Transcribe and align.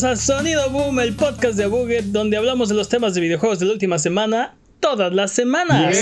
bienvenidos 0.00 0.04
a 0.04 0.16
Sonido 0.16 0.70
Boom, 0.70 1.00
el 1.00 1.14
podcast 1.14 1.58
de 1.58 1.66
Buget, 1.66 2.04
donde 2.06 2.36
hablamos 2.36 2.68
de 2.68 2.74
los 2.74 2.88
temas 2.88 3.14
de 3.14 3.20
videojuegos 3.20 3.58
de 3.58 3.66
la 3.66 3.72
última 3.72 3.98
semana, 3.98 4.56
todas 4.78 5.12
las 5.12 5.32
semanas. 5.32 5.96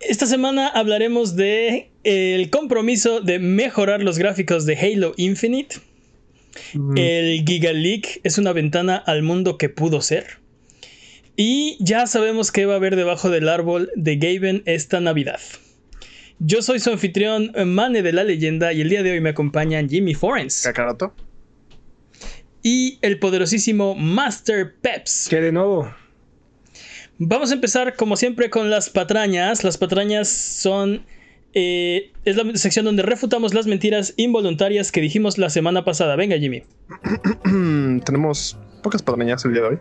Esta 0.00 0.26
semana 0.26 0.68
hablaremos 0.68 1.36
de 1.36 1.90
el 2.02 2.50
compromiso 2.50 3.20
de 3.20 3.38
mejorar 3.38 4.02
los 4.02 4.18
gráficos 4.18 4.66
de 4.66 4.76
Halo 4.76 5.14
Infinite. 5.16 5.76
El 6.96 7.44
Giga 7.46 7.72
Leak 7.72 8.20
es 8.24 8.36
una 8.36 8.52
ventana 8.52 8.96
al 8.96 9.22
mundo 9.22 9.56
que 9.56 9.68
pudo 9.68 10.00
ser. 10.02 10.38
Y 11.36 11.76
ya 11.80 12.06
sabemos 12.06 12.52
qué 12.52 12.66
va 12.66 12.74
a 12.74 12.76
haber 12.76 12.96
debajo 12.96 13.30
del 13.30 13.48
árbol 13.48 13.90
de 13.96 14.16
Gaben 14.16 14.62
esta 14.66 15.00
Navidad. 15.00 15.40
Yo 16.40 16.62
soy 16.62 16.80
su 16.80 16.90
anfitrión, 16.90 17.52
Mane 17.64 18.02
de 18.02 18.12
la 18.12 18.24
Leyenda, 18.24 18.72
y 18.72 18.82
el 18.82 18.90
día 18.90 19.02
de 19.02 19.12
hoy 19.12 19.20
me 19.20 19.30
acompañan 19.30 19.88
Jimmy 19.88 20.14
Forens. 20.14 20.62
Kakaroto. 20.62 21.14
Y 22.64 22.98
el 23.02 23.18
poderosísimo 23.18 23.94
Master 23.94 24.74
Peps. 24.80 25.26
¿Qué 25.28 25.38
de 25.38 25.52
nuevo? 25.52 25.94
Vamos 27.18 27.50
a 27.50 27.54
empezar, 27.54 27.94
como 27.94 28.16
siempre, 28.16 28.48
con 28.48 28.70
las 28.70 28.88
patrañas. 28.88 29.62
Las 29.62 29.76
patrañas 29.76 30.28
son. 30.28 31.04
eh, 31.52 32.10
es 32.24 32.36
la 32.36 32.56
sección 32.56 32.86
donde 32.86 33.02
refutamos 33.02 33.52
las 33.52 33.66
mentiras 33.66 34.14
involuntarias 34.16 34.90
que 34.92 35.02
dijimos 35.02 35.36
la 35.36 35.50
semana 35.50 35.84
pasada. 35.84 36.16
Venga, 36.16 36.38
Jimmy. 36.38 36.62
Tenemos 38.04 38.56
pocas 38.82 39.02
patrañas 39.02 39.44
el 39.44 39.52
día 39.52 39.62
de 39.62 39.68
hoy. 39.68 39.78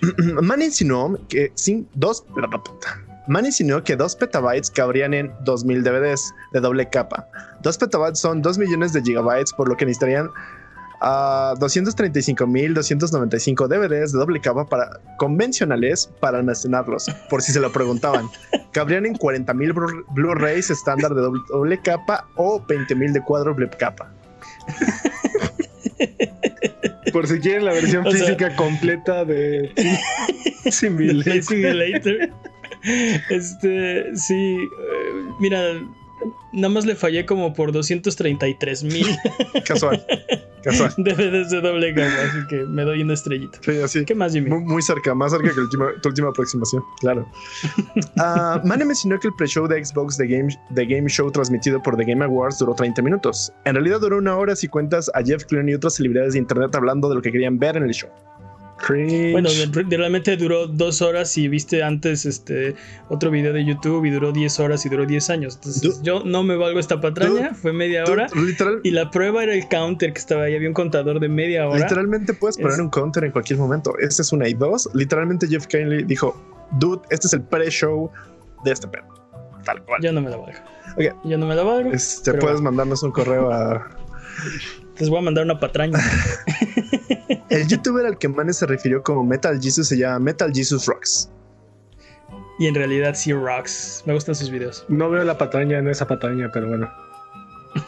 Man 0.42 0.62
insinuó 0.62 1.18
que 1.28 1.50
sin 1.56 1.88
dos. 1.94 2.24
Man 3.26 3.46
insinuó 3.46 3.82
que 3.82 3.96
2 3.96 4.16
petabytes 4.16 4.70
cabrían 4.70 5.12
en 5.12 5.32
2000 5.44 5.82
DVDs 5.82 6.32
de 6.52 6.60
doble 6.60 6.88
capa. 6.88 7.28
2 7.62 7.78
petabytes 7.78 8.20
son 8.20 8.42
2 8.42 8.58
millones 8.58 8.92
de 8.92 9.02
gigabytes, 9.02 9.52
por 9.52 9.68
lo 9.68 9.76
que 9.76 9.84
necesitarían 9.86 10.30
a 11.00 11.54
235.295 11.58 13.66
DVDs 13.68 14.12
de 14.12 14.18
doble 14.18 14.40
capa 14.40 14.66
para 14.66 15.00
convencionales 15.18 16.10
para 16.20 16.38
almacenarlos, 16.38 17.06
por 17.28 17.42
si 17.42 17.52
se 17.52 17.60
lo 17.60 17.70
preguntaban. 17.72 18.28
Cabrían 18.72 19.06
en 19.06 19.14
40.000 19.14 19.74
Blu- 19.74 20.04
Blu-rays 20.14 20.70
estándar 20.70 21.14
de 21.14 21.20
doble, 21.22 21.40
doble 21.48 21.78
capa 21.80 22.26
o 22.36 22.60
20.000 22.60 23.12
de 23.12 23.20
cuádruple 23.22 23.68
capa. 23.70 24.10
Por 27.12 27.26
si 27.26 27.40
quieren 27.40 27.64
la 27.64 27.72
versión 27.72 28.06
O 28.06 28.10
sea- 28.10 28.20
física 28.20 28.54
completa 28.56 29.24
de. 29.24 29.72
Simulator. 30.70 32.30
Este, 33.28 34.16
sí. 34.16 34.34
eh, 34.34 34.58
mira, 35.40 35.60
nada 36.52 36.68
más 36.72 36.84
le 36.86 36.94
fallé 36.96 37.24
como 37.26 37.52
por 37.54 37.72
233 37.72 38.84
mil 38.84 39.06
Casual. 39.66 40.04
Casual. 40.62 40.92
DVDs 40.98 41.48
de 41.50 41.60
doble 41.62 41.94
capa, 41.94 42.12
así 42.28 42.38
que 42.50 42.56
me 42.64 42.82
doy 42.82 43.02
una 43.02 43.14
estrellita. 43.14 43.58
Sí, 43.62 43.78
así. 43.82 44.04
¿Qué 44.04 44.14
más, 44.14 44.32
Jimmy? 44.34 44.50
Muy, 44.50 44.60
muy 44.64 44.82
cerca, 44.82 45.14
más 45.14 45.32
cerca 45.32 45.54
que 45.54 45.60
última- 45.60 45.90
tu 46.02 46.10
última 46.10 46.28
aproximación, 46.28 46.82
claro. 47.00 47.26
Ah, 48.18 48.60
Mane 48.64 48.84
mencionó 48.84 49.18
que 49.18 49.28
el 49.28 49.34
pre-show 49.34 49.66
de 49.66 49.82
Xbox 49.82 50.18
de 50.18 50.26
Game, 50.26 50.48
de 50.70 50.86
Game 50.86 51.08
Show 51.08 51.30
transmitido 51.30 51.82
por 51.82 51.96
The 51.96 52.04
Game 52.04 52.22
Awards 52.24 52.58
duró 52.58 52.74
30 52.74 53.00
minutos. 53.00 53.50
En 53.64 53.74
realidad 53.74 54.00
duró 54.00 54.18
una 54.18 54.36
hora 54.36 54.54
si 54.54 54.68
cuentas 54.68 55.10
a 55.14 55.22
Jeff 55.22 55.44
Clooney 55.46 55.72
y 55.72 55.76
otras 55.76 55.94
celebridades 55.94 56.34
de 56.34 56.40
internet 56.40 56.74
hablando 56.74 57.08
de 57.08 57.14
lo 57.14 57.22
que 57.22 57.32
querían 57.32 57.58
ver 57.58 57.76
en 57.78 57.84
el 57.84 57.92
show. 57.94 58.10
Cringe. 58.86 59.32
Bueno, 59.32 59.48
realmente 59.88 60.36
duró 60.36 60.66
dos 60.66 61.02
horas 61.02 61.36
y 61.38 61.48
viste 61.48 61.82
antes 61.82 62.24
este 62.26 62.74
otro 63.08 63.30
video 63.30 63.52
de 63.52 63.64
YouTube 63.64 64.04
y 64.06 64.10
duró 64.10 64.32
10 64.32 64.58
horas 64.60 64.84
y 64.86 64.88
duró 64.88 65.06
10 65.06 65.30
años. 65.30 65.54
Entonces, 65.56 66.00
yo 66.02 66.22
no 66.24 66.42
me 66.42 66.56
valgo 66.56 66.80
esta 66.80 67.00
patraña, 67.00 67.54
fue 67.54 67.72
media 67.72 68.04
hora. 68.04 68.26
literal- 68.34 68.80
Y 68.82 68.90
la 68.90 69.10
prueba 69.10 69.42
era 69.42 69.54
el 69.54 69.68
counter 69.68 70.12
que 70.12 70.18
estaba 70.18 70.44
ahí, 70.44 70.54
había 70.56 70.68
un 70.68 70.74
contador 70.74 71.20
de 71.20 71.28
media 71.28 71.68
hora. 71.68 71.78
literalmente 71.80 72.32
puedes 72.34 72.56
poner 72.56 72.72
Es- 72.72 72.78
un 72.80 72.90
counter 72.90 73.24
en 73.24 73.32
cualquier 73.32 73.58
momento. 73.58 73.92
Esa 73.98 74.22
es 74.22 74.32
una 74.32 74.48
y 74.48 74.54
dos. 74.54 74.88
Literalmente 74.94 75.46
Jeff 75.46 75.66
Clooney 75.66 76.02
dijo, 76.04 76.34
dude, 76.78 77.02
este 77.10 77.26
es 77.26 77.32
el 77.34 77.42
pre-show 77.42 78.10
de 78.64 78.72
este 78.72 78.88
pedo. 78.88 79.04
Tal 79.64 79.82
cual. 79.84 80.00
Yo 80.02 80.10
no 80.12 80.22
me 80.22 80.30
la 80.30 80.36
valgo. 80.38 80.58
Ok. 80.96 81.14
Yo 81.24 81.36
no 81.38 81.46
me 81.46 81.54
la 81.54 81.62
valgo. 81.62 81.92
Este, 81.92 82.32
puedes 82.34 82.60
mandarnos 82.60 83.02
un 83.02 83.12
correo 83.12 83.50
a 83.52 83.86
Les 85.00 85.08
voy 85.08 85.18
a 85.18 85.22
mandar 85.22 85.44
una 85.44 85.58
patraña. 85.58 85.98
El 87.48 87.66
youtuber 87.66 88.06
al 88.06 88.18
que 88.18 88.28
Mane 88.28 88.52
se 88.52 88.66
refirió 88.66 89.02
como 89.02 89.24
Metal 89.24 89.58
Jesus 89.60 89.88
se 89.88 89.96
llama 89.98 90.18
Metal 90.20 90.52
Jesus 90.54 90.86
Rocks. 90.86 91.30
y 92.58 92.66
en 92.66 92.74
realidad 92.74 93.14
sí 93.14 93.32
rocks. 93.32 94.02
Me 94.06 94.12
gustan 94.14 94.34
sus 94.34 94.50
videos. 94.50 94.84
No 94.88 95.10
veo 95.10 95.24
la 95.24 95.38
patraña 95.38 95.78
en 95.78 95.88
esa 95.88 96.06
patraña, 96.06 96.50
pero 96.52 96.68
bueno. 96.68 96.88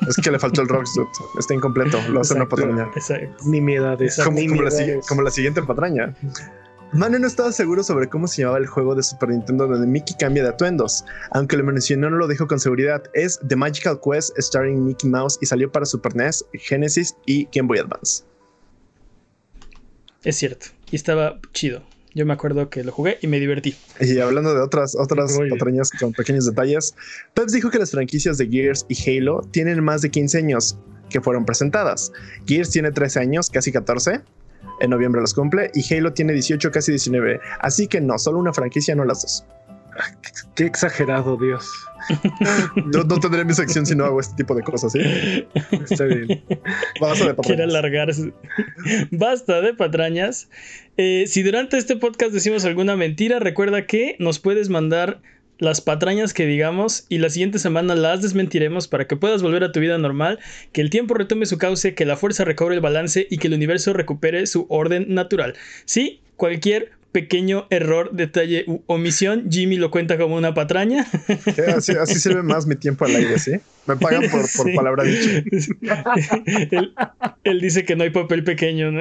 Es 0.08 0.16
que 0.16 0.30
le 0.30 0.38
faltó 0.38 0.62
el 0.62 0.68
Rocks, 0.68 0.94
dude. 0.94 1.08
Está 1.38 1.54
incompleto. 1.54 1.98
Lo 2.08 2.20
hace 2.20 2.34
una 2.34 2.44
Exacto, 2.44 2.48
patraña. 2.48 2.90
Exacto. 2.94 3.44
Nimiedades. 3.44 4.16
Como, 4.24 4.38
como 4.48 4.62
la, 4.62 4.70
como 5.08 5.22
la 5.22 5.30
siguiente 5.30 5.60
patraña. 5.62 6.14
Mane 6.94 7.19
no 7.19 7.26
estaba 7.26 7.50
seguro 7.53 7.82
sobre 7.82 8.10
cómo 8.10 8.28
se 8.28 8.42
llamaba 8.42 8.58
el 8.58 8.66
juego 8.66 8.94
de 8.94 9.03
Super 9.03 9.30
Nintendo 9.30 9.66
donde 9.66 9.86
Mickey 9.86 10.14
cambia 10.14 10.42
de 10.42 10.50
atuendos. 10.50 11.06
Aunque 11.30 11.56
lo 11.56 11.64
mencionó, 11.64 12.10
no 12.10 12.19
lo 12.19 12.28
dijo 12.28 12.47
con 12.47 12.60
seguridad. 12.60 13.03
Es 13.14 13.41
The 13.48 13.56
Magical 13.56 13.98
Quest 13.98 14.38
starring 14.38 14.84
Mickey 14.84 15.08
Mouse 15.08 15.38
y 15.41 15.47
salió 15.47 15.72
para 15.72 15.86
Super 15.86 16.14
NES, 16.14 16.44
Genesis 16.53 17.16
y 17.25 17.48
Game 17.50 17.66
Boy 17.66 17.78
Advance. 17.78 18.25
Es 20.22 20.36
cierto. 20.36 20.66
Y 20.91 20.97
estaba 20.97 21.41
chido. 21.54 21.82
Yo 22.14 22.26
me 22.26 22.34
acuerdo 22.34 22.69
que 22.69 22.84
lo 22.84 22.92
jugué 22.92 23.16
y 23.22 23.26
me 23.26 23.41
divertí. 23.41 23.74
Y 23.98 24.19
hablando 24.19 24.53
de 24.53 24.60
otras, 24.60 24.94
otras 24.94 25.38
patrañas 25.48 25.91
con 25.98 26.12
pequeños 26.12 26.44
detalles, 26.44 26.94
Peps 27.32 27.53
dijo 27.53 27.70
que 27.70 27.78
las 27.78 27.92
franquicias 27.92 28.36
de 28.36 28.48
Gears 28.48 28.84
y 28.91 29.19
Halo 29.19 29.48
tienen 29.50 29.82
más 29.82 30.03
de 30.03 30.10
15 30.10 30.36
años 30.36 30.76
que 31.09 31.22
fueron 31.22 31.47
presentadas. 31.47 32.12
Gears 32.47 32.69
tiene 32.69 32.92
13 32.92 33.20
años, 33.20 33.48
casi 33.48 33.72
14. 33.72 34.20
En 34.81 34.91
noviembre 34.91 35.21
los 35.21 35.34
cumple 35.34 35.71
y 35.75 35.94
Halo 35.94 36.12
tiene 36.12 36.33
18, 36.33 36.71
casi 36.71 36.93
19. 36.93 37.41
Así 37.60 37.87
que 37.87 38.00
no, 38.00 38.19
solo 38.19 38.38
una 38.38 38.53
franquicia, 38.53 38.94
no 38.94 39.05
las 39.05 39.22
dos. 39.22 39.44
Qué 40.55 40.65
exagerado, 40.65 41.37
Dios. 41.37 41.71
No, 42.77 43.05
no 43.05 43.21
tendré 43.21 43.44
mi 43.44 43.53
sección 43.53 43.84
si 43.87 43.94
no 43.94 44.05
hago 44.05 44.21
este 44.21 44.34
tipo 44.37 44.55
de 44.55 44.62
cosas, 44.62 44.93
¿sí? 44.93 45.00
Está 45.88 46.05
bien. 46.05 46.43
Basta 47.00 47.27
de 47.27 47.37
Quiere 47.37 47.65
patrañas. 47.66 47.69
alargarse. 47.69 48.33
Basta 49.10 49.60
de 49.60 49.75
patrañas. 49.75 50.49
Eh, 50.97 51.25
si 51.27 51.43
durante 51.43 51.77
este 51.77 51.97
podcast 51.97 52.33
decimos 52.33 52.65
alguna 52.65 52.97
mentira, 52.97 53.39
recuerda 53.39 53.87
que 53.87 54.16
nos 54.19 54.39
puedes 54.39 54.69
mandar 54.71 55.21
las 55.62 55.80
patrañas 55.80 56.34
que 56.34 56.44
digamos 56.44 57.06
y 57.08 57.18
la 57.18 57.30
siguiente 57.30 57.60
semana 57.60 57.94
las 57.94 58.20
desmentiremos 58.20 58.88
para 58.88 59.06
que 59.06 59.14
puedas 59.14 59.44
volver 59.44 59.62
a 59.62 59.70
tu 59.70 59.78
vida 59.78 59.96
normal, 59.96 60.40
que 60.72 60.80
el 60.80 60.90
tiempo 60.90 61.14
retome 61.14 61.46
su 61.46 61.56
cauce, 61.56 61.94
que 61.94 62.04
la 62.04 62.16
fuerza 62.16 62.44
recobre 62.44 62.74
el 62.74 62.80
balance 62.80 63.28
y 63.30 63.38
que 63.38 63.46
el 63.46 63.54
universo 63.54 63.92
recupere 63.92 64.44
su 64.48 64.66
orden 64.68 65.14
natural. 65.14 65.54
Sí, 65.84 66.20
cualquier 66.36 66.90
pequeño 67.12 67.66
error, 67.70 68.10
detalle 68.12 68.64
u 68.66 68.82
omisión, 68.86 69.50
Jimmy 69.50 69.76
lo 69.76 69.90
cuenta 69.90 70.18
como 70.18 70.36
una 70.36 70.54
patraña. 70.54 71.06
Eh, 71.56 71.74
Así, 71.76 71.92
así 71.92 72.18
sirve 72.18 72.42
más 72.42 72.66
mi 72.66 72.76
tiempo 72.76 73.04
al 73.04 73.14
aire, 73.14 73.38
¿sí? 73.38 73.53
Me 73.86 73.97
pagan 73.97 74.22
por, 74.30 74.41
por 74.41 74.66
Sí. 74.66 74.74
palabra 74.74 75.04
dicha. 75.04 75.42
él, 76.70 76.94
él 77.44 77.60
dice 77.60 77.84
que 77.84 77.97
no 77.97 78.04
hay 78.04 78.10
papel 78.10 78.44
pequeño, 78.44 78.92
¿no? 78.92 79.00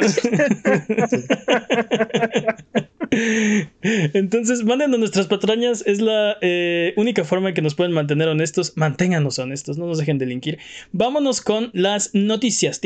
Entonces, 3.82 4.64
mándenos 4.64 5.00
nuestras 5.00 5.28
patrañas. 5.28 5.84
Es 5.86 6.02
la 6.02 6.38
eh, 6.42 6.94
única 6.98 7.24
forma 7.24 7.50
en 7.50 7.56
que 7.56 7.62
nos 7.62 7.76
pueden 7.76 7.92
mantener 7.92 8.28
honestos. 8.28 8.74
Manténganos 8.76 9.38
honestos, 9.40 9.78
no 9.78 9.86
nos 9.88 9.98
dejen 9.98 10.18
delinquir. 10.18 10.58
Vámonos 10.92 11.42
con 11.42 11.70
las 11.74 12.12
noticias. 12.14 12.80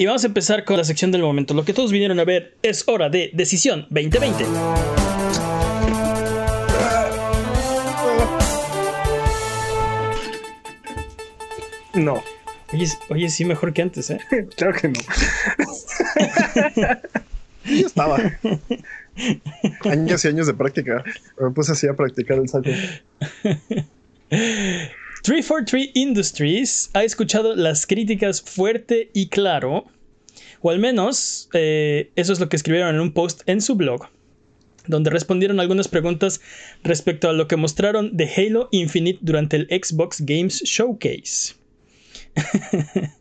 Y 0.00 0.06
vamos 0.06 0.24
a 0.24 0.28
empezar 0.28 0.64
con 0.64 0.78
la 0.78 0.84
sección 0.84 1.12
del 1.12 1.20
momento. 1.20 1.52
Lo 1.52 1.62
que 1.62 1.74
todos 1.74 1.92
vinieron 1.92 2.18
a 2.20 2.24
ver 2.24 2.54
es 2.62 2.88
hora 2.88 3.10
de 3.10 3.30
Decisión 3.34 3.86
2020. 3.90 4.46
No, 11.92 12.22
Oye, 12.72 12.86
oye, 13.10 13.28
sí, 13.28 13.44
mejor 13.44 13.74
que 13.74 13.82
antes, 13.82 14.08
¿eh? 14.08 14.18
claro 14.56 14.72
que 14.80 14.88
no. 14.88 15.00
Yo 17.66 17.86
estaba. 17.86 18.16
Años 19.84 20.24
y 20.24 20.28
años 20.28 20.46
de 20.46 20.54
práctica. 20.54 21.04
Me 21.38 21.50
puse 21.50 21.72
así 21.72 21.86
a 21.86 21.92
practicar 21.92 22.38
el 22.38 22.48
saco. 22.48 22.70
343 25.22 25.90
Industries 25.94 26.90
ha 26.94 27.04
escuchado 27.04 27.54
las 27.54 27.86
críticas 27.86 28.40
fuerte 28.40 29.10
y 29.12 29.28
claro, 29.28 29.84
o 30.62 30.70
al 30.70 30.78
menos 30.78 31.50
eh, 31.52 32.10
eso 32.16 32.32
es 32.32 32.40
lo 32.40 32.48
que 32.48 32.56
escribieron 32.56 32.94
en 32.94 33.00
un 33.00 33.12
post 33.12 33.42
en 33.46 33.60
su 33.60 33.74
blog, 33.74 34.08
donde 34.86 35.10
respondieron 35.10 35.60
algunas 35.60 35.88
preguntas 35.88 36.40
respecto 36.82 37.28
a 37.28 37.34
lo 37.34 37.48
que 37.48 37.56
mostraron 37.56 38.16
de 38.16 38.30
Halo 38.34 38.68
Infinite 38.72 39.18
durante 39.20 39.56
el 39.56 39.66
Xbox 39.68 40.22
Games 40.24 40.62
Showcase. 40.62 41.54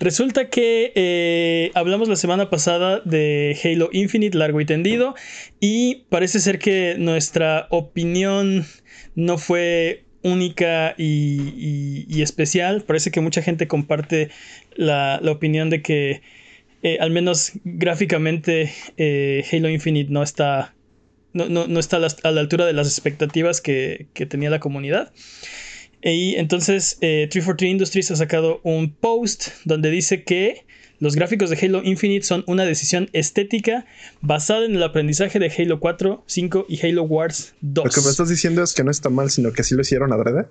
Resulta 0.00 0.48
que 0.48 0.92
eh, 0.96 1.70
hablamos 1.74 2.08
la 2.08 2.16
semana 2.16 2.50
pasada 2.50 3.00
de 3.00 3.56
Halo 3.62 3.90
Infinite 3.92 4.36
largo 4.36 4.60
y 4.60 4.64
tendido 4.64 5.14
y 5.60 6.06
parece 6.08 6.40
ser 6.40 6.58
que 6.58 6.96
nuestra 6.98 7.68
opinión 7.70 8.66
no 9.14 9.38
fue 9.38 10.05
única 10.22 10.94
y, 10.96 12.22
especial. 12.22 12.82
Parece 12.82 13.10
que 13.10 13.20
mucha 13.20 13.42
gente 13.42 13.68
comparte 13.68 14.30
la, 14.74 15.20
opinión 15.30 15.70
de 15.70 15.82
que 15.82 16.22
eh, 16.82 16.98
al 17.00 17.10
menos 17.10 17.52
gráficamente 17.64 18.72
eh, 18.96 19.44
Halo 19.50 19.68
Infinite 19.68 20.10
no 20.10 20.22
está, 20.22 20.74
no, 21.32 21.78
está 21.78 21.96
a 21.96 22.30
la, 22.30 22.40
altura 22.40 22.66
de 22.66 22.72
las 22.72 22.86
expectativas 22.86 23.60
que, 23.60 24.06
tenía 24.28 24.50
la 24.50 24.60
comunidad. 24.60 25.12
Y 26.02 26.36
entonces 26.36 26.98
343 27.00 27.62
eh, 27.62 27.70
Industries 27.70 28.10
ha 28.10 28.16
sacado 28.16 28.60
un 28.62 28.92
post 28.92 29.48
donde 29.64 29.90
dice 29.90 30.22
que 30.22 30.66
los 30.98 31.14
gráficos 31.14 31.50
de 31.50 31.58
Halo 31.60 31.82
Infinite 31.84 32.24
son 32.24 32.44
una 32.46 32.64
decisión 32.64 33.10
estética 33.12 33.84
basada 34.20 34.64
en 34.64 34.74
el 34.74 34.82
aprendizaje 34.82 35.38
de 35.38 35.52
Halo 35.56 35.80
4, 35.80 36.24
5 36.26 36.66
y 36.68 36.86
Halo 36.86 37.02
Wars 37.02 37.54
2. 37.60 37.84
Lo 37.84 37.90
que 37.90 38.00
me 38.00 38.10
estás 38.10 38.28
diciendo 38.28 38.62
es 38.62 38.72
que 38.72 38.82
no 38.84 38.90
está 38.90 39.10
mal, 39.10 39.30
sino 39.30 39.52
que 39.52 39.62
sí 39.62 39.74
lo 39.74 39.82
hicieron 39.82 40.12
adrede. 40.12 40.46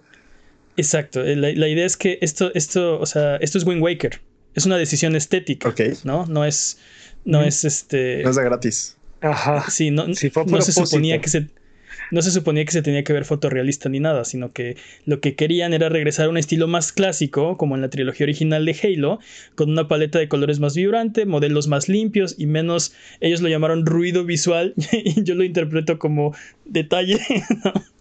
Exacto. 0.77 1.23
Eh, 1.23 1.35
la, 1.35 1.67
idea 1.67 1.85
es 1.85 1.97
que 1.97 2.19
esto, 2.21 2.51
esto, 2.53 2.99
o 2.99 3.05
sea, 3.05 3.37
esto 3.37 3.57
es 3.57 3.65
Wind 3.65 3.81
Waker. 3.81 4.21
Es 4.53 4.65
una 4.65 4.77
decisión 4.77 5.15
estética. 5.15 5.69
Ok. 5.69 5.81
¿No? 6.03 6.25
No 6.27 6.45
es. 6.45 6.77
No 7.23 7.41
es 7.41 7.65
este. 7.65 8.21
No 8.23 8.29
es 8.29 8.35
de 8.35 8.43
gratis. 8.43 8.97
Ajá. 9.21 9.69
Sí, 9.69 9.89
no, 9.89 10.07
no 10.07 10.61
se 10.61 10.71
suponía 10.71 11.19
que 11.19 11.29
se 11.29 11.47
no 12.11 12.21
se 12.21 12.31
suponía 12.31 12.65
que 12.65 12.71
se 12.71 12.81
tenía 12.81 13.03
que 13.03 13.13
ver 13.13 13.25
fotorrealista 13.25 13.89
ni 13.89 13.99
nada, 13.99 14.25
sino 14.25 14.51
que 14.51 14.77
lo 15.05 15.19
que 15.19 15.35
querían 15.35 15.73
era 15.73 15.89
regresar 15.89 16.27
a 16.27 16.29
un 16.29 16.37
estilo 16.37 16.67
más 16.67 16.91
clásico, 16.91 17.57
como 17.57 17.75
en 17.75 17.81
la 17.81 17.89
trilogía 17.89 18.25
original 18.25 18.65
de 18.65 18.77
Halo, 18.81 19.19
con 19.55 19.69
una 19.69 19.87
paleta 19.87 20.19
de 20.19 20.27
colores 20.27 20.59
más 20.59 20.75
vibrante, 20.75 21.25
modelos 21.25 21.67
más 21.67 21.89
limpios 21.89 22.35
y 22.37 22.45
menos, 22.45 22.93
ellos 23.19 23.41
lo 23.41 23.49
llamaron 23.49 23.85
ruido 23.85 24.25
visual, 24.25 24.73
y 24.91 25.23
yo 25.23 25.35
lo 25.35 25.43
interpreto 25.43 25.99
como 25.99 26.35
detalle. 26.65 27.19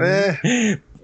eh, 0.00 0.78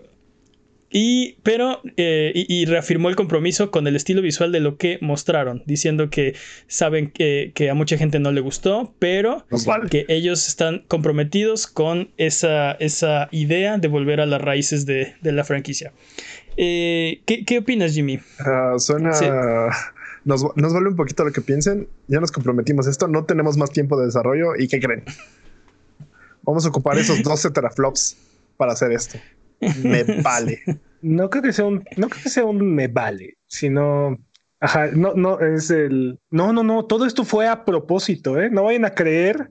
y, 0.92 1.38
pero, 1.42 1.80
eh, 1.96 2.32
y, 2.34 2.66
reafirmó 2.66 3.08
el 3.08 3.16
compromiso 3.16 3.70
con 3.70 3.86
el 3.86 3.96
estilo 3.96 4.20
visual 4.20 4.52
de 4.52 4.60
lo 4.60 4.76
que 4.76 4.98
mostraron, 5.00 5.62
diciendo 5.64 6.10
que 6.10 6.34
saben 6.66 7.10
que, 7.10 7.52
a 7.70 7.74
mucha 7.74 7.96
gente 7.96 8.18
no 8.18 8.30
le 8.30 8.42
gustó, 8.42 8.92
pero 8.98 9.46
que 9.90 10.04
ellos 10.08 10.46
están 10.46 10.84
comprometidos 10.88 11.66
con 11.66 12.10
esa, 12.18 12.72
esa 12.72 13.28
idea 13.30 13.78
de 13.78 13.88
volver 13.88 14.20
a 14.20 14.26
las 14.26 14.42
raíces 14.42 14.84
de, 14.84 15.14
la 15.22 15.44
franquicia. 15.44 15.92
Eh, 16.58 17.22
¿qué, 17.24 17.58
opinas, 17.58 17.94
Jimmy? 17.94 18.20
Ah, 18.40 18.74
suena. 18.78 19.10
Nos, 20.24 20.44
nos 20.54 20.74
vale 20.74 20.88
un 20.88 20.96
poquito 20.96 21.24
lo 21.24 21.32
que 21.32 21.40
piensen. 21.40 21.88
Ya 22.06 22.20
nos 22.20 22.30
comprometimos 22.30 22.86
esto, 22.86 23.08
no 23.08 23.24
tenemos 23.24 23.56
más 23.56 23.70
tiempo 23.70 23.98
de 23.98 24.06
desarrollo. 24.06 24.56
¿Y 24.58 24.68
qué 24.68 24.78
creen? 24.78 25.04
Vamos 26.42 26.66
a 26.66 26.68
ocupar 26.68 26.98
esos 26.98 27.22
12 27.24 27.50
teraflops 27.50 28.18
para 28.58 28.72
hacer 28.72 28.92
esto 28.92 29.18
me 29.82 30.02
vale. 30.22 30.60
No 31.00 31.30
creo 31.30 31.42
que 31.42 31.52
sea 31.52 31.64
un, 31.64 31.84
no 31.96 32.08
creo 32.08 32.22
que 32.22 32.28
sea 32.28 32.44
un 32.44 32.74
me 32.74 32.88
vale, 32.88 33.38
sino 33.46 34.18
Ajá, 34.62 34.86
no, 34.94 35.12
no, 35.14 35.40
es 35.40 35.70
el. 35.72 36.20
No, 36.30 36.52
no, 36.52 36.62
no, 36.62 36.84
todo 36.84 37.04
esto 37.04 37.24
fue 37.24 37.48
a 37.48 37.64
propósito, 37.64 38.40
¿eh? 38.40 38.48
No 38.48 38.62
vayan 38.62 38.84
a 38.84 38.94
creer 38.94 39.50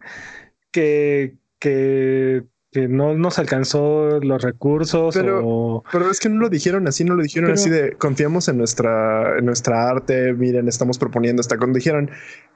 que, 0.71 1.35
que, 1.59 2.45
que 2.71 2.87
no 2.87 3.13
nos 3.13 3.37
alcanzó 3.37 4.21
los 4.21 4.41
recursos. 4.41 5.13
Pero, 5.13 5.83
pero 5.91 6.09
es 6.09 6.21
que 6.21 6.29
no 6.29 6.39
lo 6.39 6.47
dijeron 6.47 6.87
así, 6.87 7.03
no 7.03 7.15
lo 7.15 7.23
dijeron 7.23 7.51
así 7.51 7.69
de 7.69 7.97
confiamos 7.97 8.47
en 8.47 8.57
nuestra, 8.57 9.37
en 9.37 9.45
nuestra 9.45 9.89
arte, 9.89 10.31
miren, 10.31 10.69
estamos 10.69 10.97
proponiendo 10.97 11.41
esta. 11.41 11.57
Cuando 11.57 11.75
dijeron, 11.75 12.09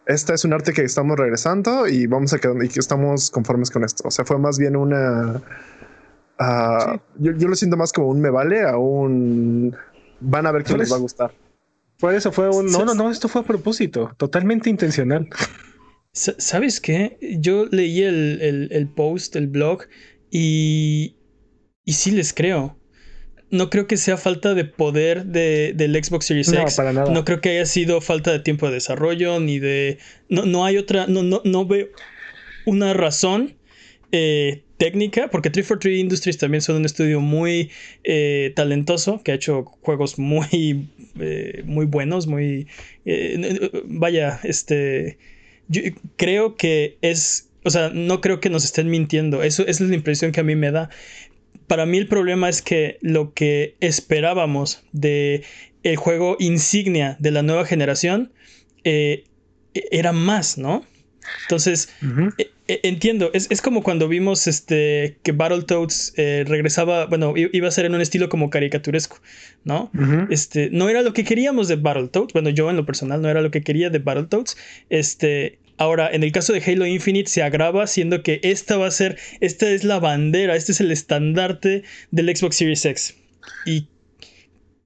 esta 0.06 0.34
es 0.34 0.46
un 0.46 0.54
arte 0.54 0.72
que 0.72 0.84
estamos 0.84 1.20
regresando 1.20 1.90
y 1.90 2.08
vamos 2.08 2.32
a 2.32 2.40
quedar 2.40 2.64
y 2.64 2.70
que 2.70 2.80
estamos 2.80 3.32
conformes 3.32 3.70
con 3.70 3.84
esto. 3.84 4.08
O 4.08 4.12
sea, 4.12 4.24
fue 4.24 4.40
más 4.40 4.58
bien 4.58 4.78
una 4.78 5.42
Ah, 6.38 7.00
yo, 7.18 7.32
lo 7.32 7.56
siento 7.56 7.78
más 7.78 7.94
como 7.94 8.10
un 8.10 8.20
me 8.20 8.30
vale 8.30 8.62
a 8.64 8.78
un 8.78 9.76
van 10.20 10.46
a 10.46 10.52
ver 10.52 10.64
qué 10.64 10.78
les 10.78 10.92
va 10.92 10.98
a 10.98 11.00
gustar. 11.00 11.34
Por 12.00 12.14
eso 12.14 12.32
fue 12.32 12.50
un 12.50 12.66
no, 12.72 12.84
no, 12.84 12.94
no, 12.94 13.10
esto 13.10 13.30
fue 13.30 13.42
a 13.42 13.46
propósito, 13.46 14.14
totalmente 14.18 14.70
intencional. 14.70 15.30
¿Sabes 16.12 16.80
qué? 16.80 17.18
Yo 17.40 17.66
leí 17.66 18.02
el, 18.02 18.90
post, 18.96 19.36
el 19.36 19.48
blog, 19.48 19.84
y, 20.32 21.18
y 21.84 21.94
sí 21.94 22.12
les 22.12 22.34
creo. 22.34 22.78
No 23.52 23.70
creo 23.70 23.86
que 23.86 23.98
sea 23.98 24.18
falta 24.18 24.54
de 24.54 24.66
poder 24.66 25.26
de, 25.26 25.74
del 25.76 26.02
Xbox 26.04 26.26
Series 26.26 26.52
no, 26.52 26.62
X. 26.62 26.76
Para 26.76 26.94
nada. 26.94 27.12
No 27.12 27.26
creo 27.26 27.42
que 27.42 27.50
haya 27.50 27.66
sido 27.66 28.02
falta 28.02 28.32
de 28.32 28.40
tiempo 28.40 28.68
de 28.68 28.74
desarrollo, 28.74 29.40
ni 29.40 29.60
de. 29.60 30.00
No, 30.30 30.46
no 30.46 30.66
hay 30.66 30.78
otra. 30.78 31.06
No, 31.08 31.22
no, 31.22 31.42
no 31.44 31.66
veo 31.66 31.88
una 32.66 32.94
razón 32.94 33.58
eh, 34.12 34.65
técnica, 34.78 35.30
porque 35.30 35.50
343 35.50 36.00
Industries 36.00 36.38
también 36.38 36.62
son 36.62 36.78
un 36.78 36.86
estudio 36.86 37.22
muy 37.22 37.72
eh, 38.04 38.52
talentoso, 38.56 39.22
que 39.24 39.32
ha 39.32 39.36
hecho 39.36 39.66
juegos 39.82 40.20
muy, 40.20 40.90
eh, 41.20 41.64
muy 41.66 41.86
buenos, 41.86 42.28
muy... 42.28 42.68
vaya, 43.86 44.40
este... 44.44 45.18
Yo 45.68 45.82
creo 46.16 46.56
que 46.56 46.98
es... 47.02 47.50
O 47.64 47.72
sea, 47.72 47.90
no 47.90 48.22
creo 48.22 48.40
que 48.40 48.52
nos 48.52 48.64
estén 48.64 48.90
mintiendo. 48.92 49.42
Eso, 49.42 49.64
esa 49.66 49.84
es 49.84 49.90
la 49.90 49.96
impresión 49.96 50.32
que 50.32 50.40
a 50.40 50.44
mí 50.44 50.56
me 50.56 50.70
da. 50.70 50.90
Para 51.66 51.88
mí 51.88 51.98
el 51.98 52.08
problema 52.08 52.48
es 52.48 52.62
que 52.62 53.00
lo 53.02 53.34
que 53.34 53.76
esperábamos 53.80 54.84
de 54.92 55.42
el 55.82 55.96
juego 55.96 56.38
insignia 56.40 57.18
de 57.20 57.32
la 57.32 57.42
nueva 57.42 57.66
generación 57.66 58.32
era 59.74 60.12
más, 60.12 60.60
¿no? 60.60 60.86
Entonces, 61.44 61.90
e, 62.38 62.52
e, 62.68 62.80
entiendo, 62.84 63.32
es, 63.34 63.62
como 63.62 63.84
cuando 63.84 64.08
vimos 64.08 64.48
este, 64.48 65.18
que 65.24 65.32
Battletoads 65.32 66.14
eh, 66.18 66.44
regresaba, 66.48 67.06
bueno, 67.06 67.34
iba 67.36 67.68
a 67.68 67.72
ser 67.72 67.86
en 67.86 67.96
un 67.96 68.02
estilo 68.02 68.30
como 68.30 68.50
caricaturesco, 68.50 69.20
¿no? 69.64 69.92
este, 70.30 70.70
no 70.72 70.90
era 70.90 71.02
lo 71.02 71.14
que 71.14 71.24
queríamos 71.24 71.68
de 71.68 71.76
Battletoads, 71.76 72.34
bueno, 72.34 72.50
yo 72.50 72.70
en 72.70 72.78
lo 72.78 72.86
personal 72.86 73.22
no 73.22 73.30
era 73.30 73.42
lo 73.42 73.52
que 73.52 73.62
quería 73.62 73.90
de 73.90 74.00
Battletoads, 74.00 74.58
este... 74.90 75.60
Ahora, 75.78 76.10
en 76.10 76.24
el 76.24 76.32
caso 76.32 76.54
de 76.54 76.64
Halo 76.66 76.86
Infinite 76.86 77.30
se 77.30 77.44
agrava 77.44 77.86
siendo 77.86 78.24
que 78.24 78.40
esta 78.44 78.78
va 78.78 78.88
a 78.88 78.92
ser, 78.92 79.18
esta 79.42 79.70
es 79.70 79.84
la 79.84 80.00
bandera, 80.00 80.56
este 80.56 80.72
es 80.72 80.80
el 80.80 80.90
estandarte 80.90 81.84
del 82.12 82.34
Xbox 82.34 82.56
Series 82.56 82.86
X. 82.86 83.16
Y 83.66 83.90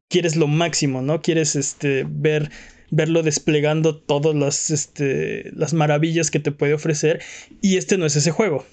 quieres 0.10 0.36
lo 0.36 0.48
máximo, 0.48 1.02
¿no? 1.02 1.22
Quieres 1.22 1.56
este, 1.56 2.06
ver 2.10 2.50
verlo 2.92 3.24
desplegando 3.24 3.96
todas 3.98 4.36
las, 4.36 4.72
este, 4.72 5.52
las 5.54 5.74
maravillas 5.74 6.32
que 6.32 6.40
te 6.40 6.52
puede 6.52 6.74
ofrecer. 6.74 7.22
Y 7.62 7.78
este 7.78 7.98
no 7.98 8.06
es 8.06 8.16
ese 8.16 8.32
juego. 8.32 8.66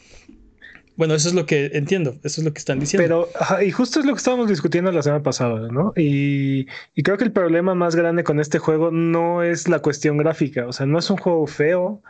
Bueno, 0.96 1.14
eso 1.14 1.28
es 1.28 1.34
lo 1.34 1.44
que 1.44 1.72
entiendo, 1.74 2.16
eso 2.22 2.40
es 2.40 2.44
lo 2.44 2.54
que 2.54 2.58
están 2.58 2.80
diciendo. 2.80 3.28
Pero, 3.28 3.62
y 3.62 3.70
justo 3.70 4.00
es 4.00 4.06
lo 4.06 4.12
que 4.12 4.18
estábamos 4.18 4.48
discutiendo 4.48 4.90
la 4.92 5.02
semana 5.02 5.22
pasada, 5.22 5.68
¿no? 5.70 5.92
Y, 5.94 6.66
y, 6.94 7.02
creo 7.02 7.18
que 7.18 7.24
el 7.24 7.32
problema 7.32 7.74
más 7.74 7.94
grande 7.94 8.24
con 8.24 8.40
este 8.40 8.58
juego 8.58 8.90
no 8.90 9.42
es 9.42 9.68
la 9.68 9.80
cuestión 9.80 10.16
gráfica, 10.16 10.66
o 10.66 10.72
sea, 10.72 10.86
no 10.86 10.98
es 10.98 11.10
un 11.10 11.18
juego 11.18 11.46
feo, 11.46 12.02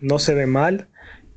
no 0.00 0.18
se 0.18 0.34
ve 0.34 0.46
mal. 0.46 0.88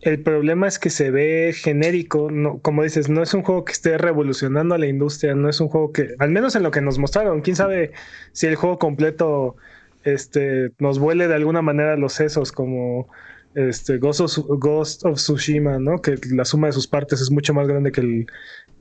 El 0.01 0.21
problema 0.21 0.67
es 0.67 0.79
que 0.79 0.89
se 0.89 1.11
ve 1.11 1.53
genérico, 1.53 2.29
no, 2.31 2.59
como 2.59 2.83
dices, 2.83 3.09
no 3.09 3.23
es 3.23 3.33
un 3.33 3.43
juego 3.43 3.65
que 3.65 3.73
esté 3.73 3.97
revolucionando 3.97 4.75
a 4.75 4.77
la 4.77 4.87
industria, 4.87 5.35
no 5.35 5.49
es 5.49 5.59
un 5.59 5.67
juego 5.67 5.91
que, 5.91 6.15
al 6.19 6.29
menos 6.29 6.55
en 6.55 6.63
lo 6.63 6.71
que 6.71 6.79
nos 6.79 6.97
mostraron, 6.97 7.41
quién 7.41 7.55
sabe 7.57 7.91
si 8.31 8.47
el 8.47 8.55
juego 8.55 8.79
completo 8.79 9.57
este, 10.05 10.71
nos 10.79 10.99
vuele 10.99 11.27
de 11.27 11.35
alguna 11.35 11.61
manera 11.61 11.97
los 11.97 12.13
sesos, 12.13 12.51
como 12.51 13.09
este, 13.55 13.97
Ghost, 13.97 15.05
of, 15.05 15.15
Tsushima, 15.15 15.79
¿no? 15.79 16.01
Que 16.01 16.15
la 16.31 16.45
suma 16.45 16.67
de 16.67 16.73
sus 16.73 16.87
partes 16.87 17.21
es 17.21 17.31
mucho 17.31 17.53
más 17.53 17.67
grande 17.67 17.91
que, 17.91 18.01
el, 18.01 18.27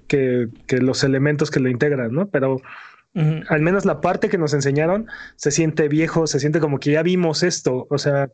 que, 0.07 0.79
los 0.79 1.03
elementos 1.03 1.51
que 1.51 1.61
lo 1.61 1.69
integran, 1.69 2.13
¿no? 2.13 2.29
Pero 2.29 2.61
al 3.49 3.63
menos 3.63 3.85
la 3.85 4.01
parte 4.01 4.29
que 4.29 4.39
nos 4.39 4.55
enseñaron 4.55 5.07
se 5.37 5.53
siente 5.53 5.87
viejo, 5.87 6.27
se 6.27 6.41
siente 6.41 6.59
como 6.59 6.81
que 6.81 6.91
ya 6.91 7.03
vimos 7.05 7.45
esto, 7.45 7.87
o 7.89 7.99
sea, 7.99 8.29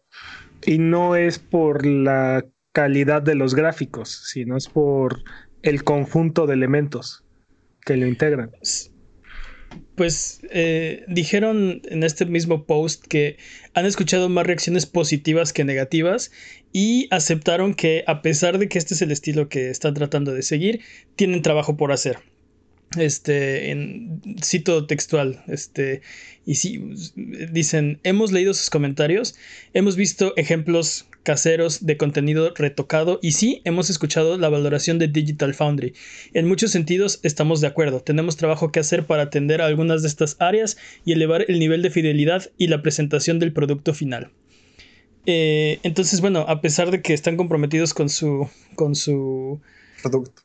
y 0.64 0.78
no 0.78 1.16
es 1.16 1.38
por 1.38 1.84
la 1.84 2.46
calidad 2.72 3.20
de 3.20 3.34
los 3.34 3.54
gráficos, 3.54 4.08
sino 4.30 4.56
es 4.56 4.68
por 4.68 5.18
el 5.62 5.84
conjunto 5.84 6.46
de 6.46 6.54
elementos 6.54 7.24
que 7.84 7.98
lo 7.98 8.06
integran 8.06 8.52
pues 9.94 10.40
eh, 10.50 11.04
dijeron 11.08 11.82
en 11.84 12.02
este 12.02 12.24
mismo 12.26 12.64
post 12.64 13.04
que 13.06 13.36
han 13.74 13.86
escuchado 13.86 14.28
más 14.28 14.46
reacciones 14.46 14.86
positivas 14.86 15.52
que 15.52 15.64
negativas 15.64 16.30
y 16.72 17.08
aceptaron 17.10 17.74
que 17.74 18.04
a 18.06 18.22
pesar 18.22 18.58
de 18.58 18.68
que 18.68 18.78
este 18.78 18.94
es 18.94 19.02
el 19.02 19.10
estilo 19.10 19.48
que 19.48 19.70
están 19.70 19.94
tratando 19.94 20.32
de 20.32 20.42
seguir, 20.42 20.80
tienen 21.16 21.42
trabajo 21.42 21.76
por 21.76 21.92
hacer. 21.92 22.18
Este, 22.96 23.70
en 23.70 24.20
cito 24.42 24.86
textual, 24.86 25.44
este, 25.46 26.02
y 26.44 26.56
sí, 26.56 26.82
dicen, 27.14 28.00
hemos 28.02 28.32
leído 28.32 28.52
sus 28.52 28.68
comentarios, 28.68 29.36
hemos 29.74 29.94
visto 29.94 30.32
ejemplos 30.36 31.06
caseros 31.22 31.84
de 31.84 31.96
contenido 31.96 32.52
retocado 32.54 33.18
y 33.22 33.32
sí 33.32 33.60
hemos 33.64 33.90
escuchado 33.90 34.38
la 34.38 34.48
valoración 34.48 34.98
de 34.98 35.08
Digital 35.08 35.54
Foundry. 35.54 35.94
En 36.32 36.48
muchos 36.48 36.70
sentidos 36.70 37.20
estamos 37.22 37.60
de 37.60 37.66
acuerdo, 37.66 38.00
tenemos 38.00 38.36
trabajo 38.36 38.72
que 38.72 38.80
hacer 38.80 39.06
para 39.06 39.24
atender 39.24 39.60
a 39.60 39.66
algunas 39.66 40.02
de 40.02 40.08
estas 40.08 40.36
áreas 40.38 40.76
y 41.04 41.12
elevar 41.12 41.44
el 41.48 41.58
nivel 41.58 41.82
de 41.82 41.90
fidelidad 41.90 42.50
y 42.56 42.68
la 42.68 42.82
presentación 42.82 43.38
del 43.38 43.52
producto 43.52 43.94
final. 43.94 44.30
Eh, 45.26 45.78
entonces, 45.82 46.20
bueno, 46.20 46.40
a 46.48 46.60
pesar 46.60 46.90
de 46.90 47.02
que 47.02 47.12
están 47.12 47.36
comprometidos 47.36 47.92
con 47.92 48.08
su, 48.08 48.48
con 48.74 48.94
su, 48.94 49.60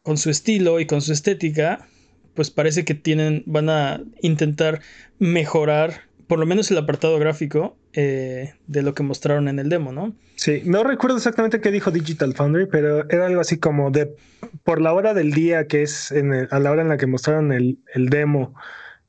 con 0.03 0.17
su 0.17 0.29
estilo 0.29 0.79
y 0.79 0.85
con 0.85 1.01
su 1.01 1.13
estética, 1.13 1.87
pues 2.33 2.51
parece 2.51 2.83
que 2.83 2.93
tienen, 2.93 3.43
van 3.45 3.69
a 3.69 4.03
intentar 4.21 4.81
mejorar 5.17 6.04
por 6.27 6.39
lo 6.39 6.45
menos 6.45 6.71
el 6.71 6.77
apartado 6.77 7.19
gráfico 7.19 7.77
eh, 7.93 8.53
de 8.67 8.81
lo 8.81 8.93
que 8.93 9.03
mostraron 9.03 9.47
en 9.47 9.59
el 9.59 9.69
demo, 9.69 9.91
¿no? 9.91 10.15
Sí, 10.35 10.61
no 10.65 10.83
recuerdo 10.83 11.17
exactamente 11.17 11.61
qué 11.61 11.71
dijo 11.71 11.91
Digital 11.91 12.33
Foundry, 12.33 12.67
pero 12.67 13.09
era 13.09 13.27
algo 13.27 13.41
así 13.41 13.57
como 13.57 13.91
de 13.91 14.15
por 14.63 14.81
la 14.81 14.93
hora 14.93 15.13
del 15.13 15.31
día 15.31 15.67
que 15.67 15.83
es 15.83 16.11
a 16.11 16.59
la 16.59 16.71
hora 16.71 16.81
en 16.81 16.89
la 16.89 16.97
que 16.97 17.07
mostraron 17.07 17.51
el, 17.51 17.79
demo 18.09 18.53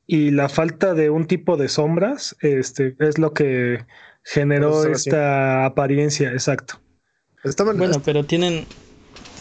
y 0.06 0.30
la 0.30 0.48
falta 0.48 0.94
de 0.94 1.10
un 1.10 1.26
tipo 1.26 1.56
de 1.56 1.68
sombras, 1.68 2.36
este 2.40 2.96
es 3.00 3.18
lo 3.18 3.32
que 3.32 3.84
generó 4.22 4.84
esta 4.84 5.64
apariencia, 5.64 6.32
exacto. 6.32 6.80
bueno, 7.76 8.02
pero 8.04 8.24
tienen. 8.24 8.64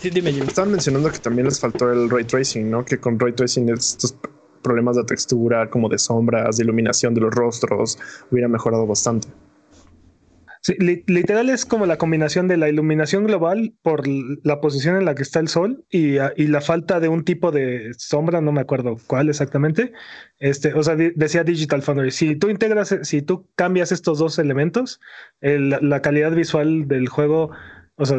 dime, 0.01 0.29
Estaban 0.29 0.71
mencionando 0.71 1.11
que 1.11 1.19
también 1.19 1.45
les 1.45 1.59
faltó 1.59 1.91
el 1.91 2.09
ray 2.09 2.23
tracing, 2.23 2.69
¿no? 2.69 2.83
Que 2.83 2.97
con 2.97 3.19
ray 3.19 3.33
tracing 3.33 3.69
estos 3.69 4.15
problemas 4.65 4.95
de 4.97 5.03
textura, 5.03 5.69
como 5.69 5.87
de 5.87 5.99
sombras, 5.99 6.57
de 6.57 6.63
iluminación 6.63 7.13
de 7.13 7.21
los 7.21 7.33
rostros, 7.33 7.99
hubiera 8.31 8.47
mejorado 8.47 8.87
bastante. 8.87 9.27
Sí, 10.65 10.75
literal 10.79 11.51
es 11.51 11.63
como 11.63 11.85
la 11.85 11.99
combinación 11.99 12.47
de 12.47 12.57
la 12.57 12.67
iluminación 12.67 13.25
global 13.25 13.75
por 13.83 14.01
la 14.07 14.61
posición 14.61 14.97
en 14.97 15.05
la 15.05 15.13
que 15.13 15.21
está 15.21 15.39
el 15.39 15.47
sol 15.47 15.85
y, 15.91 16.17
la 16.47 16.59
falta 16.59 16.99
de 16.99 17.07
un 17.07 17.23
tipo 17.23 17.51
de 17.51 17.91
sombra, 17.99 18.41
no 18.41 18.51
me 18.51 18.61
acuerdo 18.61 18.97
cuál 19.05 19.29
exactamente. 19.29 19.93
Este, 20.39 20.73
o 20.73 20.81
sea, 20.81 20.95
decía 20.95 21.43
Digital 21.43 21.83
Foundry, 21.83 22.09
si 22.09 22.35
tú 22.35 22.49
integras, 22.49 22.97
si 23.03 23.21
tú 23.21 23.47
cambias 23.55 23.91
estos 23.91 24.17
dos 24.17 24.39
elementos, 24.39 24.99
la 25.39 26.01
calidad 26.01 26.31
visual 26.31 26.87
del 26.87 27.09
juego, 27.09 27.51
o 27.97 28.05
sea, 28.07 28.17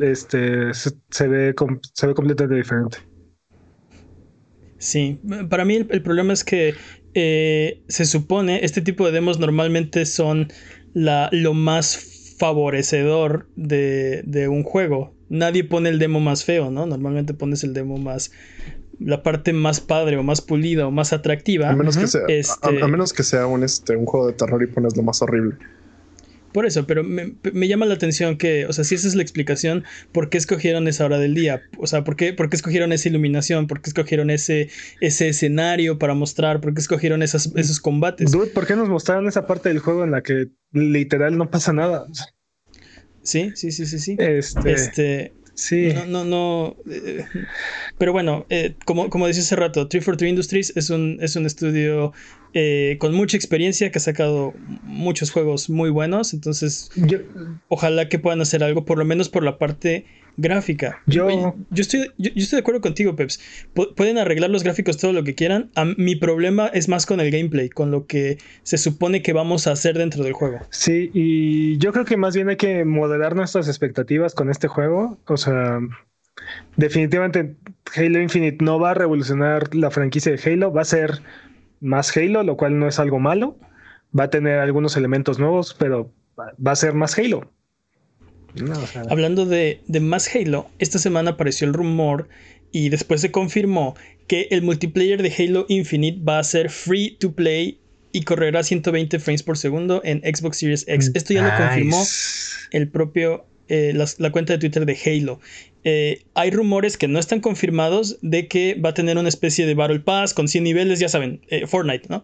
este, 0.00 0.74
se, 0.74 1.28
ve, 1.28 1.54
se 1.92 2.06
ve 2.08 2.14
completamente 2.14 2.56
diferente. 2.56 3.13
Sí, 4.84 5.18
para 5.48 5.64
mí 5.64 5.76
el, 5.76 6.02
problema 6.02 6.34
es 6.34 6.44
que 6.44 6.74
eh, 7.14 7.80
se 7.88 8.04
supone, 8.04 8.66
este 8.66 8.82
tipo 8.82 9.06
de 9.06 9.12
demos 9.12 9.38
normalmente 9.38 10.04
son 10.04 10.52
la, 10.92 11.30
lo 11.32 11.54
más 11.54 12.34
favorecedor 12.38 13.48
de, 13.56 14.22
de, 14.26 14.48
un 14.48 14.62
juego. 14.62 15.14
Nadie 15.30 15.64
pone 15.64 15.88
el 15.88 15.98
demo 15.98 16.20
más 16.20 16.44
feo, 16.44 16.70
¿no? 16.70 16.84
Normalmente 16.84 17.32
pones 17.32 17.64
el 17.64 17.72
demo 17.72 17.96
más, 17.96 18.30
la 19.00 19.22
parte 19.22 19.54
más 19.54 19.80
padre 19.80 20.18
o 20.18 20.22
más 20.22 20.42
pulida 20.42 20.86
o 20.86 20.90
más 20.90 21.14
atractiva. 21.14 21.70
A 21.70 21.76
menos 21.76 21.96
que 21.96 22.06
sea, 22.06 22.20
a, 22.28 22.32
este 22.32 22.86
menos 22.86 23.14
que 23.14 23.22
sea 23.22 23.46
un, 23.46 23.64
este, 23.64 23.96
un 23.96 24.04
juego 24.04 24.26
de 24.26 24.34
terror 24.34 24.62
y 24.62 24.66
pones 24.66 24.98
lo 24.98 25.02
más 25.02 25.22
horrible. 25.22 25.56
Por 26.54 26.66
eso, 26.66 26.86
pero 26.86 27.02
me, 27.02 27.34
llama 27.66 27.84
la 27.84 27.94
atención 27.94 28.38
que, 28.38 28.64
o 28.66 28.72
sea, 28.72 28.84
si 28.84 28.94
esa 28.94 29.08
es 29.08 29.16
la 29.16 29.22
explicación, 29.22 29.82
¿por 30.12 30.30
qué 30.30 30.38
escogieron 30.38 30.86
esa 30.86 31.04
hora 31.04 31.18
del 31.18 31.34
día? 31.34 31.62
O 31.78 31.88
sea, 31.88 32.04
¿por 32.04 32.14
qué, 32.14 32.32
por 32.32 32.48
qué 32.48 32.54
escogieron 32.54 32.92
esa 32.92 33.08
iluminación? 33.08 33.66
¿Por 33.66 33.82
qué 33.82 33.90
escogieron 33.90 34.30
ese, 34.30 34.70
ese 35.00 35.30
escenario 35.30 35.98
para 35.98 36.14
mostrar? 36.14 36.60
¿Por 36.60 36.72
qué 36.72 36.80
escogieron 36.80 37.24
esos 37.24 37.80
combates? 37.80 38.30
Dude, 38.30 38.52
¿por 38.52 38.68
qué 38.68 38.76
nos 38.76 38.88
mostraron 38.88 39.26
esa 39.26 39.48
parte 39.48 39.68
del 39.68 39.80
juego 39.80 40.04
en 40.04 40.12
la 40.12 40.22
que 40.22 40.46
literal 40.70 41.36
no 41.36 41.50
pasa 41.50 41.72
nada? 41.72 42.06
Sí, 43.24 43.50
sí, 43.56 43.72
sí, 43.72 43.84
sí, 43.86 43.98
sí. 43.98 44.16
Este, 44.20 44.72
este 44.72 45.34
Sí. 45.54 45.92
No, 45.94 46.06
no, 46.06 46.24
no. 46.24 46.76
Eh, 46.90 47.24
pero 47.96 48.12
bueno, 48.12 48.44
eh, 48.50 48.74
como, 48.84 49.08
como 49.08 49.26
decía 49.26 49.42
hace 49.42 49.56
rato, 49.56 49.88
343 49.88 50.30
Industries 50.30 50.76
es 50.76 50.90
un, 50.90 51.18
es 51.20 51.36
un 51.36 51.46
estudio 51.46 52.12
eh, 52.52 52.96
con 52.98 53.14
mucha 53.14 53.36
experiencia 53.36 53.90
que 53.90 53.98
ha 53.98 54.02
sacado 54.02 54.52
muchos 54.82 55.30
juegos 55.30 55.70
muy 55.70 55.90
buenos. 55.90 56.34
Entonces, 56.34 56.90
ojalá 57.68 58.08
que 58.08 58.18
puedan 58.18 58.40
hacer 58.40 58.62
algo, 58.64 58.84
por 58.84 58.98
lo 58.98 59.04
menos 59.04 59.28
por 59.28 59.44
la 59.44 59.58
parte 59.58 60.06
gráfica. 60.36 61.00
Yo, 61.06 61.28
yo, 61.70 61.82
estoy, 61.82 62.10
yo, 62.18 62.30
estoy 62.34 62.56
de 62.56 62.60
acuerdo 62.60 62.80
contigo, 62.80 63.14
Peps. 63.16 63.40
pueden 63.96 64.18
arreglar 64.18 64.50
los 64.50 64.64
gráficos 64.64 64.96
todo 64.98 65.12
lo 65.12 65.24
que 65.24 65.34
quieran. 65.34 65.70
mi 65.96 66.16
problema 66.16 66.68
es 66.68 66.88
más 66.88 67.06
con 67.06 67.20
el 67.20 67.30
gameplay, 67.30 67.68
con 67.68 67.90
lo 67.90 68.06
que 68.06 68.38
se 68.62 68.78
supone 68.78 69.22
que 69.22 69.32
vamos 69.32 69.66
a 69.66 69.72
hacer 69.72 69.96
dentro 69.96 70.24
del 70.24 70.32
juego. 70.32 70.58
Sí, 70.70 71.10
y 71.14 71.78
yo 71.78 71.92
creo 71.92 72.04
que 72.04 72.16
más 72.16 72.34
bien 72.34 72.48
hay 72.48 72.56
que 72.56 72.84
moderar 72.84 73.36
nuestras 73.36 73.68
expectativas 73.68 74.34
con 74.34 74.50
este 74.50 74.68
juego. 74.68 75.18
O 75.26 75.36
sea, 75.36 75.80
definitivamente 76.76 77.56
Halo 77.96 78.20
Infinite 78.20 78.64
no 78.64 78.78
va 78.78 78.90
a 78.90 78.94
revolucionar 78.94 79.74
la 79.74 79.90
franquicia 79.90 80.32
de 80.32 80.52
Halo, 80.52 80.72
va 80.72 80.82
a 80.82 80.86
ser 80.86 81.22
más 81.80 82.16
Halo, 82.16 82.42
lo 82.42 82.56
cual 82.56 82.78
no 82.78 82.88
es 82.88 82.98
algo 82.98 83.18
malo. 83.18 83.56
Va 84.18 84.24
a 84.24 84.30
tener 84.30 84.60
algunos 84.60 84.96
elementos 84.96 85.38
nuevos, 85.38 85.74
pero 85.74 86.12
va 86.38 86.72
a 86.72 86.76
ser 86.76 86.94
más 86.94 87.18
Halo. 87.18 87.50
Hablando 89.10 89.46
de, 89.46 89.80
más 90.00 90.34
Halo, 90.34 90.70
esta 90.78 90.98
semana 90.98 91.32
apareció 91.32 91.66
el 91.66 91.74
rumor 91.74 92.28
y 92.72 92.88
después 92.88 93.20
se 93.20 93.30
confirmó 93.30 93.94
que 94.26 94.48
el 94.50 94.62
multiplayer 94.62 95.22
de 95.22 95.32
Halo 95.36 95.66
Infinite 95.68 96.20
va 96.26 96.38
a 96.38 96.44
ser 96.44 96.70
free 96.70 97.16
to 97.18 97.32
play 97.32 97.78
y 98.12 98.22
correrá 98.22 98.62
120 98.62 99.18
frames 99.18 99.42
por 99.42 99.58
segundo 99.58 100.00
en 100.04 100.20
Xbox 100.20 100.58
Series 100.58 100.84
X. 100.86 101.10
Esto 101.14 101.34
ya 101.34 101.42
lo 101.42 101.56
confirmó 101.56 102.02
el 102.70 102.88
propio, 102.88 103.44
eh, 103.68 103.92
la, 103.94 104.30
cuenta 104.30 104.52
de 104.52 104.58
Twitter 104.60 104.86
de 104.86 104.96
Halo. 105.04 105.40
Eh, 105.82 106.22
hay 106.34 106.50
rumores 106.50 106.96
que 106.96 107.08
no 107.08 107.18
están 107.18 107.40
confirmados 107.40 108.18
de 108.22 108.46
que 108.46 108.74
va 108.74 108.90
a 108.90 108.94
tener 108.94 109.18
una 109.18 109.28
especie 109.28 109.66
de 109.66 109.74
Battle 109.74 110.00
Pass 110.00 110.32
con 110.32 110.48
100 110.48 110.64
niveles, 110.64 111.00
ya 111.00 111.08
saben, 111.08 111.40
eh, 111.48 111.66
Fortnite, 111.66 112.08
¿no? 112.08 112.22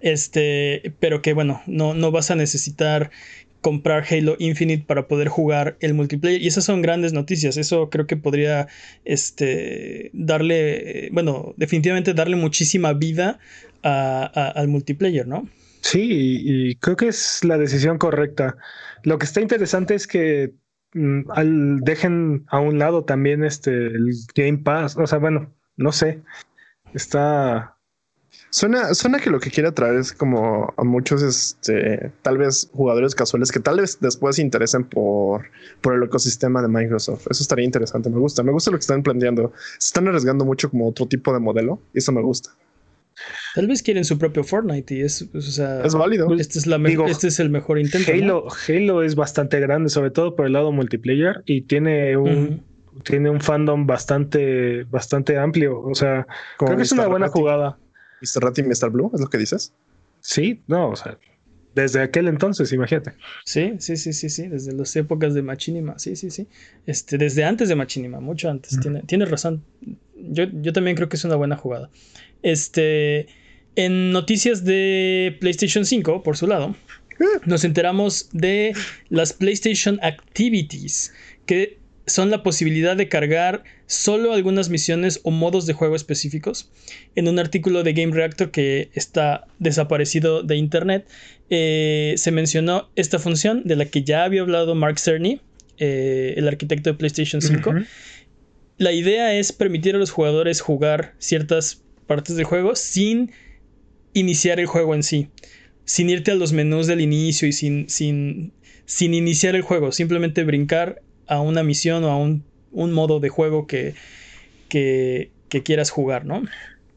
Este, 0.00 0.94
pero 0.98 1.22
que 1.22 1.32
bueno, 1.32 1.62
no, 1.66 1.94
no 1.94 2.10
vas 2.10 2.30
a 2.30 2.34
necesitar 2.34 3.10
comprar 3.66 4.04
Halo 4.08 4.36
Infinite 4.38 4.84
para 4.86 5.08
poder 5.08 5.26
jugar 5.26 5.76
el 5.80 5.92
multiplayer. 5.92 6.40
Y 6.40 6.46
esas 6.46 6.62
son 6.62 6.82
grandes 6.82 7.12
noticias. 7.12 7.56
Eso 7.56 7.90
creo 7.90 8.06
que 8.06 8.16
podría 8.16 8.68
este, 9.04 10.12
darle, 10.12 11.08
bueno, 11.10 11.52
definitivamente 11.56 12.14
darle 12.14 12.36
muchísima 12.36 12.92
vida 12.92 13.40
al 13.82 14.68
multiplayer, 14.68 15.26
¿no? 15.26 15.48
Sí, 15.80 15.98
y 16.44 16.76
creo 16.76 16.94
que 16.94 17.08
es 17.08 17.42
la 17.42 17.58
decisión 17.58 17.98
correcta. 17.98 18.56
Lo 19.02 19.18
que 19.18 19.26
está 19.26 19.40
interesante 19.40 19.96
es 19.96 20.06
que 20.06 20.52
mm, 20.94 21.28
al, 21.32 21.80
dejen 21.80 22.44
a 22.46 22.60
un 22.60 22.78
lado 22.78 23.02
también 23.02 23.42
este 23.42 23.72
el 23.72 24.12
Game 24.36 24.58
Pass. 24.58 24.96
O 24.96 25.08
sea, 25.08 25.18
bueno, 25.18 25.52
no 25.76 25.90
sé. 25.90 26.20
Está 26.94 27.75
Suena, 28.50 28.94
suena 28.94 29.18
que 29.18 29.30
lo 29.30 29.40
que 29.40 29.50
quiere 29.50 29.68
atraer 29.68 29.96
es 29.96 30.12
como 30.12 30.72
a 30.76 30.84
muchos, 30.84 31.22
este, 31.22 32.12
tal 32.22 32.38
vez 32.38 32.70
jugadores 32.72 33.14
casuales 33.14 33.52
que 33.52 33.60
tal 33.60 33.80
vez 33.80 33.98
después 34.00 34.36
se 34.36 34.42
interesen 34.42 34.84
por, 34.84 35.50
por 35.80 35.94
el 35.94 36.02
ecosistema 36.04 36.62
de 36.62 36.68
Microsoft. 36.68 37.26
Eso 37.30 37.42
estaría 37.42 37.64
interesante. 37.64 38.08
Me 38.08 38.18
gusta. 38.18 38.42
Me 38.42 38.52
gusta 38.52 38.70
lo 38.70 38.78
que 38.78 38.82
están 38.82 39.02
planteando. 39.02 39.52
Se 39.78 39.88
están 39.88 40.08
arriesgando 40.08 40.44
mucho 40.44 40.70
como 40.70 40.88
otro 40.88 41.06
tipo 41.06 41.32
de 41.32 41.40
modelo 41.40 41.80
y 41.92 41.98
eso 41.98 42.12
me 42.12 42.22
gusta. 42.22 42.50
Tal 43.54 43.66
vez 43.66 43.82
quieren 43.82 44.04
su 44.04 44.18
propio 44.18 44.44
Fortnite 44.44 44.94
y 44.94 45.00
es, 45.00 45.26
o 45.34 45.40
sea, 45.40 45.82
es 45.82 45.94
válido. 45.94 46.32
Este 46.34 46.58
es, 46.58 46.66
la 46.66 46.76
este 47.08 47.28
es 47.28 47.40
el 47.40 47.48
mejor 47.48 47.78
intento. 47.78 48.12
Halo, 48.12 48.46
Halo 48.68 49.02
es 49.02 49.14
bastante 49.14 49.58
grande, 49.60 49.88
sobre 49.88 50.10
todo 50.10 50.36
por 50.36 50.46
el 50.46 50.52
lado 50.52 50.72
multiplayer 50.72 51.42
y 51.46 51.62
tiene 51.62 52.16
un, 52.18 52.62
tiene 53.04 53.30
un 53.30 53.40
fandom 53.40 53.86
bastante, 53.86 54.84
bastante 54.84 55.38
amplio. 55.38 55.80
O 55.80 55.94
sea, 55.94 56.26
creo 56.58 56.76
que 56.76 56.82
es 56.82 56.92
una 56.92 57.06
buena 57.06 57.28
jugada. 57.28 57.78
Mr. 58.20 58.42
Rat 58.42 58.58
y 58.58 58.62
Mr. 58.62 58.90
Blue, 58.90 59.10
¿es 59.14 59.20
lo 59.20 59.28
que 59.28 59.38
dices? 59.38 59.72
Sí, 60.20 60.62
no, 60.66 60.90
o 60.90 60.96
sea, 60.96 61.18
desde 61.76 62.00
aquel 62.00 62.26
entonces, 62.26 62.72
imagínate. 62.72 63.12
Sí, 63.44 63.74
sí, 63.80 63.98
sí, 63.98 64.14
sí, 64.14 64.30
sí, 64.30 64.48
desde 64.48 64.72
las 64.72 64.96
épocas 64.96 65.34
de 65.34 65.42
Machinima, 65.42 65.98
sí, 65.98 66.16
sí, 66.16 66.30
sí. 66.30 66.48
Este, 66.86 67.18
desde 67.18 67.44
antes 67.44 67.68
de 67.68 67.74
Machinima, 67.74 68.18
mucho 68.18 68.48
antes. 68.48 68.80
Tiene, 68.80 69.02
tienes 69.02 69.30
razón. 69.30 69.62
Yo, 70.16 70.44
yo 70.44 70.72
también 70.72 70.96
creo 70.96 71.10
que 71.10 71.16
es 71.16 71.24
una 71.26 71.36
buena 71.36 71.58
jugada. 71.58 71.90
Este, 72.42 73.26
en 73.74 74.10
noticias 74.10 74.64
de 74.64 75.36
PlayStation 75.38 75.84
5, 75.84 76.22
por 76.22 76.38
su 76.38 76.46
lado, 76.46 76.74
eh. 77.20 77.40
nos 77.44 77.62
enteramos 77.62 78.30
de 78.32 78.72
las 79.10 79.34
PlayStation 79.34 79.98
Activities, 80.02 81.12
que 81.44 81.78
son 82.06 82.30
la 82.30 82.42
posibilidad 82.42 82.96
de 82.96 83.08
cargar 83.08 83.64
solo 83.86 84.32
algunas 84.32 84.68
misiones 84.68 85.20
o 85.24 85.30
modos 85.30 85.66
de 85.66 85.72
juego 85.72 85.96
específicos. 85.96 86.70
En 87.16 87.28
un 87.28 87.38
artículo 87.38 87.82
de 87.82 87.92
Game 87.92 88.14
Reactor 88.14 88.50
que 88.50 88.90
está 88.94 89.46
desaparecido 89.58 90.42
de 90.42 90.56
internet, 90.56 91.08
eh, 91.50 92.14
se 92.16 92.30
mencionó 92.30 92.88
esta 92.94 93.18
función 93.18 93.62
de 93.64 93.76
la 93.76 93.86
que 93.86 94.04
ya 94.04 94.24
había 94.24 94.42
hablado 94.42 94.74
Mark 94.74 95.00
Cerny, 95.00 95.40
eh, 95.78 96.34
el 96.36 96.46
arquitecto 96.46 96.90
de 96.90 96.96
PlayStation 96.96 97.42
5. 97.42 97.74
La 98.78 98.92
idea 98.92 99.34
es 99.34 99.52
permitir 99.52 99.96
a 99.96 99.98
los 99.98 100.10
jugadores 100.10 100.60
jugar 100.60 101.14
ciertas 101.18 101.82
partes 102.06 102.36
del 102.36 102.44
juego 102.44 102.76
sin 102.76 103.32
iniciar 104.12 104.60
el 104.60 104.66
juego 104.66 104.94
en 104.94 105.02
sí, 105.02 105.28
sin 105.84 106.08
irte 106.08 106.30
a 106.30 106.34
los 106.34 106.52
menús 106.52 106.86
del 106.86 107.00
inicio 107.00 107.48
y 107.48 107.52
sin, 107.52 107.88
sin, 107.88 108.52
sin 108.84 109.12
iniciar 109.14 109.56
el 109.56 109.62
juego, 109.62 109.92
simplemente 109.92 110.44
brincar 110.44 111.02
a 111.26 111.40
una 111.40 111.62
misión 111.62 112.04
o 112.04 112.10
a 112.10 112.16
un, 112.16 112.44
modo 112.92 113.20
de 113.20 113.28
juego 113.28 113.66
que, 113.66 113.94
que, 114.68 115.30
quieras 115.64 115.90
jugar, 115.90 116.26
¿no? 116.26 116.42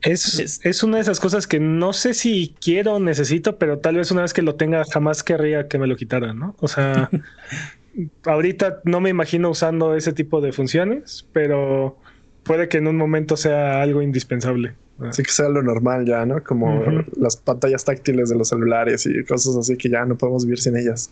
Es, 0.02 0.62
es, 0.64 0.84
una 0.84 0.98
de 0.98 1.04
esas 1.04 1.20
cosas 1.20 1.48
que 1.48 1.60
no 1.60 1.94
sé 1.94 2.14
si 2.14 2.56
quiero 2.62 2.96
o 2.96 3.00
necesito, 3.00 3.58
pero 3.58 3.80
tal 3.80 3.96
vez 3.96 4.12
una 4.12 4.22
vez 4.22 4.34
que 4.34 4.42
lo 4.42 4.56
tenga 4.56 4.84
jamás 4.86 5.24
querría 5.24 5.68
que 5.68 5.78
me 5.78 5.88
lo 5.88 5.96
quitaran, 5.96 6.40
¿no? 6.40 6.56
O 6.60 6.68
sea, 6.68 7.10
ahorita 8.26 8.82
no 8.86 9.02
me 9.02 9.10
imagino 9.10 9.50
usando 9.50 9.96
ese 9.96 10.14
tipo 10.14 10.42
de 10.42 10.52
funciones, 10.52 11.26
pero 11.34 11.98
puede 12.44 12.68
que 12.68 12.78
en 12.78 12.88
un 12.88 12.98
momento 12.98 13.38
sea 13.38 13.82
algo 13.82 14.02
indispensable. 14.02 14.74
Así 15.08 15.24
que 15.24 15.32
sea 15.32 15.48
lo 15.48 15.64
normal 15.64 16.06
ya, 16.06 16.26
¿no? 16.26 16.44
Como 16.44 16.84
las 17.16 17.38
pantallas 17.38 17.86
táctiles 17.86 18.30
de 18.30 18.36
los 18.36 18.50
celulares 18.50 19.06
y 19.06 19.24
cosas 19.24 19.56
así 19.56 19.78
que 19.78 19.90
ya 19.90 20.04
no 20.06 20.18
podemos 20.18 20.46
vivir 20.46 20.60
sin 20.60 20.76
ellas. 20.76 21.10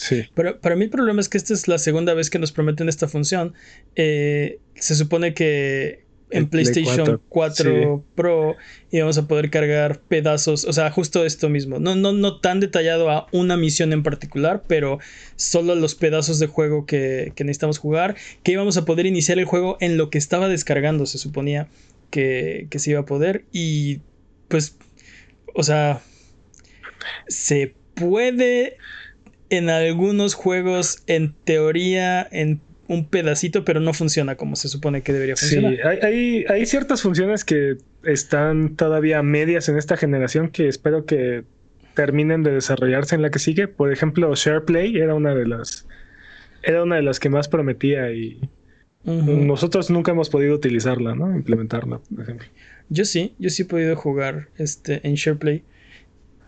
Sí. 0.00 0.24
Pero 0.34 0.58
para 0.60 0.76
mí 0.76 0.84
el 0.84 0.90
problema 0.90 1.20
es 1.20 1.28
que 1.28 1.36
esta 1.36 1.52
es 1.52 1.68
la 1.68 1.78
segunda 1.78 2.14
vez 2.14 2.30
que 2.30 2.38
nos 2.38 2.52
prometen 2.52 2.88
esta 2.88 3.06
función. 3.06 3.52
Eh, 3.96 4.58
se 4.74 4.94
supone 4.94 5.34
que 5.34 6.04
en 6.30 6.48
PlayStation 6.48 7.20
4, 7.28 8.04
Pro 8.14 8.56
íbamos 8.90 9.18
a 9.18 9.28
poder 9.28 9.50
cargar 9.50 10.00
pedazos, 10.00 10.64
o 10.64 10.72
sea, 10.72 10.90
justo 10.90 11.26
esto 11.26 11.50
mismo. 11.50 11.78
No, 11.80 11.96
no, 11.96 12.12
no 12.12 12.40
tan 12.40 12.60
detallado 12.60 13.10
a 13.10 13.26
una 13.32 13.58
misión 13.58 13.92
en 13.92 14.02
particular, 14.02 14.62
pero 14.66 15.00
solo 15.36 15.74
los 15.74 15.94
pedazos 15.94 16.38
de 16.38 16.46
juego 16.46 16.86
que, 16.86 17.32
que 17.34 17.44
necesitamos 17.44 17.78
jugar, 17.78 18.16
que 18.42 18.52
íbamos 18.52 18.78
a 18.78 18.86
poder 18.86 19.04
iniciar 19.04 19.38
el 19.38 19.44
juego 19.44 19.76
en 19.80 19.98
lo 19.98 20.08
que 20.08 20.16
estaba 20.16 20.48
descargando, 20.48 21.04
se 21.04 21.18
suponía 21.18 21.68
que, 22.10 22.68
que 22.70 22.78
se 22.78 22.92
iba 22.92 23.00
a 23.00 23.06
poder. 23.06 23.44
Y 23.52 24.00
pues, 24.48 24.76
o 25.54 25.62
sea, 25.62 26.00
se 27.28 27.74
puede 27.94 28.78
en 29.50 29.68
algunos 29.68 30.34
juegos, 30.34 31.02
en 31.06 31.34
teoría, 31.44 32.26
en 32.30 32.60
un 32.88 33.04
pedacito, 33.04 33.64
pero 33.64 33.78
no 33.78 33.92
funciona 33.92 34.36
como 34.36 34.56
se 34.56 34.68
supone 34.68 35.02
que 35.02 35.12
debería 35.12 35.36
funcionar. 35.36 35.74
Sí, 35.74 35.80
hay, 36.02 36.44
hay, 36.48 36.66
ciertas 36.66 37.02
funciones 37.02 37.44
que 37.44 37.76
están 38.02 38.74
todavía 38.74 39.22
medias 39.22 39.68
en 39.68 39.76
esta 39.78 39.96
generación 39.96 40.48
que 40.48 40.66
espero 40.66 41.04
que 41.04 41.44
terminen 41.94 42.42
de 42.42 42.52
desarrollarse 42.52 43.14
en 43.14 43.22
la 43.22 43.30
que 43.30 43.38
sigue. 43.38 43.68
Por 43.68 43.92
ejemplo, 43.92 44.34
SharePlay 44.34 44.96
era 44.96 45.14
una 45.14 45.34
de 45.34 45.46
las 45.46 45.86
era 46.62 46.82
una 46.82 46.96
de 46.96 47.02
las 47.02 47.20
que 47.20 47.28
más 47.30 47.48
prometía 47.48 48.12
y 48.12 48.40
nosotros 49.04 49.88
nunca 49.88 50.10
hemos 50.10 50.28
podido 50.28 50.54
utilizarla, 50.54 51.14
¿no? 51.14 51.34
Implementarla, 51.34 52.00
por 52.14 52.22
ejemplo. 52.22 52.48
Yo 52.88 53.04
sí, 53.04 53.34
yo 53.38 53.50
sí 53.50 53.62
he 53.62 53.66
podido 53.66 53.96
jugar 53.96 54.48
este 54.58 55.06
en 55.06 55.14
SharePlay 55.14 55.62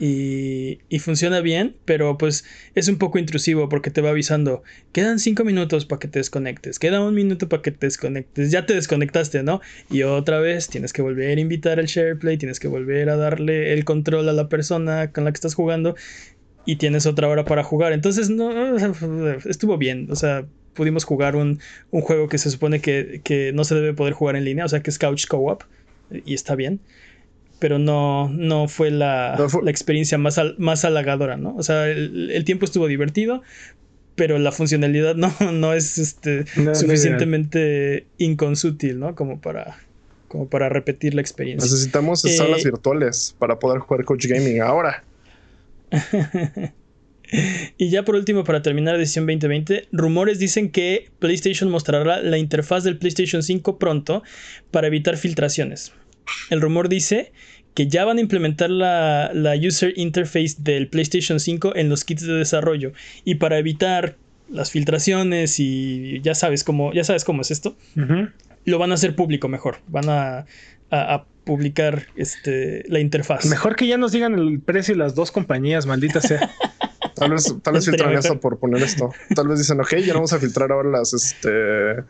y, 0.05 0.99
funciona 0.99 1.41
bien, 1.41 1.77
pero 1.85 2.19
pues 2.19 2.45
es 2.75 2.89
un 2.89 2.99
poco 2.99 3.21
intrusivo 3.21 3.69
porque 3.69 3.91
te 3.93 4.01
va 4.01 4.11
avisando, 4.11 4.65
quedan 4.91 5.21
cinco 5.21 5.45
minutos 5.45 5.87
para 5.87 6.01
que 6.01 6.09
te 6.09 6.19
desconectes, 6.19 6.81
queda 6.81 7.01
un 7.01 7.15
minuto 7.15 7.49
para 7.49 7.63
que 7.63 7.71
te 7.71 7.87
desconectes, 7.87 8.51
ya 8.51 8.67
te 8.67 8.75
desconectaste, 8.75 9.45
¿no? 9.45 9.61
Y 9.91 10.03
otra 10.03 10.41
vez 10.41 10.69
tienes 10.69 10.93
que 10.93 11.03
volver 11.03 11.39
a 11.39 11.41
invitar 11.41 11.79
al 11.79 11.87
SharePlay, 11.87 12.37
tienes 12.37 12.59
que 12.59 12.67
volver 12.67 13.11
a 13.11 13.17
darle 13.17 13.75
el 13.75 13.85
control 13.85 14.29
a 14.29 14.33
la 14.33 14.49
persona 14.49 15.13
con 15.13 15.23
la 15.23 15.31
que 15.31 15.37
estás 15.37 15.55
jugando 15.55 15.95
y 16.67 16.77
tienes 16.77 17.07
otra 17.07 17.29
hora 17.29 17.45
para 17.45 17.63
jugar. 17.63 17.93
Entonces, 17.93 18.29
no, 18.29 18.51
estuvo 19.45 19.79
bien, 19.79 20.09
o 20.11 20.17
sea, 20.17 20.47
pudimos 20.75 21.05
jugar 21.05 21.37
un, 21.37 21.61
juego 21.93 22.29
que 22.29 22.39
se 22.39 22.51
supone 22.51 22.81
que, 22.81 23.21
que 23.23 23.53
no 23.53 23.63
se 23.63 23.77
debe 23.77 23.95
poder 23.95 24.15
jugar 24.15 24.35
en 24.35 24.47
línea, 24.47 24.65
o 24.65 24.69
sea, 24.69 24.81
que 24.83 24.91
es 24.91 24.99
Couch 24.99 25.29
Co-op 25.29 25.63
y 26.25 26.35
está 26.35 26.57
bien 26.57 26.81
pero 27.63 27.79
no, 27.79 28.29
no 28.29 28.67
fue 28.67 28.91
la, 28.91 29.37
la 29.63 29.71
experiencia 29.71 30.19
más, 30.19 30.41
más 30.59 30.85
halagadora, 30.85 31.37
¿no? 31.37 31.55
O 31.55 31.63
sea, 31.63 31.87
el, 31.87 32.43
tiempo 32.45 32.65
estuvo 32.65 32.89
divertido, 32.89 33.41
pero 34.17 34.37
la 34.41 34.51
funcionalidad 34.51 35.15
no, 35.15 35.33
no 35.53 35.73
es 35.73 35.97
este, 35.97 36.45
suficientemente 36.75 38.09
inconsútil, 38.19 38.99
¿no? 38.99 39.15
Como 39.15 39.41
para, 39.41 39.79
como 40.27 40.49
para 40.49 40.71
repetir 40.71 41.15
la 41.15 41.21
experiencia. 41.21 41.71
Necesitamos 41.71 42.25
eh, 42.25 42.37
salas 42.37 42.65
virtuales 42.65 43.37
para 43.39 43.61
poder 43.61 43.79
jugar 43.79 44.05
Coach 44.07 44.27
Gaming 44.27 44.61
ahora. 44.61 45.05
y 47.79 47.91
ya 47.91 48.05
por 48.05 48.17
último, 48.17 48.43
para 48.43 48.61
terminar 48.63 48.97
edición 48.97 49.25
2020, 49.25 49.87
rumores 49.93 50.41
dicen 50.41 50.69
que 50.73 51.11
PlayStation 51.21 51.71
mostrará 51.71 52.23
la 52.23 52.39
interfaz 52.39 52.83
del 52.83 52.99
PlayStation 52.99 53.41
5 53.41 53.79
pronto 53.79 54.25
para 54.73 54.89
evitar 54.89 55.17
filtraciones. 55.17 55.93
El 56.51 56.61
rumor 56.61 56.89
dice 56.89 57.33
que 57.75 57.89
ya 57.89 58.05
van 58.05 58.19
a 58.19 58.21
implementar 58.21 58.71
la, 58.71 59.31
user 59.67 59.93
interface 59.97 60.57
del 60.59 60.89
PlayStation 60.89 61.41
5 61.41 61.77
en 61.77 61.89
los 61.89 62.05
kits 62.05 62.27
de 62.27 62.35
desarrollo. 62.35 62.93
Y 63.25 63.37
para 63.37 63.59
evitar 63.59 64.17
las 64.51 64.71
filtraciones 64.71 65.59
y 65.59 66.21
ya 66.21 66.35
sabes 66.35 66.65
cómo, 66.65 66.93
ya 66.93 67.05
sabes 67.05 67.25
cómo 67.25 67.43
es 67.43 67.51
esto, 67.51 67.77
lo 68.65 68.79
van 68.79 68.91
a 68.91 68.95
hacer 68.95 69.17
público 69.17 69.49
mejor. 69.49 69.79
Van 69.89 70.09
a, 70.09 70.47
publicar 71.45 72.07
este, 72.15 72.85
la 72.87 73.01
interfaz. 73.01 73.47
Mejor 73.47 73.75
que 73.75 73.89
ya 73.89 73.97
nos 73.97 74.13
digan 74.13 74.39
el 74.39 74.61
precio 74.61 74.95
de 74.95 74.99
las 74.99 75.17
dos 75.17 75.33
compañías, 75.33 75.87
maldita 75.87 76.21
sea. 76.21 76.51
Tal 77.17 77.31
vez, 77.33 77.55
tal 77.63 77.75
vez 77.75 77.85
filtran 77.85 78.15
eso 78.15 78.39
por 78.41 78.59
poner 78.59 78.83
esto. 78.83 79.11
Tal 79.35 79.49
vez 79.49 79.59
dicen, 79.59 79.81
ok, 79.81 79.97
ya 79.97 80.09
no 80.09 80.15
vamos 80.15 80.33
a 80.33 80.39
filtrar 80.39 80.71
ahora 80.71 80.91
las, 80.91 81.13
este, 81.15 82.03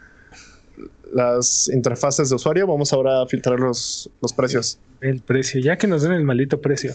las 1.12 1.68
interfaces 1.72 2.28
de 2.28 2.36
usuario, 2.36 2.66
vamos 2.66 2.92
ahora 2.92 3.22
a 3.22 3.26
filtrar 3.26 3.60
los, 3.60 4.10
los 4.20 4.32
precios. 4.32 4.78
El 5.00 5.20
precio, 5.20 5.60
ya 5.60 5.76
que 5.76 5.86
nos 5.86 6.02
den 6.02 6.12
el 6.12 6.24
maldito 6.24 6.60
precio. 6.60 6.94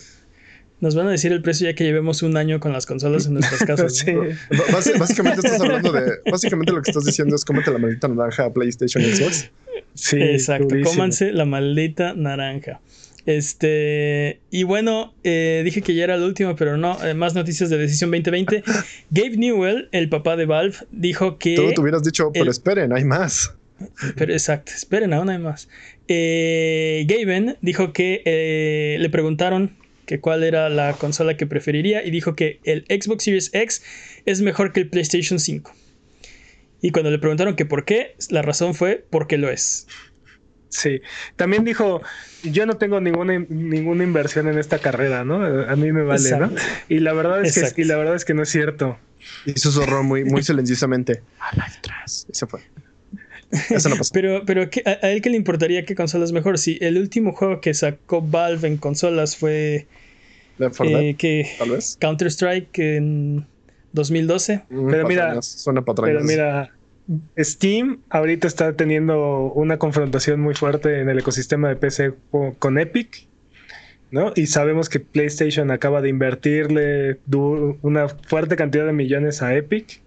Nos 0.79 0.93
van 0.93 1.07
a 1.07 1.11
decir 1.11 1.31
el 1.31 1.41
precio 1.41 1.67
ya 1.67 1.73
que 1.73 1.83
llevemos 1.83 2.21
un 2.21 2.37
año 2.37 2.59
con 2.59 2.71
las 2.71 2.85
consolas 2.85 3.25
en 3.25 3.33
nuestras 3.33 3.63
casas. 3.65 3.95
sí. 3.97 4.13
básicamente 4.99 5.41
estás 5.45 5.59
hablando 5.59 5.91
de. 5.91 6.11
Básicamente 6.29 6.71
lo 6.71 6.81
que 6.81 6.91
estás 6.91 7.03
diciendo 7.05 7.35
es 7.35 7.43
cómete 7.43 7.71
la 7.71 7.79
maldita 7.79 8.07
naranja 8.07 8.45
a 8.45 8.53
PlayStation 8.53 9.03
Xbox. 9.03 9.49
Sí. 9.95 10.21
Exacto. 10.21 10.75
Cómanse 10.83 11.31
la 11.31 11.45
maldita 11.45 12.13
naranja. 12.13 12.79
Este, 13.27 14.39
y 14.51 14.63
bueno, 14.63 15.13
eh, 15.25 15.61
dije 15.65 15.81
que 15.81 15.93
ya 15.93 16.05
era 16.05 16.15
el 16.15 16.23
último, 16.23 16.55
pero 16.55 16.77
no, 16.77 17.03
eh, 17.03 17.13
más 17.13 17.35
noticias 17.35 17.69
de 17.69 17.77
Decisión 17.77 18.09
2020. 18.09 18.63
Gabe 19.09 19.35
Newell, 19.35 19.89
el 19.91 20.07
papá 20.07 20.37
de 20.37 20.45
Valve, 20.45 20.77
dijo 20.91 21.37
que... 21.37 21.55
Tú 21.55 21.73
te 21.73 21.81
hubieras 21.81 22.03
dicho, 22.03 22.31
pero 22.33 22.49
esperen, 22.49 22.93
hay 22.93 23.03
más. 23.03 23.53
Pero 24.15 24.33
exacto, 24.33 24.71
esperen, 24.75 25.13
aún 25.13 25.29
hay 25.29 25.37
más. 25.37 25.69
Eh, 26.07 27.05
Gaben 27.07 27.57
dijo 27.61 27.93
que 27.93 28.21
eh, 28.25 28.97
le 28.99 29.09
preguntaron 29.09 29.77
que 30.05 30.19
cuál 30.19 30.43
era 30.43 30.69
la 30.69 30.93
consola 30.93 31.35
que 31.37 31.45
preferiría 31.45 32.03
y 32.03 32.11
dijo 32.11 32.35
que 32.35 32.59
el 32.63 32.85
Xbox 32.87 33.25
Series 33.25 33.49
X 33.53 33.83
es 34.25 34.41
mejor 34.41 34.71
que 34.71 34.79
el 34.79 34.89
PlayStation 34.89 35.39
5. 35.39 35.71
Y 36.81 36.91
cuando 36.91 37.11
le 37.11 37.19
preguntaron 37.19 37.55
que 37.55 37.65
por 37.65 37.85
qué, 37.85 38.15
la 38.29 38.41
razón 38.41 38.73
fue 38.73 39.05
porque 39.09 39.37
lo 39.37 39.49
es. 39.49 39.87
Sí, 40.69 41.01
también 41.35 41.63
dijo, 41.63 42.01
yo 42.43 42.65
no 42.65 42.77
tengo 42.77 42.99
ninguna, 42.99 43.39
ninguna 43.49 44.03
inversión 44.03 44.47
en 44.47 44.57
esta 44.57 44.79
carrera, 44.79 45.23
¿no? 45.23 45.43
A 45.43 45.75
mí 45.75 45.91
me 45.91 46.03
vale, 46.03 46.37
¿no? 46.37 46.51
Y 46.89 46.99
la 46.99 47.13
verdad 47.13 47.43
es 47.43 47.73
que 47.73 47.81
y 47.81 47.85
la 47.85 47.97
verdad 47.97 48.15
es 48.15 48.25
que 48.25 48.33
no 48.33 48.43
es 48.43 48.49
cierto. 48.49 48.97
Y 49.45 49.57
susurró 49.57 50.03
muy, 50.03 50.23
muy 50.23 50.43
silenciosamente. 50.43 51.21
Y 52.27 52.35
se 52.35 52.45
fue. 52.47 52.61
Pero, 54.13 54.43
pero 54.45 54.69
a, 54.85 55.09
él 55.09 55.21
que 55.21 55.29
le 55.29 55.37
importaría 55.37 55.85
qué 55.85 55.95
consola 55.95 56.25
es 56.25 56.31
mejor. 56.31 56.57
Si 56.57 56.77
el 56.81 56.97
último 56.97 57.33
juego 57.33 57.61
que 57.61 57.73
sacó 57.73 58.21
Valve 58.21 58.67
en 58.67 58.77
consolas 58.77 59.37
fue. 59.37 59.87
Eh, 60.59 61.15
que 61.17 61.47
Counter 61.99 62.27
Strike 62.27 62.79
en 62.79 63.45
2012. 63.93 64.63
Mm, 64.69 64.89
pero 64.89 65.07
mira, 65.07 65.39
pero 66.03 66.23
mira, 66.23 66.71
Steam 67.37 67.99
ahorita 68.09 68.47
está 68.47 68.73
teniendo 68.73 69.51
una 69.53 69.77
confrontación 69.77 70.41
muy 70.41 70.55
fuerte 70.55 70.99
en 70.99 71.09
el 71.09 71.19
ecosistema 71.19 71.69
de 71.69 71.75
PC 71.75 72.13
con 72.59 72.79
Epic. 72.79 73.27
¿no? 74.11 74.31
Y 74.35 74.47
sabemos 74.47 74.89
que 74.89 74.99
PlayStation 74.99 75.69
acaba 75.71 76.01
de 76.01 76.09
invertirle 76.09 77.19
una 77.81 78.07
fuerte 78.07 78.55
cantidad 78.55 78.85
de 78.85 78.93
millones 78.93 79.41
a 79.41 79.53
Epic. 79.55 80.01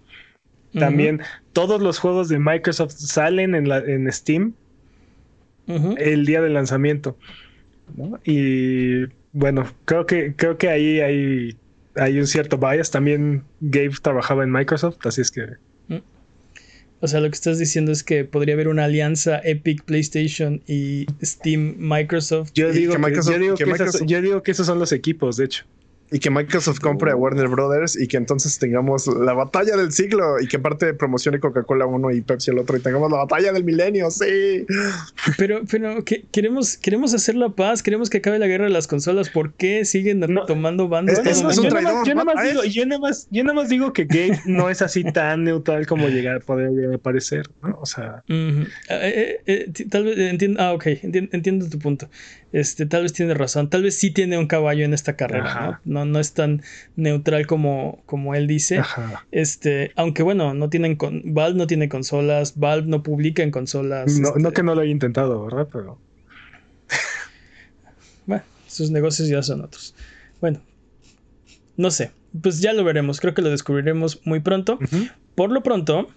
También 0.77 1.21
todos 1.53 1.81
los 1.81 1.99
juegos 1.99 2.29
de 2.29 2.39
Microsoft 2.39 2.93
salen 2.93 3.55
en, 3.55 3.67
la, 3.67 3.79
en 3.79 4.11
Steam 4.11 4.53
el 5.67 6.25
día 6.25 6.41
del 6.41 6.53
lanzamiento. 6.53 7.17
Y 8.23 9.05
bueno, 9.33 9.71
creo 9.85 10.05
que, 10.05 10.33
creo 10.35 10.57
que 10.57 10.69
ahí 10.69 10.99
hay, 10.99 11.57
hay 11.95 12.19
un 12.19 12.27
cierto 12.27 12.57
bias. 12.57 12.91
También 12.91 13.43
Gabe 13.59 13.93
trabajaba 14.01 14.43
en 14.43 14.51
Microsoft, 14.51 15.05
así 15.05 15.21
es 15.21 15.31
que. 15.31 15.41
Mm. 15.87 16.01
O 17.01 17.07
sea, 17.07 17.19
lo 17.19 17.29
que 17.29 17.35
estás 17.35 17.57
diciendo 17.57 17.91
es 17.91 18.03
que 18.03 18.25
podría 18.25 18.53
haber 18.53 18.67
una 18.67 18.85
alianza 18.85 19.41
Epic, 19.43 19.83
PlayStation 19.83 20.61
y 20.67 21.07
Steam, 21.23 21.75
Microsoft. 21.79 22.51
Yo 22.53 22.71
digo, 22.71 22.95
yo 24.05 24.21
digo 24.21 24.43
que 24.43 24.51
esos 24.51 24.67
son 24.67 24.79
los 24.79 24.91
equipos, 24.91 25.37
de 25.37 25.45
hecho 25.45 25.65
y 26.11 26.19
que 26.19 26.29
Microsoft 26.29 26.79
compre 26.79 27.11
a 27.11 27.15
Warner 27.15 27.47
Brothers 27.47 27.99
y 27.99 28.07
que 28.07 28.17
entonces 28.17 28.59
tengamos 28.59 29.07
la 29.07 29.33
batalla 29.33 29.77
del 29.77 29.93
siglo 29.93 30.41
y 30.41 30.47
que 30.47 30.57
aparte 30.57 30.93
promocione 30.93 31.39
Coca-Cola 31.39 31.85
uno 31.85 32.11
y 32.11 32.21
Pepsi 32.21 32.51
el 32.51 32.59
otro 32.59 32.75
y 32.75 32.81
tengamos 32.81 33.09
la 33.09 33.19
batalla 33.19 33.53
del 33.53 33.63
milenio, 33.63 34.11
sí. 34.11 34.65
Pero, 35.37 35.61
pero 35.69 36.03
queremos, 36.31 36.75
queremos 36.77 37.13
hacer 37.13 37.35
la 37.35 37.49
paz, 37.49 37.81
queremos 37.81 38.09
que 38.09 38.17
acabe 38.17 38.39
la 38.39 38.47
guerra 38.47 38.65
de 38.65 38.71
las 38.71 38.87
consolas. 38.87 39.29
¿Por 39.29 39.53
qué 39.53 39.85
siguen 39.85 40.21
tomando 40.47 40.89
bandas? 40.89 41.21
yo, 41.23 42.15
nada 42.15 42.25
más, 42.25 42.43
digo, 42.43 42.63
yo, 42.65 42.85
nada 43.43 43.53
más, 43.53 43.69
digo, 43.69 43.93
que 43.93 44.05
Gabe 44.05 44.41
no 44.45 44.69
es 44.69 44.81
así 44.81 45.03
tan 45.03 45.45
neutral 45.45 45.87
como 45.87 46.09
llegar, 46.09 46.41
poder 46.41 46.99
parecer, 46.99 47.45
¿no? 47.61 47.77
O 47.81 47.85
sea. 47.85 48.23
Eh, 48.27 48.65
eh, 48.89 49.41
eh, 49.45 49.71
tal 49.89 50.05
vez 50.05 50.17
entiendo. 50.17 50.61
Ah, 50.61 50.73
ok, 50.73 50.87
entiendo, 51.01 51.69
tu 51.69 51.79
punto. 51.79 52.09
Este, 52.51 52.85
tal 52.85 53.03
vez 53.03 53.13
tiene 53.13 53.33
razón. 53.33 53.69
Tal 53.69 53.83
vez 53.83 53.97
sí 53.97 54.11
tiene 54.11 54.37
un 54.37 54.47
caballo 54.47 54.83
en 54.83 54.93
esta 54.93 55.15
carrera, 55.15 55.81
¿no? 55.85 56.05
¿no? 56.05 56.19
es 56.19 56.33
tan 56.33 56.61
neutral 56.95 57.47
como, 57.47 58.01
como 58.05 58.35
él 58.35 58.47
dice. 58.47 58.81
Este, 59.31 59.91
aunque 59.95 60.23
bueno, 60.23 60.53
no 60.53 60.69
tienen 60.69 60.95
con, 60.95 61.21
Valve 61.33 61.57
no 61.57 61.67
tiene 61.67 61.87
consolas, 61.87 62.59
Valve 62.59 62.87
no 62.87 63.03
publica 63.03 63.43
en 63.43 63.51
consolas. 63.51 64.19
No, 64.19 64.35
este 64.35 64.53
que 64.53 64.63
no 64.63 64.75
lo 64.75 64.81
haya 64.81 64.91
intentado, 64.91 65.45
¿verdad? 65.45 65.67
Pero. 65.71 65.97
bueno, 68.25 68.43
sus 68.67 68.91
negocios 68.91 69.29
ya 69.29 69.41
son 69.43 69.61
otros. 69.61 69.95
Bueno, 70.41 70.59
no 71.77 71.89
sé, 71.89 72.11
pues 72.41 72.59
ya 72.59 72.73
lo 72.73 72.83
veremos, 72.83 73.19
creo 73.19 73.33
que 73.33 73.41
lo 73.41 73.49
descubriremos 73.49 74.21
muy 74.25 74.39
pronto. 74.39 74.77
Por 75.35 75.51
lo 75.51 75.63
pronto, 75.63 76.09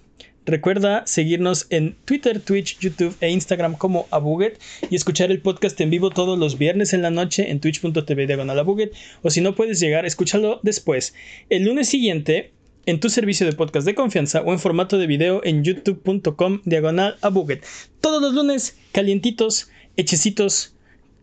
recuerda 0.46 1.07
seguirnos 1.07 1.66
en 1.70 1.96
Twitter, 2.04 2.40
Twitch, 2.40 2.78
YouTube 2.78 3.16
e 3.20 3.30
Instagram 3.30 3.76
como 3.76 4.07
Abuget 4.11 4.61
y 4.90 4.96
escuchar 4.96 5.30
el 5.30 5.40
podcast 5.40 5.80
en 5.80 5.90
vivo 5.90 6.11
todos 6.11 6.38
los 6.38 6.59
viernes 6.59 6.92
en 6.92 7.02
la 7.02 7.11
noche 7.11 7.50
en 7.50 7.61
twitch.tv 7.61 8.26
diagonal 8.26 8.59
Abuget 8.59 8.92
o 9.22 9.30
si 9.30 9.40
no 9.40 9.54
puedes 9.54 9.80
llegar, 9.80 10.07
escúchalo 10.07 10.61
después. 10.62 11.14
El 11.50 11.64
lunes 11.64 11.88
siguiente 11.88 12.52
en 12.87 13.00
tu 13.00 13.09
servicio 13.09 13.46
de 13.46 13.52
podcast 13.52 13.87
de 13.87 13.94
confianza 13.94 14.42
o 14.42 14.52
en 14.52 14.59
formato 14.59 14.98
de 14.98 15.07
video 15.07 15.40
en 15.44 15.64
youtube.com 15.64 16.61
diagonal 16.64 17.16
Abuget. 17.22 17.64
Todos 18.00 18.20
los 18.20 18.35
lunes 18.35 18.76
calientitos, 18.92 19.70
hechecitos, 19.96 20.74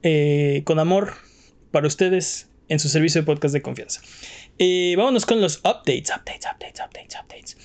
eh, 0.04 0.62
con 0.66 0.80
amor 0.80 1.14
para 1.72 1.88
ustedes 1.88 2.50
en 2.70 2.80
su 2.80 2.90
servicio 2.90 3.22
de 3.22 3.26
podcast 3.26 3.54
de 3.54 3.62
confianza. 3.62 4.02
Eh, 4.58 4.96
vámonos 4.98 5.26
con 5.26 5.42
los 5.42 5.58
updates, 5.58 6.10
updates, 6.10 6.46
updates, 6.52 6.82
updates, 6.82 7.16
updates. 7.22 7.58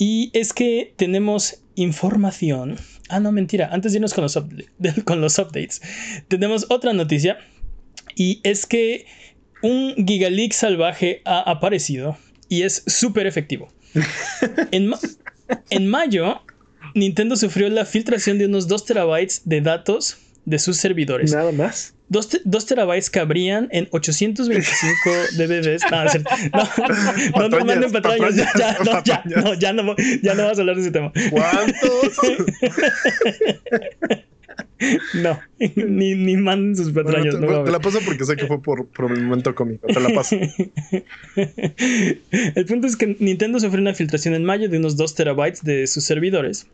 Y 0.00 0.30
es 0.32 0.54
que 0.54 0.94
tenemos 0.96 1.60
información. 1.74 2.78
Ah, 3.10 3.20
no, 3.20 3.32
mentira. 3.32 3.68
Antes 3.70 3.92
de 3.92 3.98
irnos 3.98 4.14
con 4.14 4.22
los, 4.22 4.34
con 5.04 5.20
los 5.20 5.38
updates, 5.38 5.82
tenemos 6.26 6.64
otra 6.70 6.94
noticia. 6.94 7.36
Y 8.16 8.40
es 8.42 8.64
que 8.64 9.04
un 9.62 9.94
Gigaleak 10.06 10.54
salvaje 10.54 11.20
ha 11.26 11.40
aparecido 11.40 12.16
y 12.48 12.62
es 12.62 12.82
súper 12.86 13.26
efectivo. 13.26 13.70
en, 14.70 14.90
en 15.68 15.86
mayo, 15.86 16.40
Nintendo 16.94 17.36
sufrió 17.36 17.68
la 17.68 17.84
filtración 17.84 18.38
de 18.38 18.46
unos 18.46 18.68
2 18.68 18.86
terabytes 18.86 19.42
de 19.44 19.60
datos 19.60 20.16
de 20.44 20.58
sus 20.58 20.76
servidores. 20.76 21.32
Nada 21.32 21.52
más. 21.52 21.94
2 22.08 22.66
terabytes 22.66 23.08
cabrían 23.08 23.68
en 23.70 23.86
825 23.90 25.10
DVDs. 25.36 25.82
No, 25.90 27.48
no, 27.48 27.48
no, 27.48 27.58
no, 27.58 27.64
manden 27.64 27.92
patrañas. 27.92 28.34
Ya, 28.34 28.50
ya, 28.58 28.76
no, 28.84 29.04
ya, 29.04 29.22
no, 29.24 29.54
ya 29.54 29.72
no, 29.72 29.94
ya 30.22 30.34
no 30.34 30.44
vas 30.44 30.58
a 30.58 30.60
hablar 30.60 30.76
de 30.76 30.82
ese 30.82 30.90
tema. 30.90 31.12
¿Cuántos? 31.30 32.18
No, 35.22 35.38
ni, 35.58 36.14
ni 36.14 36.36
manden 36.36 36.74
sus 36.76 36.92
patrañas. 36.92 37.34
Bueno, 37.38 37.46
te, 37.46 37.52
no 37.52 37.64
te, 37.64 37.70
la 37.70 37.80
paso 37.80 37.98
porque 38.04 38.24
sé 38.24 38.36
que 38.36 38.46
fue 38.46 38.62
por, 38.62 38.86
por 38.88 39.12
el 39.12 39.24
momento 39.24 39.54
cómico. 39.54 39.86
Te 39.86 40.00
la 40.00 40.08
paso. 40.10 40.36
El 42.54 42.66
punto 42.66 42.86
es 42.86 42.96
que 42.96 43.16
Nintendo 43.18 43.60
sufrió 43.60 43.80
una 43.80 43.94
filtración 43.94 44.34
en 44.34 44.44
mayo 44.44 44.70
de 44.70 44.78
unos 44.78 44.96
2 44.96 45.14
terabytes 45.14 45.62
de 45.62 45.86
sus 45.86 46.04
servidores 46.04 46.66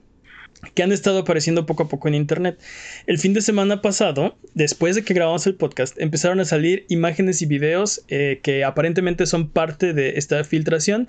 que 0.75 0.83
han 0.83 0.93
estado 0.93 1.21
apareciendo 1.21 1.67
poco 1.67 1.85
a 1.85 1.89
poco 1.89 2.09
en 2.09 2.15
internet. 2.15 2.59
El 3.07 3.19
fin 3.19 3.35
de 3.35 3.43
semana 3.43 3.83
pasado, 3.83 4.37
después 4.55 4.97
de 4.97 5.03
que 5.03 5.15
grabamos 5.15 5.47
el 5.47 5.55
podcast, 5.55 5.99
empezaron 6.01 6.41
a 6.41 6.45
salir 6.45 6.87
imágenes 6.89 7.43
y 7.43 7.47
videos 7.47 8.03
eh, 8.09 8.41
que 8.43 8.65
aparentemente 8.65 9.27
son 9.27 9.49
parte 9.49 9.93
de 9.93 10.15
esta 10.17 10.43
filtración, 10.45 11.09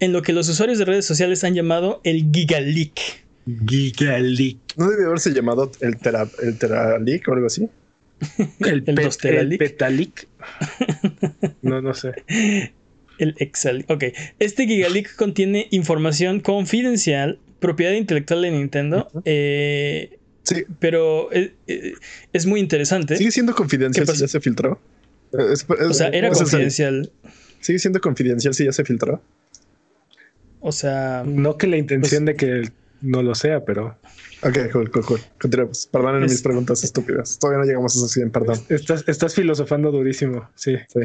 en 0.00 0.12
lo 0.12 0.22
que 0.22 0.32
los 0.32 0.48
usuarios 0.48 0.78
de 0.78 0.84
redes 0.84 1.06
sociales 1.06 1.44
han 1.44 1.54
llamado 1.54 2.00
el 2.04 2.30
Gigaleak. 2.32 3.22
Gigaleak. 3.66 4.58
¿No 4.76 4.90
debe 4.90 5.06
haberse 5.06 5.32
llamado 5.32 5.70
el, 5.80 5.96
tera, 5.98 6.28
el 6.42 6.58
Teraleak 6.58 7.28
o 7.28 7.32
algo 7.32 7.46
así? 7.46 7.68
el, 8.60 8.84
el, 8.86 8.94
pet, 8.94 9.24
el 9.24 9.58
Petaleak. 9.58 10.28
no, 11.62 11.80
no 11.80 11.94
sé. 11.94 12.12
El 13.18 13.34
Excel. 13.38 13.84
Ok. 13.88 14.04
Este 14.38 14.66
Gigaleak 14.66 15.16
contiene 15.16 15.68
información 15.70 16.40
confidencial 16.40 17.38
propiedad 17.62 17.92
intelectual 17.92 18.42
de 18.42 18.50
Nintendo. 18.50 19.08
Eh, 19.24 20.18
sí. 20.42 20.64
Pero 20.80 21.30
es, 21.32 21.52
es, 22.32 22.46
muy 22.46 22.60
interesante. 22.60 23.16
¿Sigue 23.16 23.30
siendo 23.30 23.54
confidencial 23.54 24.06
si 24.06 24.18
ya 24.18 24.28
se 24.28 24.40
filtró? 24.40 24.78
Es, 25.32 25.64
o 25.68 25.94
sea, 25.94 26.08
era 26.08 26.30
confidencial. 26.30 27.10
¿Sigue 27.60 27.78
siendo 27.78 28.00
confidencial 28.00 28.52
si 28.52 28.64
ya 28.66 28.72
se 28.72 28.84
filtró? 28.84 29.22
O 30.60 30.72
sea. 30.72 31.22
No 31.24 31.56
que 31.56 31.66
la 31.66 31.78
intención 31.78 32.24
pues, 32.24 32.36
de 32.38 32.46
que 32.46 32.72
no 33.00 33.22
lo 33.22 33.34
sea, 33.34 33.64
pero. 33.64 33.96
Ok, 34.42 34.58
cool, 34.72 34.90
cool, 34.90 35.04
cool. 35.04 35.20
Continuemos. 35.40 35.86
Perdonen 35.86 36.22
mis 36.22 36.42
preguntas 36.42 36.82
estúpidas. 36.82 37.38
Todavía 37.38 37.60
no 37.60 37.64
llegamos 37.64 37.94
a 37.94 38.04
eso, 38.04 38.20
bien, 38.20 38.30
perdón. 38.30 38.58
Estás, 38.68 39.04
estás 39.06 39.34
filosofando 39.34 39.92
durísimo. 39.92 40.50
Sí. 40.56 40.76
sí. 40.88 41.00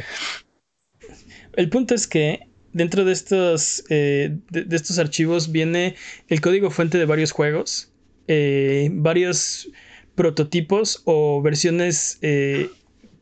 El 1.57 1.69
punto 1.69 1.95
es 1.95 2.07
que 2.07 2.47
dentro 2.71 3.03
de 3.03 3.11
estos, 3.11 3.83
eh, 3.89 4.37
de, 4.51 4.63
de, 4.63 4.75
estos 4.75 4.99
archivos 4.99 5.51
viene 5.51 5.95
el 6.29 6.39
código 6.39 6.69
fuente 6.69 6.99
de 6.99 7.05
varios 7.05 7.31
juegos, 7.31 7.91
eh, 8.27 8.89
varios 8.93 9.69
prototipos 10.13 11.01
o 11.05 11.41
versiones 11.41 12.19
eh, 12.21 12.69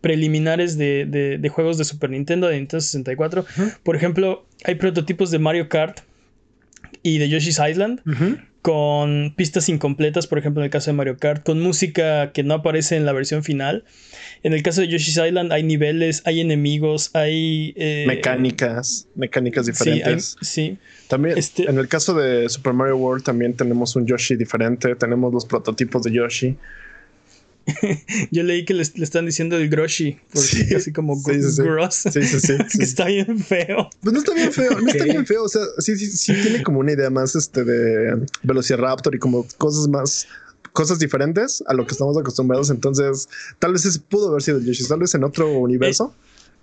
preliminares 0.01 0.77
de, 0.77 1.05
de, 1.05 1.37
de, 1.37 1.49
juegos 1.49 1.77
de 1.77 1.85
Super 1.85 2.09
Nintendo, 2.09 2.47
de 2.47 2.57
Nintendo 2.57 2.81
64. 2.81 3.41
Uh 3.41 3.45
-huh. 3.45 3.77
Por 3.83 3.95
ejemplo, 3.95 4.45
hay 4.65 4.75
prototipos 4.75 5.31
de 5.31 5.39
Mario 5.39 5.69
Kart 5.69 6.01
y 7.03 7.17
de 7.17 7.29
Yoshi's 7.29 7.59
Island. 7.65 8.01
Uh 8.05 8.11
-huh. 8.11 8.45
Con 8.65 9.35
pistas 9.35 9.69
incompletas, 9.69 10.25
por 10.25 10.39
ejemplo, 10.39 10.63
en 10.63 10.65
el 10.65 10.71
caso 10.71 10.89
de 10.89 10.97
Mario 10.97 11.17
Kart, 11.17 11.43
con 11.43 11.61
música 11.61 12.31
que 12.31 12.41
no 12.41 12.55
aparece 12.55 12.95
en 12.95 13.05
la 13.05 13.13
versión 13.13 13.43
final. 13.43 13.83
En 14.41 14.53
el 14.53 14.63
caso 14.63 14.81
de 14.81 14.87
Yoshi's 14.87 15.19
Island 15.23 15.53
hay 15.53 15.61
niveles, 15.61 16.23
hay 16.25 16.41
enemigos, 16.41 17.11
hay... 17.13 17.75
Eh, 17.75 18.05
mecánicas, 18.07 19.07
mecánicas 19.13 19.67
diferentes. 19.67 20.35
Sí. 20.41 20.61
Hay, 20.61 20.69
sí. 20.69 20.77
También 21.07 21.37
este... 21.37 21.69
en 21.69 21.77
el 21.77 21.87
caso 21.87 22.15
de 22.15 22.49
Super 22.49 22.73
Mario 22.73 22.97
World 22.97 23.23
también 23.23 23.53
tenemos 23.53 23.95
un 23.95 24.07
Yoshi 24.07 24.35
diferente, 24.35 24.95
tenemos 24.95 25.31
los 25.31 25.45
prototipos 25.45 26.01
de 26.01 26.13
Yoshi. 26.13 26.57
Yo 28.31 28.43
leí 28.43 28.65
que 28.65 28.73
le, 28.73 28.83
le, 28.95 29.03
están 29.03 29.25
diciendo 29.25 29.57
el 29.57 29.69
Groshi, 29.69 30.19
porque 30.31 30.47
sí, 30.47 30.75
así 30.75 30.91
como 30.91 31.15
sí, 31.15 31.41
sí, 31.41 31.61
gross. 31.61 31.95
Sí, 32.11 32.21
sí, 32.21 32.39
sí. 32.39 32.53
que 32.77 32.83
está 32.83 33.05
bien 33.05 33.39
feo. 33.39 33.89
Pues 34.01 34.13
no 34.13 34.19
está 34.19 34.33
bien 34.33 34.51
feo, 34.51 34.79
no 34.79 34.87
está 34.87 35.03
bien 35.03 35.25
feo. 35.25 35.43
O 35.43 35.49
sea, 35.49 35.61
sí, 35.79 35.97
sí, 35.97 36.07
sí 36.07 36.33
tiene 36.41 36.63
como 36.63 36.79
una 36.79 36.93
idea 36.93 37.09
más 37.09 37.35
este 37.35 37.63
de 37.63 38.25
Velociraptor 38.43 39.15
y 39.15 39.19
como 39.19 39.47
cosas 39.57 39.87
más 39.87 40.27
cosas 40.73 40.99
diferentes 40.99 41.63
a 41.67 41.73
lo 41.73 41.87
que 41.87 41.93
estamos 41.93 42.17
acostumbrados. 42.17 42.69
Entonces, 42.69 43.29
tal 43.59 43.73
vez 43.73 43.85
ese 43.85 43.99
pudo 43.99 44.29
haber 44.29 44.43
sido 44.43 44.57
el 44.57 44.65
Yoshi, 44.65 44.87
tal 44.87 44.99
vez 44.99 45.15
en 45.15 45.23
otro 45.23 45.57
universo. 45.57 46.13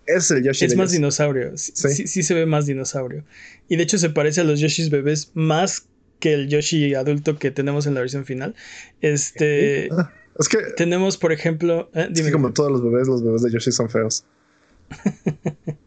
Eh, 0.06 0.14
es 0.16 0.30
el 0.30 0.44
Yoshi. 0.44 0.66
Es 0.66 0.76
más 0.76 0.92
dinosaurio. 0.92 1.56
Sí. 1.56 1.72
Sí, 1.74 2.06
sí, 2.06 2.22
se 2.22 2.34
ve 2.34 2.46
más 2.46 2.66
dinosaurio. 2.66 3.24
Y 3.68 3.76
de 3.76 3.82
hecho, 3.82 3.98
se 3.98 4.10
parece 4.10 4.42
a 4.42 4.44
los 4.44 4.60
Yoshis 4.60 4.90
bebés 4.90 5.30
más 5.34 5.86
que 6.20 6.34
el 6.34 6.48
Yoshi 6.48 6.94
adulto 6.94 7.38
que 7.38 7.50
tenemos 7.50 7.86
en 7.86 7.94
la 7.94 8.00
versión 8.00 8.24
final. 8.24 8.54
Este. 9.00 9.88
Ah, 9.90 10.12
es 10.38 10.48
que. 10.48 10.58
Tenemos, 10.76 11.16
por 11.16 11.32
ejemplo. 11.32 11.90
Eh, 11.94 12.08
es 12.12 12.22
que 12.22 12.32
como 12.32 12.52
todos 12.52 12.70
los 12.70 12.82
bebés, 12.82 13.08
los 13.08 13.22
bebés 13.24 13.42
de 13.42 13.50
Yoshi 13.50 13.72
son 13.72 13.90
feos. 13.90 14.24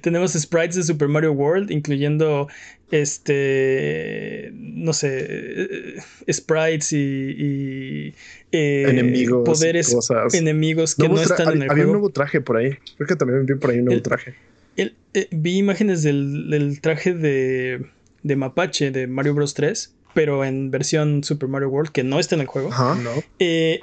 Tenemos 0.00 0.32
sprites 0.32 0.76
de 0.76 0.82
Super 0.82 1.08
Mario 1.08 1.32
World, 1.32 1.70
incluyendo 1.70 2.48
este, 2.90 4.50
no 4.54 4.92
sé, 4.92 5.26
eh, 5.28 5.96
sprites 6.32 6.92
y, 6.92 6.96
y 6.96 8.14
eh, 8.52 8.86
enemigos, 8.88 9.44
poderes, 9.44 9.92
cosas. 9.92 10.32
enemigos 10.34 10.94
que 10.94 11.08
no 11.08 11.20
están 11.20 11.48
en 11.48 11.62
el 11.62 11.70
había 11.70 11.84
juego. 11.84 11.90
un 11.90 11.92
nuevo 11.98 12.10
traje 12.10 12.40
por 12.40 12.56
ahí. 12.56 12.78
Creo 12.96 13.06
que 13.06 13.16
también 13.16 13.44
vi 13.44 13.54
por 13.54 13.70
ahí 13.70 13.78
un 13.80 13.86
nuevo 13.86 13.96
el, 13.98 14.02
traje. 14.02 14.34
El, 14.76 14.94
eh, 15.12 15.28
vi 15.30 15.58
imágenes 15.58 16.02
del, 16.02 16.48
del 16.48 16.80
traje 16.80 17.12
de, 17.12 17.84
de, 18.22 18.36
Mapache 18.36 18.90
de 18.90 19.06
Mario 19.06 19.34
Bros 19.34 19.52
3, 19.52 19.94
pero 20.18 20.44
en 20.44 20.72
versión 20.72 21.22
Super 21.22 21.48
Mario 21.48 21.68
World 21.68 21.92
que 21.92 22.02
no 22.02 22.18
está 22.18 22.34
en 22.34 22.40
el 22.40 22.48
juego. 22.48 22.72
Ajá, 22.72 22.96
no. 22.96 23.22
Eh, 23.38 23.78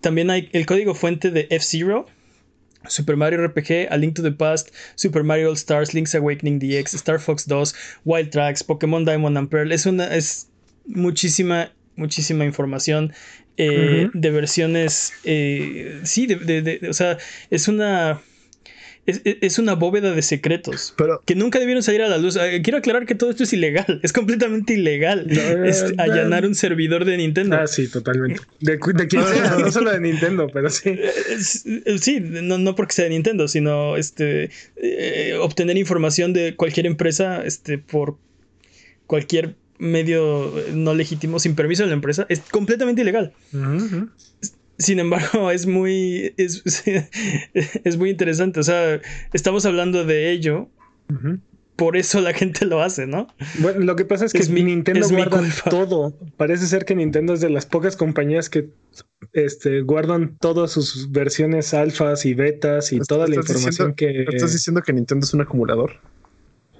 también 0.00 0.28
hay 0.28 0.48
el 0.52 0.66
código 0.66 0.96
fuente 0.96 1.30
de 1.30 1.46
F-Zero. 1.48 2.06
Super 2.88 3.14
Mario 3.14 3.46
RPG, 3.46 3.86
A 3.88 3.96
Link 3.96 4.16
to 4.16 4.22
the 4.24 4.32
Past, 4.32 4.70
Super 4.96 5.22
Mario 5.22 5.50
All 5.50 5.54
Stars, 5.54 5.94
Link's 5.94 6.12
Awakening 6.16 6.58
DX, 6.58 6.94
Star 6.94 7.20
Fox 7.20 7.46
2, 7.46 7.72
Wild 8.04 8.30
Tracks, 8.30 8.64
Pokémon 8.64 9.04
Diamond 9.04 9.38
and 9.38 9.48
Pearl. 9.48 9.70
Es 9.70 9.86
una. 9.86 10.12
es 10.12 10.48
muchísima, 10.86 11.70
muchísima 11.94 12.44
información. 12.44 13.12
Eh, 13.56 13.68
uh 13.68 14.08
-huh. 14.08 14.10
de 14.12 14.30
versiones. 14.32 15.12
Eh, 15.22 16.00
sí, 16.02 16.26
de, 16.26 16.34
de, 16.34 16.62
de, 16.62 16.88
o 16.88 16.94
sea, 16.94 17.16
es 17.50 17.68
una. 17.68 18.20
Es, 19.06 19.22
es, 19.24 19.58
una 19.58 19.74
bóveda 19.74 20.12
de 20.12 20.22
secretos 20.22 20.94
Pero, 20.96 21.22
que 21.24 21.34
nunca 21.34 21.58
debieron 21.58 21.82
salir 21.82 22.02
a 22.02 22.08
la 22.08 22.18
luz. 22.18 22.36
Eh, 22.36 22.60
quiero 22.62 22.78
aclarar 22.78 23.06
que 23.06 23.14
todo 23.14 23.30
esto 23.30 23.44
es 23.44 23.52
ilegal. 23.52 24.00
Es 24.02 24.12
completamente 24.12 24.74
ilegal 24.74 25.26
no, 25.26 25.42
no. 25.56 26.02
allanar 26.02 26.46
un 26.46 26.54
servidor 26.54 27.04
de 27.04 27.16
Nintendo. 27.16 27.56
Ah, 27.56 27.66
sí, 27.66 27.88
totalmente. 27.88 28.40
De, 28.60 28.78
de 28.78 29.08
quien 29.08 29.24
sea, 29.24 29.56
no 29.58 29.72
solo 29.72 29.90
de 29.90 30.00
Nintendo, 30.00 30.48
pero 30.52 30.70
sí. 30.70 30.98
Sí, 31.98 32.20
no, 32.20 32.58
no 32.58 32.74
porque 32.74 32.92
sea 32.92 33.04
de 33.04 33.10
Nintendo, 33.10 33.48
sino 33.48 33.96
este, 33.96 34.50
eh, 34.76 35.36
obtener 35.40 35.76
información 35.76 36.32
de 36.32 36.54
cualquier 36.54 36.86
empresa 36.86 37.42
este, 37.44 37.78
por 37.78 38.16
cualquier 39.06 39.56
medio 39.78 40.52
no 40.74 40.94
legítimo 40.94 41.38
sin 41.38 41.54
permiso 41.54 41.82
de 41.82 41.88
la 41.88 41.94
empresa 41.94 42.26
es 42.28 42.40
completamente 42.40 43.02
ilegal. 43.02 43.32
Uh 43.52 43.56
-huh. 43.56 44.08
Sin 44.80 44.98
embargo, 44.98 45.50
es 45.52 45.66
muy. 45.66 46.34
Es, 46.36 46.62
es, 47.84 47.96
muy 47.96 48.10
interesante. 48.10 48.60
O 48.60 48.62
sea, 48.62 49.00
estamos 49.32 49.64
hablando 49.66 50.04
de 50.04 50.32
ello. 50.32 50.68
Uh 51.08 51.14
-huh. 51.14 51.40
por 51.74 51.96
eso 51.96 52.20
la 52.20 52.32
gente 52.32 52.66
lo 52.66 52.82
hace, 52.82 53.06
¿no? 53.06 53.26
Bueno, 53.58 53.80
lo 53.80 53.96
que 53.96 54.04
pasa 54.04 54.24
es 54.24 54.32
que 54.32 54.46
Nintendo 54.48 55.08
guarda 55.08 55.42
todo. 55.68 56.14
Parece 56.36 56.66
ser 56.66 56.84
que 56.84 56.94
Nintendo 56.94 57.34
es 57.34 57.40
de 57.40 57.50
las 57.50 57.66
pocas 57.66 57.96
compañías 57.96 58.48
que 58.48 58.68
este, 59.32 59.80
guardan 59.80 60.36
todas 60.38 60.70
sus 60.70 61.10
versiones 61.10 61.74
alfas 61.74 62.26
y 62.26 62.34
betas 62.34 62.92
y 62.92 63.00
toda 63.00 63.26
la 63.26 63.36
información 63.36 63.94
que. 63.94 64.24
¿Estás 64.28 64.52
diciendo 64.52 64.82
que 64.82 64.92
Nintendo 64.92 65.24
es 65.24 65.34
un 65.34 65.40
acumulador? 65.40 66.00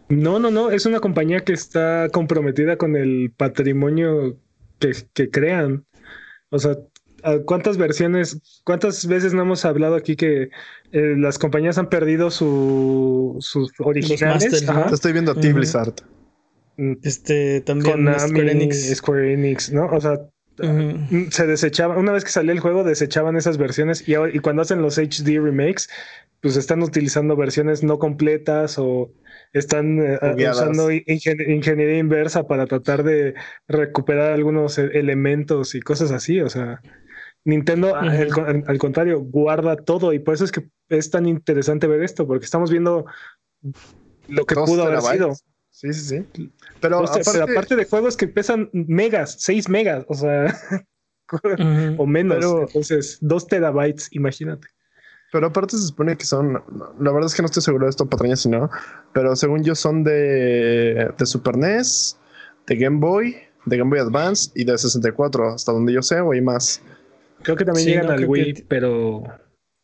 No, 0.08 0.38
no, 0.38 0.50
no. 0.50 0.70
Es 0.70 0.86
una 0.86 1.00
compañía 1.00 1.40
que 1.40 1.52
está 1.52 2.08
comprometida 2.12 2.76
con 2.76 2.96
el 2.96 3.32
patrimonio 3.36 4.38
que, 4.78 4.92
que 5.12 5.30
crean. 5.30 5.86
O 6.50 6.58
sea, 6.58 6.76
¿Cuántas 7.46 7.76
versiones, 7.76 8.62
cuántas 8.64 9.06
veces 9.06 9.34
no 9.34 9.42
hemos 9.42 9.64
hablado 9.64 9.94
aquí 9.94 10.16
que 10.16 10.50
eh, 10.92 11.14
las 11.16 11.38
compañías 11.38 11.78
han 11.78 11.88
perdido 11.88 12.30
su, 12.30 13.36
sus 13.40 13.72
originales? 13.78 14.64
Te 14.64 14.94
estoy 14.94 15.12
viendo 15.12 15.32
a 15.32 15.34
ti, 15.34 15.52
Blizzard. 15.52 15.94
Mm. 16.76 16.92
Este, 17.02 17.60
también 17.60 18.06
Square 18.18 18.52
Enix. 18.52 18.96
Square 18.96 19.32
Enix, 19.34 19.72
¿no? 19.72 19.86
O 19.86 20.00
sea, 20.00 20.18
se 21.30 21.46
desechaba, 21.46 21.96
una 21.96 22.12
vez 22.12 22.24
que 22.24 22.30
salió 22.30 22.52
el 22.52 22.60
juego, 22.60 22.84
desechaban 22.84 23.36
esas 23.36 23.56
versiones 23.56 24.06
y, 24.06 24.14
y 24.14 24.38
cuando 24.40 24.62
hacen 24.62 24.82
los 24.82 24.98
HD 24.98 25.40
remakes, 25.42 25.88
pues 26.40 26.56
están 26.56 26.82
utilizando 26.82 27.36
versiones 27.36 27.82
no 27.82 27.98
completas 27.98 28.78
o 28.78 29.12
están 29.52 30.00
eh, 30.00 30.18
usando 30.50 30.90
ingeniería 30.90 31.98
inversa 31.98 32.46
para 32.46 32.66
tratar 32.66 33.02
de 33.02 33.34
recuperar 33.68 34.32
algunos 34.32 34.78
e-, 34.78 34.98
elementos 34.98 35.74
y 35.74 35.80
cosas 35.80 36.10
así. 36.12 36.40
O 36.40 36.48
sea, 36.48 36.80
Nintendo, 37.44 37.96
al, 37.96 38.78
contrario, 38.78 39.20
guarda 39.20 39.76
todo 39.76 40.12
y 40.12 40.18
por 40.18 40.34
eso 40.34 40.44
es 40.44 40.52
que 40.52 40.68
es 40.88 41.10
tan 41.10 41.26
interesante 41.26 41.86
ver 41.86 42.02
esto, 42.02 42.26
porque 42.26 42.44
estamos 42.44 42.70
viendo 42.70 43.06
lo 44.28 44.44
que 44.44 44.54
pudo 44.54 44.84
haber 44.84 45.00
sido. 45.02 45.34
Sí, 45.70 45.92
sí, 45.94 46.24
sí. 46.34 46.52
Pero, 46.80 46.98
aparte... 46.98 47.76
de 47.76 47.84
juegos 47.84 48.16
que 48.16 48.28
pesan 48.28 48.68
megas, 48.72 49.36
6 49.40 49.68
megas, 49.68 50.04
o 50.08 50.14
sea, 50.14 50.54
o 51.98 52.06
menos. 52.06 52.44
Entonces, 52.44 53.18
2 53.20 53.46
terabytes, 53.46 54.08
imagínate. 54.12 54.68
Pero 55.32 55.46
aparte 55.46 55.76
se 55.76 55.86
supone 55.86 56.16
que 56.16 56.24
son, 56.24 56.54
la 56.98 57.12
verdad 57.12 57.26
es 57.26 57.34
que 57.34 57.42
no 57.42 57.46
estoy 57.46 57.62
seguro 57.62 57.86
de 57.86 57.90
esto, 57.90 58.08
patrañas, 58.08 58.40
si 58.40 58.48
no, 58.48 58.68
pero 59.12 59.36
según 59.36 59.62
yo 59.62 59.76
son 59.76 60.02
de, 60.02 61.12
de 61.16 61.26
Super 61.26 61.56
NES, 61.56 62.18
de 62.66 62.76
Game 62.76 62.98
Boy, 62.98 63.36
de 63.64 63.76
Game 63.76 63.90
Boy 63.90 64.00
Advance 64.00 64.50
y 64.56 64.64
de 64.64 64.76
64, 64.76 65.54
hasta 65.54 65.70
donde 65.70 65.92
yo 65.92 66.02
sé, 66.02 66.20
o 66.20 66.32
hay 66.32 66.40
más. 66.40 66.82
Creo 67.42 67.56
que 67.56 67.64
también 67.64 67.86
llegan 67.86 68.10
al 68.10 68.24
Wii, 68.26 68.64
pero 68.68 69.24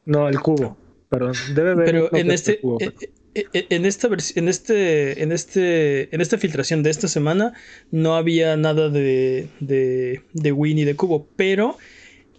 no 0.05 0.27
al 0.27 0.41
cubo. 0.41 0.77
Pero 1.09 1.33
debe 1.55 1.73
haber. 1.73 1.87
Pero 1.87 2.15
en 2.15 2.31
este, 2.31 2.61
eh, 2.81 2.93
eh, 3.35 3.45
eh, 3.53 3.67
en 3.71 3.87
esta 3.87 4.09
versión, 4.09 4.45
en 4.45 4.49
este, 4.49 5.23
en 5.23 5.33
este, 5.33 6.15
en 6.15 6.21
esta 6.21 6.39
filtración 6.39 6.83
de 6.83 6.91
esta 6.91 7.09
semana 7.09 7.55
no 7.91 8.17
había 8.17 8.57
nada 8.57 8.89
de, 8.89 9.49
de, 9.61 10.23
de 10.33 10.53
Wii 10.53 10.75
ni 10.75 10.85
de 10.85 10.97
cubo, 10.97 11.29
pero 11.37 11.77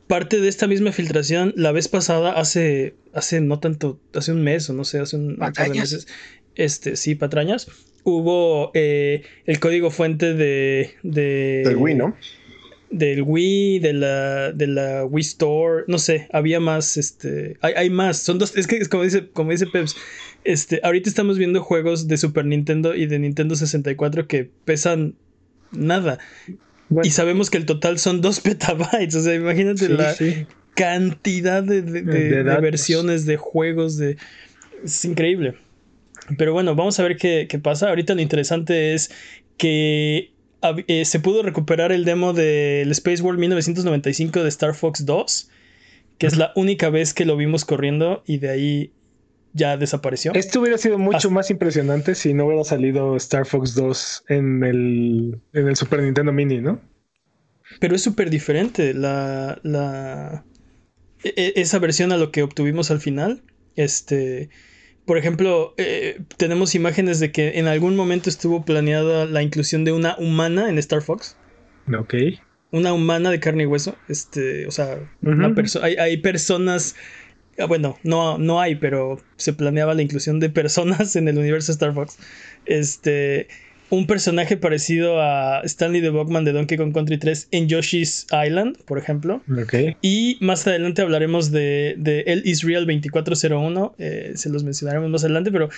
parte 0.08 0.40
de 0.40 0.50
esta 0.50 0.68
misma 0.68 0.92
filtración 0.92 1.54
la 1.56 1.72
vez 1.72 1.88
pasada 1.88 2.32
hace 2.32 2.96
hace 3.14 3.42
no 3.42 3.60
tanto 3.60 4.00
hace 4.14 4.32
un 4.32 4.42
mes 4.42 4.70
o 4.70 4.74
no 4.74 4.86
sé 4.86 5.00
hace 5.00 5.18
un, 5.18 5.36
par 5.36 5.54
de 5.54 5.70
meses 5.70 6.08
este 6.56 6.96
sí 6.96 7.16
patrañas 7.16 7.68
hubo 8.06 8.72
el 8.74 9.60
código 9.60 9.92
fuente 9.92 10.34
de, 10.34 10.92
de 11.04 11.64
del 11.66 11.76
Wii 11.76 11.96
no 11.96 12.16
del 12.89 13.21
Wii, 13.21 13.80
de 13.80 13.93
la, 13.93 14.52
de 14.52 14.67
la 14.67 15.06
Wii 15.06 15.21
Store, 15.21 15.84
no 15.88 15.97
sé, 15.97 16.28
había 16.32 16.60
más, 16.60 16.97
este, 16.97 17.58
hay, 17.62 17.73
hay 17.76 17.89
más, 17.89 18.17
son 18.17 18.39
dos, 18.39 18.56
es 18.56 18.67
que 18.67 18.84
como 18.88 19.04
dice, 19.04 19.28
como 19.28 19.52
dice 19.52 19.67
Peps, 19.67 19.95
este, 20.43 20.80
ahorita 20.84 21.10
estamos 21.10 21.38
viendo 21.38 21.62
juegos 21.62 22.08
de 22.08 22.17
Super 22.17 22.45
Nintendo 22.45 22.95
y 22.95 23.06
de 23.06 23.19
Nintendo 23.19 23.56
64 23.56 24.28
que 24.28 24.50
pesan 24.65 25.15
nada. 25.71 26.19
Y 27.04 27.10
sabemos 27.10 27.50
que 27.50 27.58
el 27.58 27.65
total 27.65 28.00
son 28.00 28.21
dos 28.21 28.39
petabytes, 28.41 29.15
o 29.15 29.21
sea, 29.21 29.36
imagínate 29.36 29.89
la 29.89 30.15
cantidad 30.73 31.63
de, 31.63 31.82
de, 31.82 32.04
versiones 32.62 33.26
de 33.26 33.36
juegos, 33.36 33.97
de... 33.97 34.15
Es 34.84 35.04
increíble. 35.04 35.56
Pero 36.38 36.54
bueno, 36.54 36.76
vamos 36.76 37.00
a 37.00 37.04
ver 37.04 37.17
qué, 37.17 37.47
qué 37.50 37.58
pasa. 37.58 37.89
Ahorita 37.89 38.13
lo 38.13 38.21
interesante 38.21 38.93
es 38.93 39.12
que 39.58 40.32
eh, 40.62 41.06
se 41.06 41.20
pudo 41.20 41.43
recuperar 41.43 41.91
el 41.91 42.06
demo 42.06 42.34
del 42.34 42.91
Space 42.91 43.22
World 43.22 43.39
1995 43.39 44.43
de 44.43 44.50
Star 44.50 44.74
Fox 44.74 45.06
2, 45.06 45.50
que 46.17 46.28
es 46.28 46.38
la 46.38 46.52
única 46.56 46.89
vez 46.89 47.13
que 47.13 47.26
lo 47.26 47.38
vimos 47.38 47.65
corriendo 47.65 48.24
y 48.26 48.38
de 48.38 48.50
ahí 48.50 48.93
ya 49.54 49.78
desapareció. 49.78 50.34
Esto 50.34 50.62
hubiera 50.62 50.78
sido 50.78 50.98
mucho 50.98 51.32
más 51.32 51.50
impresionante 51.50 52.15
si 52.15 52.34
no 52.34 52.46
hubiera 52.46 52.63
salido 52.63 53.15
Star 53.17 53.46
Fox 53.46 53.76
2 53.76 54.26
en 54.30 54.63
el, 54.63 55.39
en 55.54 55.67
el 55.67 55.76
Super 55.76 56.02
Nintendo 56.02 56.32
Mini, 56.32 56.62
¿no? 56.62 56.80
Pero 57.80 57.96
es 57.96 58.02
súper 58.02 58.30
diferente 58.30 58.93
la, 58.93 59.60
la, 59.63 60.46
e, 61.24 61.34
e, 61.36 61.54
esa 61.62 61.80
versión 61.80 62.12
a 62.12 62.17
lo 62.17 62.32
que 62.32 62.43
obtuvimos 62.43 62.91
al 62.91 63.00
final. 63.00 63.43
Este, 63.76 64.50
por 65.08 65.17
ejemplo, 65.17 65.74
eh, 65.78 66.20
tenemos 66.36 66.76
imágenes 66.76 67.22
de 67.22 67.32
que 67.32 67.60
en 67.60 67.67
algún 67.67 67.96
momento 67.96 68.30
estuvo 68.30 68.65
planeada 68.65 69.26
la 69.26 69.41
inclusión 69.41 69.86
de 69.86 69.93
una 69.93 70.17
humana 70.17 70.70
en 70.70 70.78
Star 70.78 71.02
Fox. 71.02 71.38
Ok. 71.98 72.13
Una 72.72 72.91
humana 72.91 73.32
de 73.32 73.39
carne 73.39 73.63
y 73.63 73.65
hueso. 73.67 73.96
Este, 74.10 74.67
o 74.67 74.72
sea, 74.72 75.00
hay, 75.82 75.96
hay, 75.96 76.17
personas. 76.17 76.98
Ah, 77.58 77.65
bueno, 77.67 77.98
no, 78.04 78.38
no 78.38 78.60
hay, 78.60 78.76
pero 78.76 79.22
se 79.38 79.54
planeaba 79.54 79.93
la 79.93 80.02
inclusión 80.02 80.41
de 80.41 80.50
personas 80.50 81.15
en 81.15 81.30
el 81.30 81.38
universo 81.38 81.72
Star 81.72 81.93
Fox. 81.93 82.20
Este 82.65 83.48
un 83.89 84.06
personaje 84.06 84.58
parecido 84.58 85.21
a 85.21 85.62
Stanley 85.63 86.02
the 86.02 86.10
Bogman 86.10 86.43
de 86.43 86.52
Donkey 86.52 86.78
Kong 86.78 86.93
Country 86.93 87.17
3 87.17 87.47
en 87.52 87.69
Yoshi's 87.69 88.28
Island, 88.32 88.78
por 88.84 88.97
ejemplo. 88.97 89.41
Y 90.02 90.38
más 90.41 90.67
adelante 90.67 91.02
hablaremos 91.02 91.52
de, 91.52 91.95
de 91.97 92.21
El 92.28 92.45
Israel 92.45 92.86
2401. 92.86 93.95
Eh, 93.97 94.34
se 94.36 94.50
los 94.50 94.63
mencionaremos 94.63 95.10
más 95.10 95.23
adelante, 95.23 95.52
pero 95.52 95.69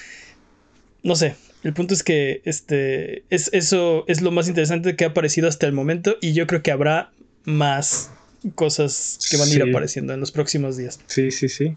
no 1.03 1.15
sé. 1.15 1.35
El 1.63 1.73
punto 1.73 1.93
es 1.93 2.03
que 2.03 2.41
este, 2.45 3.23
es, 3.29 3.49
eso 3.53 4.05
es 4.07 4.21
lo 4.21 4.31
más 4.31 4.47
interesante 4.47 4.95
que 4.95 5.03
ha 5.03 5.09
aparecido 5.09 5.47
hasta 5.47 5.67
el 5.67 5.73
momento. 5.73 6.17
Y 6.21 6.33
yo 6.33 6.47
creo 6.47 6.63
que 6.63 6.71
habrá 6.71 7.11
más 7.45 8.11
cosas 8.55 9.19
que 9.29 9.37
van 9.37 9.49
a 9.49 9.53
ir 9.53 9.63
apareciendo 9.63 10.13
en 10.13 10.19
los 10.19 10.31
próximos 10.31 10.77
días. 10.77 10.99
Sí, 11.07 11.29
sí, 11.31 11.47
sí. 11.47 11.75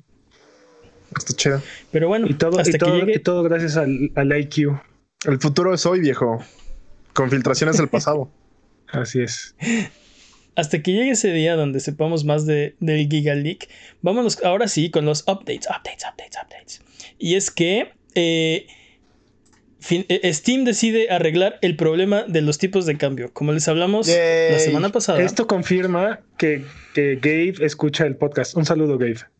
Está 1.16 1.34
chido. 1.34 1.62
Pero 1.90 2.08
bueno, 2.08 2.26
y 2.26 2.34
todo, 2.34 2.58
hasta 2.58 2.74
y 2.74 3.18
todo, 3.18 3.42
gracias 3.42 3.76
al, 3.76 4.10
al 4.14 4.38
IQ. 4.38 4.80
El 5.24 5.38
futuro 5.38 5.72
es 5.72 5.86
hoy, 5.86 6.00
viejo. 6.00 6.42
Con 7.12 7.30
filtraciones 7.30 7.76
del 7.76 7.88
pasado. 7.88 8.30
Así 8.88 9.20
es. 9.20 9.54
Hasta 10.54 10.82
que 10.82 10.92
llegue 10.92 11.12
ese 11.12 11.32
día 11.32 11.56
donde 11.56 11.80
sepamos 11.80 12.24
más 12.24 12.44
de, 12.44 12.74
del 12.80 13.08
Giga 13.08 13.34
Leak, 13.34 13.68
vámonos 14.02 14.42
ahora 14.44 14.68
sí 14.68 14.90
con 14.90 15.06
los 15.06 15.22
updates, 15.22 15.66
updates, 15.66 16.04
updates, 16.04 16.38
updates. 16.42 16.82
Y 17.18 17.36
es 17.36 17.50
que 17.50 17.92
eh, 18.14 18.66
eh, 19.90 20.34
Steam 20.34 20.64
decide 20.64 21.10
arreglar 21.10 21.58
el 21.62 21.76
problema 21.76 22.24
de 22.24 22.42
los 22.42 22.58
tipos 22.58 22.84
de 22.84 22.98
cambio, 22.98 23.32
como 23.32 23.52
les 23.52 23.66
hablamos 23.66 24.08
la 24.08 24.58
semana 24.58 24.90
pasada. 24.90 25.22
Esto 25.22 25.46
confirma 25.46 26.20
que, 26.36 26.64
que 26.94 27.16
Gabe 27.16 27.54
escucha 27.64 28.06
el 28.06 28.16
podcast. 28.16 28.54
Un 28.54 28.66
saludo, 28.66 28.98
Gabe. 28.98 29.31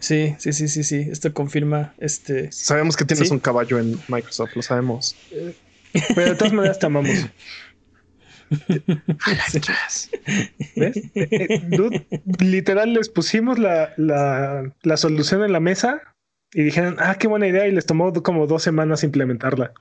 Sí, 0.00 0.34
sí, 0.38 0.52
sí, 0.52 0.68
sí, 0.68 0.82
sí. 0.82 1.06
Esto 1.10 1.32
confirma 1.32 1.94
este. 1.98 2.50
Sabemos 2.50 2.96
que 2.96 3.04
tienes 3.04 3.30
un 3.30 3.38
caballo 3.38 3.78
en 3.78 4.00
Microsoft, 4.08 4.56
lo 4.56 4.62
sabemos. 4.62 5.14
Pero 6.14 6.30
de 6.30 6.34
todas 6.34 6.52
maneras 6.52 6.78
te 6.78 6.86
amamos. 6.86 7.10
¿Ves? 8.50 10.10
Eh, 10.74 11.10
eh, 11.14 12.22
literal 12.40 12.94
les 12.94 13.08
pusimos 13.08 13.58
la, 13.58 13.92
la, 13.96 14.96
solución 14.96 15.44
en 15.44 15.52
la 15.52 15.60
mesa 15.60 16.02
y 16.52 16.64
dijeron, 16.64 16.96
ah, 16.98 17.14
qué 17.16 17.28
buena 17.28 17.46
idea, 17.46 17.68
y 17.68 17.72
les 17.72 17.86
tomó 17.86 18.12
como 18.12 18.48
dos 18.48 18.62
semanas 18.62 19.04
implementarla. 19.04 19.72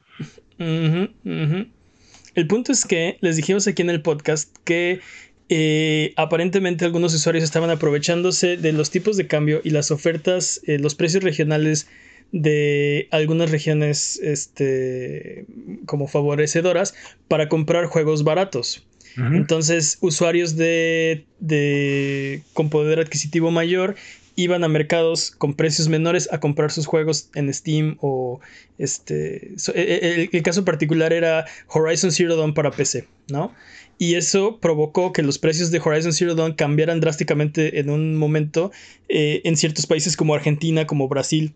El 0.59 2.47
punto 2.47 2.71
es 2.71 2.85
que 2.85 3.17
les 3.21 3.37
dijimos 3.37 3.67
aquí 3.67 3.81
en 3.81 3.89
el 3.89 4.03
podcast 4.03 4.55
que 4.65 5.01
eh, 5.49 6.13
aparentemente 6.15 6.85
algunos 6.85 7.13
usuarios 7.15 7.43
estaban 7.43 7.71
aprovechándose 7.71 8.55
de 8.55 8.71
los 8.71 8.91
tipos 8.91 9.17
de 9.17 9.25
cambio 9.25 9.61
y 9.63 9.71
las 9.71 9.89
ofertas, 9.89 10.61
eh, 10.65 10.77
los 10.77 10.93
precios 10.93 11.23
regionales 11.23 11.87
de 12.31 13.07
algunas 13.09 13.49
regiones 13.49 14.19
este, 14.21 15.45
como 15.87 16.07
favorecedoras 16.07 16.93
para 17.27 17.49
comprar 17.49 17.85
juegos 17.85 18.23
baratos. 18.23 18.85
Entonces, 19.17 19.97
usuarios 19.99 20.55
de, 20.55 21.25
de, 21.39 22.41
con 22.53 22.69
poder 22.69 22.99
adquisitivo 22.99 23.51
mayor 23.51 23.95
iban 24.35 24.63
a 24.63 24.69
mercados 24.69 25.31
con 25.31 25.55
precios 25.55 25.89
menores 25.89 26.29
a 26.31 26.39
comprar 26.39 26.71
sus 26.71 26.85
juegos 26.85 27.29
en 27.35 27.53
Steam 27.53 27.97
o 27.99 28.39
este 28.77 29.55
e, 29.73 29.81
e, 29.81 30.13
el, 30.13 30.29
el, 30.31 30.43
caso 30.43 30.63
particular 30.63 31.11
era 31.11 31.45
Horizon 31.67 32.13
Zero 32.13 32.37
Dawn 32.37 32.53
para 32.53 32.71
PC, 32.71 33.07
¿no? 33.29 33.51
Y 33.99 34.15
eso 34.15 34.59
provocó 34.61 35.11
que 35.11 35.21
los 35.21 35.37
precios 35.37 35.71
de 35.71 35.81
Horizon 35.83 36.13
Zero 36.13 36.33
Dawn 36.33 36.53
cambiaran 36.53 37.01
drásticamente 37.01 37.79
en 37.79 37.89
un 37.89 38.15
momento 38.15 38.71
eh, 39.09 39.41
en 39.43 39.57
ciertos 39.57 39.85
países 39.85 40.15
como 40.15 40.33
Argentina, 40.33 40.87
como 40.87 41.09
Brasil. 41.09 41.53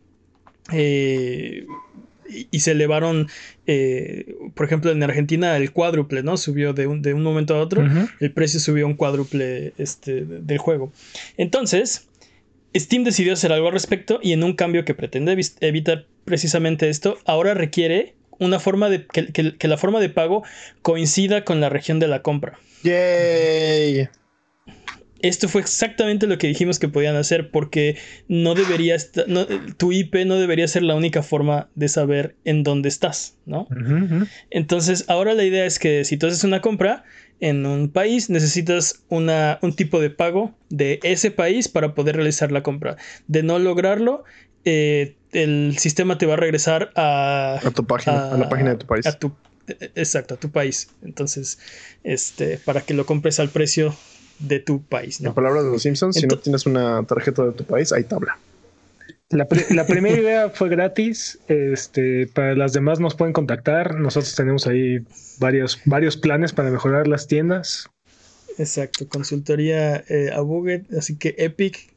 Eh, 0.73 1.65
y, 2.51 2.59
se 2.59 2.71
elevaron, 2.71 3.29
eh, 3.65 4.35
por 4.55 4.65
ejemplo, 4.65 4.91
en 4.91 5.03
Argentina 5.03 5.55
el 5.55 5.71
cuádruple, 5.71 6.21
¿no? 6.23 6.35
Subió 6.35 6.73
de 6.73 6.87
un, 6.87 7.01
de 7.01 7.13
un 7.13 7.23
momento 7.23 7.55
a 7.55 7.61
otro, 7.61 7.83
el 8.19 8.31
precio 8.31 8.59
subió 8.59 8.87
un 8.87 8.95
cuádruple 8.95 9.73
este, 9.77 10.25
del 10.25 10.57
juego. 10.57 10.91
Entonces, 11.37 12.07
Steam 12.75 13.03
decidió 13.03 13.33
hacer 13.33 13.53
algo 13.53 13.67
al 13.67 13.73
respecto 13.73 14.19
y 14.21 14.33
en 14.33 14.43
un 14.43 14.53
cambio 14.53 14.83
que 14.83 14.95
pretende 14.95 15.37
evitar 15.61 16.07
precisamente 16.25 16.89
esto, 16.89 17.19
ahora 17.25 17.53
requiere 17.53 18.15
una 18.39 18.59
forma 18.59 18.89
de 18.89 19.05
que, 19.05 19.57
que 19.57 19.67
la 19.67 19.77
forma 19.77 19.99
de 19.99 20.09
pago 20.09 20.43
coincida 20.81 21.43
con 21.43 21.61
la 21.61 21.69
región 21.69 21.99
de 21.99 22.07
la 22.07 22.21
compra. 22.21 22.59
¡Yay! 22.83 24.09
esto 25.23 25.47
fue 25.47 25.61
exactamente 25.61 26.27
lo 26.27 26.37
que 26.37 26.47
dijimos 26.47 26.79
que 26.79 26.89
podían 26.89 27.15
hacer 27.15 27.49
porque 27.49 27.97
no 28.27 28.55
debería 28.55 28.97
tu 29.77 29.93
IP 29.93 30.25
no 30.25 30.35
debería 30.35 30.67
ser 30.67 30.83
la 30.83 30.95
única 30.95 31.23
forma 31.23 31.69
de 31.75 31.87
saber 31.87 32.35
en 32.43 32.63
dónde 32.63 32.89
estás, 32.89 33.37
¿no? 33.45 33.67
Entonces, 34.49 35.05
ahora 35.07 35.33
la 35.33 35.45
idea 35.45 35.65
es 35.65 35.79
que 35.79 36.03
si 36.03 36.17
tú 36.17 36.27
haces 36.27 36.43
una 36.43 36.59
compra 36.59 37.05
en 37.39 37.65
un 37.65 37.89
país, 37.89 38.29
necesitas 38.29 39.05
una, 39.07 39.59
un 39.61 39.73
tipo 39.73 40.01
de 40.01 40.09
pago 40.09 40.55
de 40.69 40.99
ese 41.03 41.31
país 41.31 41.69
para 41.69 41.95
poder 41.95 42.17
realizar 42.17 42.51
la 42.51 42.61
compra. 42.61 42.97
De 43.27 43.43
no 43.43 43.59
lograrlo, 43.59 44.25
eh, 44.65 45.15
el 45.33 45.77
sistema 45.77 46.17
te 46.17 46.25
va 46.25 46.33
a 46.33 46.37
regresar 46.37 46.91
a... 46.95 47.59
A 47.63 47.71
tu 47.71 47.85
página, 47.85 48.31
a, 48.31 48.37
la 48.37 48.49
página 48.49 48.71
de 48.71 48.77
tu 48.77 48.85
país. 48.85 49.05
A 49.05 49.13
tu, 49.13 49.33
exacto, 49.95 50.35
a 50.35 50.37
tu 50.37 50.49
país. 50.49 50.89
Entonces, 51.01 51.59
este, 52.03 52.57
para 52.57 52.81
que 52.81 52.93
lo 52.93 53.05
compres 53.05 53.39
al 53.39 53.49
precio 53.49 53.95
de 54.39 54.59
tu 54.59 54.83
país. 54.83 55.21
¿no? 55.21 55.29
En 55.29 55.35
palabras 55.35 55.63
de 55.63 55.71
los 55.71 55.81
Simpsons, 55.81 56.15
si 56.15 56.27
no 56.27 56.37
tienes 56.37 56.65
una 56.65 57.03
tarjeta 57.03 57.45
de 57.45 57.51
tu 57.51 57.63
país, 57.63 57.91
hay 57.91 58.03
tabla. 58.03 58.37
La, 59.29 59.47
primera 59.87 60.15
idea 60.15 60.49
fue 60.49 60.69
gratis. 60.69 61.39
Este, 61.47 62.27
para 62.27 62.55
las 62.55 62.73
demás 62.73 62.99
nos 62.99 63.15
pueden 63.15 63.33
contactar. 63.33 63.95
Nosotros 63.95 64.35
tenemos 64.35 64.67
ahí 64.67 64.99
varios, 65.39 65.81
varios 65.85 66.17
planes 66.17 66.53
para 66.53 66.69
mejorar 66.69 67.07
las 67.07 67.27
tiendas. 67.27 67.89
Exacto, 68.57 69.07
consultoría 69.07 70.03
eh, 70.07 70.29
a 70.31 70.41
Buget, 70.41 70.93
así 70.93 71.17
que 71.17 71.33
Epic, 71.39 71.92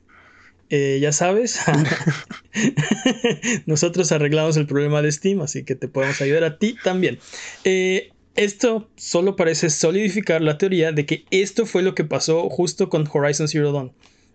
eh, 0.70 0.98
ya 1.00 1.12
sabes, 1.12 1.60
nosotros 3.66 4.12
arreglamos 4.12 4.56
el 4.56 4.66
problema 4.66 5.02
de 5.02 5.12
Steam, 5.12 5.40
así 5.40 5.64
que 5.64 5.74
te 5.74 5.88
podemos 5.88 6.20
ayudar 6.20 6.44
a 6.44 6.58
ti 6.58 6.76
también. 6.82 7.18
Eh, 7.64 8.10
esto 8.34 8.88
solo 8.96 9.36
parece 9.36 9.70
solidificar 9.70 10.42
la 10.42 10.58
teoría 10.58 10.92
de 10.92 11.06
que 11.06 11.24
esto 11.30 11.66
fue 11.66 11.82
lo 11.82 11.94
que 11.94 12.04
pasó 12.04 12.48
justo 12.50 12.88
con 12.88 13.08
Horizon 13.10 13.48
Zero 13.48 13.72
Dawn, 13.72 13.92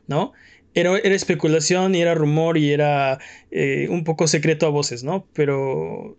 ¿no? 0.08 0.34
Era, 0.74 0.98
era 0.98 1.16
especulación 1.16 1.96
y 1.96 2.02
era 2.02 2.16
rumor 2.16 2.58
y 2.58 2.72
era 2.72 3.20
eh, 3.52 3.88
un 3.90 4.04
poco 4.04 4.28
secreto 4.28 4.66
a 4.66 4.70
voces, 4.70 5.04
¿no? 5.04 5.28
Pero 5.34 6.18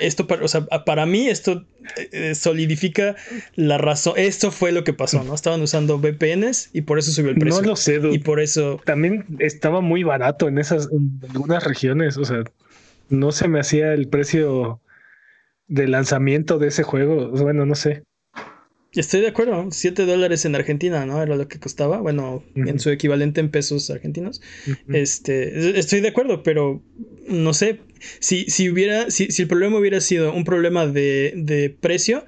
esto, 0.00 0.26
para, 0.26 0.44
o 0.44 0.48
sea, 0.48 0.66
para 0.66 1.06
mí 1.06 1.28
esto 1.28 1.64
eh, 2.12 2.34
solidifica 2.34 3.16
la 3.54 3.78
razón. 3.78 4.14
Esto 4.16 4.50
fue 4.50 4.72
lo 4.72 4.84
que 4.84 4.92
pasó, 4.92 5.22
¿no? 5.24 5.34
Estaban 5.34 5.60
usando 5.62 5.98
VPNs 5.98 6.70
y 6.72 6.82
por 6.82 6.98
eso 6.98 7.10
subió 7.10 7.30
el 7.30 7.38
precio. 7.38 7.62
No 7.62 7.68
lo 7.68 7.76
sé, 7.76 8.00
Y 8.12 8.18
por 8.18 8.40
eso... 8.40 8.80
También 8.84 9.24
estaba 9.38 9.80
muy 9.80 10.02
barato 10.02 10.48
en 10.48 10.58
esas, 10.58 10.88
en 10.92 11.20
algunas 11.30 11.64
regiones, 11.64 12.16
o 12.16 12.24
sea, 12.24 12.44
no 13.08 13.32
se 13.32 13.48
me 13.48 13.60
hacía 13.60 13.92
el 13.92 14.08
precio 14.08 14.80
de 15.68 15.88
lanzamiento 15.88 16.58
de 16.58 16.68
ese 16.68 16.82
juego. 16.82 17.30
Bueno, 17.30 17.66
no 17.66 17.74
sé. 17.74 18.04
Estoy 18.92 19.20
de 19.20 19.28
acuerdo, 19.28 19.68
7 19.70 20.06
dólares 20.06 20.44
en 20.46 20.54
Argentina, 20.54 21.04
¿no? 21.04 21.22
Era 21.22 21.36
lo 21.36 21.48
que 21.48 21.58
costaba, 21.58 22.00
bueno, 22.00 22.42
en 22.54 22.78
su 22.80 22.88
equivalente 22.90 23.40
en 23.40 23.50
pesos 23.50 23.90
argentinos. 23.90 24.40
Este, 24.88 25.78
estoy 25.78 26.00
de 26.00 26.08
acuerdo, 26.08 26.42
pero 26.42 26.82
no 27.28 27.54
sé, 27.54 27.80
si, 28.20 28.44
si 28.44 28.70
hubiera, 28.70 29.10
si, 29.10 29.28
el 29.38 29.48
problema 29.48 29.78
hubiera 29.78 30.00
sido 30.00 30.32
un 30.32 30.44
problema 30.44 30.86
de, 30.86 31.76
precio, 31.80 32.24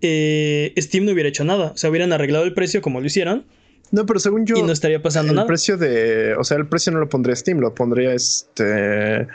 eh, 0.00 0.72
Steam 0.78 1.04
no 1.04 1.12
hubiera 1.12 1.28
hecho 1.28 1.44
nada. 1.44 1.72
O 1.72 1.76
sea, 1.76 1.90
hubieran 1.90 2.12
arreglado 2.12 2.44
el 2.44 2.54
precio 2.54 2.82
como 2.82 3.00
lo 3.00 3.06
hicieron. 3.06 3.44
No, 3.92 4.04
pero 4.04 4.18
según 4.18 4.46
yo. 4.46 4.56
Y 4.56 4.62
no 4.62 4.72
estaría 4.72 5.00
pasando 5.00 5.32
nada. 5.32 5.42
El 5.42 5.48
precio 5.48 5.76
de. 5.76 6.34
O 6.36 6.44
sea, 6.44 6.56
el 6.56 6.66
precio 6.66 6.92
no 6.92 6.98
lo 6.98 7.08
pondría 7.08 7.36
Steam, 7.36 7.60
lo 7.60 7.74
pondría 7.74 8.12
este. 8.14 9.26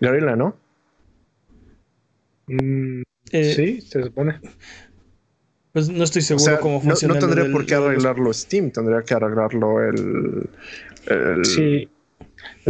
Gorilla, 0.00 0.36
¿no? 0.36 0.56
Mm, 2.46 3.02
eh, 3.32 3.54
sí, 3.54 3.80
se 3.80 4.04
supone. 4.04 4.38
Pues 5.72 5.88
no 5.88 6.04
estoy 6.04 6.22
seguro 6.22 6.60
cómo 6.60 6.80
funciona. 6.80 7.14
No, 7.14 7.20
tendría 7.20 7.50
por 7.50 7.66
qué 7.66 7.74
arreglarlo 7.74 8.32
Steam, 8.32 8.70
tendría 8.70 9.02
que 9.02 9.14
arreglarlo 9.14 9.82
el. 9.82 11.44
sí. 11.44 11.88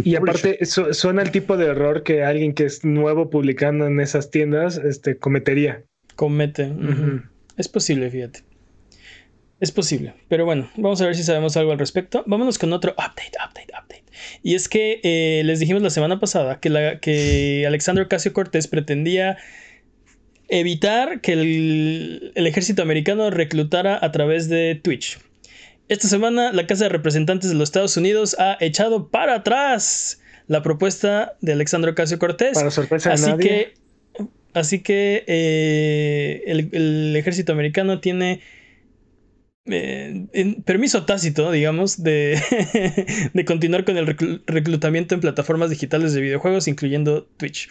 Y 0.03 0.15
aparte, 0.15 0.59
suena 0.65 1.21
el 1.21 1.31
tipo 1.31 1.57
de 1.57 1.67
error 1.67 2.03
que 2.03 2.23
alguien 2.23 2.53
que 2.53 2.65
es 2.65 2.85
nuevo 2.85 3.29
publicando 3.29 3.87
en 3.87 3.99
esas 3.99 4.31
tiendas 4.31 4.77
este, 4.77 5.17
cometería. 5.17 5.83
Comete. 6.15 6.71
Es 7.57 7.67
posible, 7.67 8.09
fíjate. 8.09 8.43
Es 9.59 9.71
posible. 9.71 10.13
Pero 10.27 10.45
bueno, 10.45 10.69
vamos 10.77 11.01
a 11.01 11.05
ver 11.05 11.15
si 11.15 11.23
sabemos 11.23 11.57
algo 11.57 11.71
al 11.71 11.79
respecto. 11.79 12.23
Vámonos 12.27 12.59
con 12.59 12.73
otro 12.73 12.91
update, 12.91 13.31
update, 13.43 13.73
update. 13.73 14.03
Y 14.43 14.55
es 14.55 14.69
que 14.69 14.99
eh, 15.03 15.41
les 15.43 15.59
dijimos 15.59 15.81
la 15.81 15.89
semana 15.89 16.19
pasada 16.19 16.59
que, 16.59 16.69
la, 16.69 16.99
que 16.99 17.65
Alexander 17.65 18.07
Casio 18.07 18.33
Cortés 18.33 18.67
pretendía 18.67 19.37
evitar 20.47 21.21
que 21.21 21.33
el, 21.33 22.31
ejército 22.35 22.81
americano 22.81 23.29
reclutara 23.29 23.97
a 24.01 24.11
través 24.11 24.47
de 24.47 24.79
Twitch. 24.81 25.19
Esta 25.89 26.07
semana 26.07 26.51
la 26.51 26.67
Casa 26.67 26.85
de 26.85 26.89
Representantes 26.89 27.49
de 27.49 27.55
los 27.55 27.69
Estados 27.69 27.95
Unidos 27.97 28.35
ha 28.39 28.57
echado 28.59 29.07
para 29.07 29.35
atrás 29.35 30.19
la 30.47 30.61
propuesta 30.61 31.35
de 31.41 31.53
Alexandro 31.53 31.95
Casio 31.95 32.19
Cortés. 32.19 32.53
Para 32.55 32.71
sorpresa 32.71 33.13
así 33.13 33.29
nadie. 33.29 33.47
que 33.47 33.87
Así 34.57 34.79
que 34.79 35.23
eh, 35.27 36.41
el, 36.47 37.15
ejército 37.15 37.51
americano 37.51 37.99
tiene 37.99 38.41
eh, 39.69 40.61
permiso 40.65 41.05
tácito, 41.05 41.51
digamos, 41.51 42.03
de, 42.03 42.41
de 43.33 43.45
continuar 43.45 43.85
con 43.85 43.97
el 43.97 44.07
reclutamiento 44.47 45.15
en 45.15 45.21
plataformas 45.21 45.69
digitales 45.69 46.13
de 46.13 46.21
videojuegos, 46.21 46.67
incluyendo 46.67 47.27
Twitch. 47.37 47.69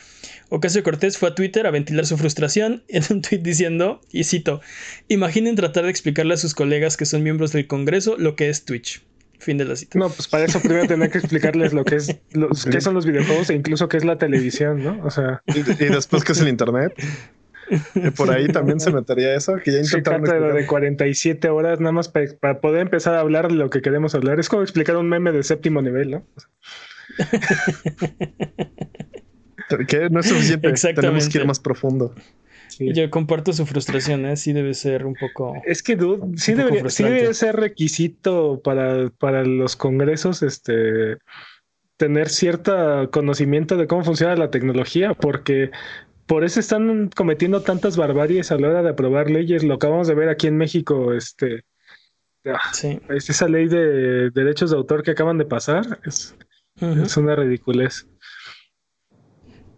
Ocasio 0.49 0.83
Cortés 0.83 1.19
fue 1.19 1.31
a 1.31 1.35
Twitter 1.35 1.67
a 1.67 1.71
ventilar 1.71 2.07
su 2.07 2.17
frustración 2.17 2.85
en 2.89 3.03
un 3.11 3.23
tweet 3.23 3.39
diciendo, 3.39 4.01
y 4.11 4.25
cito, 4.25 4.61
imaginen 5.09 5.57
tratar 5.57 5.85
de 5.85 5.91
explicarle 5.91 6.35
a 6.35 6.39
sus 6.39 6.55
colegas 6.55 6.97
que 6.97 7.07
son 7.07 7.23
miembros 7.23 7.53
del 7.53 7.67
Congreso 7.67 8.17
lo 8.19 8.37
que 8.37 8.49
es 8.49 8.65
Twitch. 8.65 9.03
Fin 9.39 9.59
de 9.59 9.67
la 9.67 9.77
cita. 9.77 9.99
No, 9.99 10.09
pues 10.09 10.29
para 10.29 10.47
eso 10.47 10.61
primero 10.61 10.87
tener 10.87 11.11
que 11.11 11.19
explicarles 11.19 11.75
lo 11.75 11.85
que 11.85 11.97
es, 11.97 12.17
qué 12.71 12.81
son 12.81 12.95
los 12.95 13.05
videojuegos 13.05 13.51
e 13.51 13.55
incluso 13.55 13.87
qué 13.87 13.99
es 13.99 14.05
la 14.05 14.17
televisión, 14.17 14.83
¿no? 14.83 14.99
O 15.05 15.11
sea. 15.11 15.43
Y, 15.47 15.63
después 15.63 16.25
qué 16.25 16.33
es 16.33 16.41
el 16.41 16.49
internet. 16.49 16.95
Por 18.17 18.31
ahí 18.31 18.49
también 18.49 18.81
se 18.81 18.91
metería 18.91 19.35
eso, 19.35 19.57
que 19.57 19.73
ya 19.73 19.79
intentaron. 19.79 20.55
de 20.55 20.67
47 20.67 21.49
horas 21.49 21.81
nada 21.81 21.93
más 21.93 22.09
para, 22.09 22.27
para, 22.41 22.61
poder 22.61 22.83
empezar 22.83 23.15
a 23.15 23.21
hablar 23.21 23.49
de 23.49 23.55
lo 23.55 23.71
que 23.71 23.83
queremos 23.83 24.15
hablar. 24.15 24.39
Es 24.41 24.49
como 24.49 24.63
explicar 24.63 24.97
un 24.97 25.09
meme 25.09 25.33
de 25.33 25.43
séptimo 25.43 25.83
nivel, 25.83 26.11
¿no? 26.11 26.27
que 29.89 30.11
no 30.11 30.21
es 30.21 30.29
suficiente. 30.29 30.73
Tenemos 30.95 31.29
que 31.29 31.39
ir 31.39 31.47
más 31.47 31.61
profundo. 31.61 32.15
Yo 32.79 33.09
comparto 33.11 33.53
su 33.53 33.65
frustración, 33.65 34.27
¿eh? 34.27 34.37
Sí 34.37 34.53
debe 34.53 34.75
ser 34.75 35.07
un 35.07 35.15
poco. 35.15 35.55
Es 35.65 35.83
que, 35.83 35.99
sí, 36.37 36.55
debería, 36.55 36.89
sí 36.91 37.05
debe 37.05 37.33
ser 37.33 37.57
requisito 37.57 38.61
para, 38.63 39.11
para 39.19 39.45
los 39.45 39.77
congresos 39.77 40.43
este, 40.43 41.17
tener 41.97 42.29
cierto 42.29 43.11
conocimiento 43.11 43.77
de 43.77 43.87
cómo 43.87 44.05
funciona 44.05 44.37
la 44.37 44.51
tecnología, 44.51 45.15
porque 45.15 45.71
por 46.27 46.45
eso 46.45 46.61
están 46.61 47.11
cometiendo 47.15 47.63
tantas 47.63 47.97
barbaries 47.97 48.51
a 48.51 48.59
la 48.59 48.69
hora 48.69 48.83
de 48.83 48.91
aprobar 48.91 49.31
leyes. 49.31 49.63
Lo 49.63 49.75
acabamos 49.75 50.09
de 50.09 50.15
ver 50.15 50.29
aquí 50.29 50.47
en 50.47 50.57
México, 50.57 51.13
este. 51.13 51.65
Ah, 52.45 52.73
sí. 52.73 53.01
esa 53.09 53.49
ley 53.49 53.67
de 53.67 54.31
derechos 54.31 54.71
de 54.71 54.77
autor 54.77 55.03
que 55.03 55.11
acaban 55.11 55.37
de 55.37 55.45
pasar 55.45 56.01
es, 56.05 56.37
es 56.81 57.17
una 57.17 57.35
ridiculez. 57.35 58.07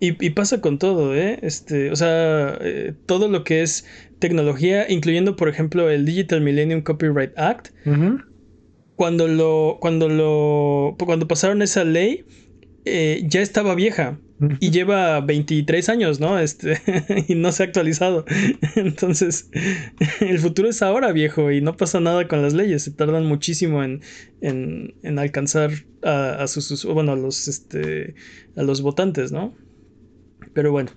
Y, 0.00 0.30
pasa 0.30 0.60
con 0.60 0.78
todo, 0.78 1.14
¿eh? 1.14 1.40
Este, 1.42 1.90
o 1.90 1.96
sea, 1.96 2.56
eh, 2.60 2.94
todo 3.06 3.26
lo 3.28 3.42
que 3.42 3.62
es 3.62 3.84
tecnología, 4.20 4.88
incluyendo, 4.88 5.34
por 5.34 5.48
ejemplo, 5.48 5.90
el 5.90 6.04
Digital 6.04 6.40
Millennium 6.40 6.82
Copyright 6.82 7.36
Act. 7.36 7.70
Cuando 8.94 9.26
lo. 9.26 9.78
Cuando 9.80 10.08
lo. 10.08 10.96
Cuando 11.04 11.26
pasaron 11.26 11.62
esa 11.62 11.82
ley, 11.82 12.24
eh, 12.84 13.24
ya 13.26 13.40
estaba 13.40 13.74
vieja. 13.74 14.20
Y 14.60 14.70
lleva 14.70 15.20
23 15.20 15.88
años, 15.88 16.20
¿no? 16.20 16.38
Este, 16.38 16.80
y 17.28 17.34
no 17.34 17.52
se 17.52 17.62
ha 17.62 17.66
actualizado. 17.66 18.24
Entonces, 18.76 19.50
el 20.20 20.38
futuro 20.38 20.68
es 20.68 20.82
ahora, 20.82 21.12
viejo, 21.12 21.50
y 21.50 21.60
no 21.60 21.76
pasa 21.76 22.00
nada 22.00 22.28
con 22.28 22.42
las 22.42 22.54
leyes. 22.54 22.82
Se 22.82 22.90
tardan 22.90 23.26
muchísimo 23.26 23.82
en, 23.82 24.02
en, 24.40 25.18
alcanzar 25.18 25.70
a, 26.02 26.42
a, 26.42 26.46
sus, 26.46 26.84
bueno, 26.84 27.12
a 27.12 27.16
los, 27.16 27.48
este, 27.48 28.14
a 28.56 28.62
los 28.62 28.82
votantes, 28.82 29.32
¿no? 29.32 29.54
Pero 30.54 30.72
bueno, 30.72 30.90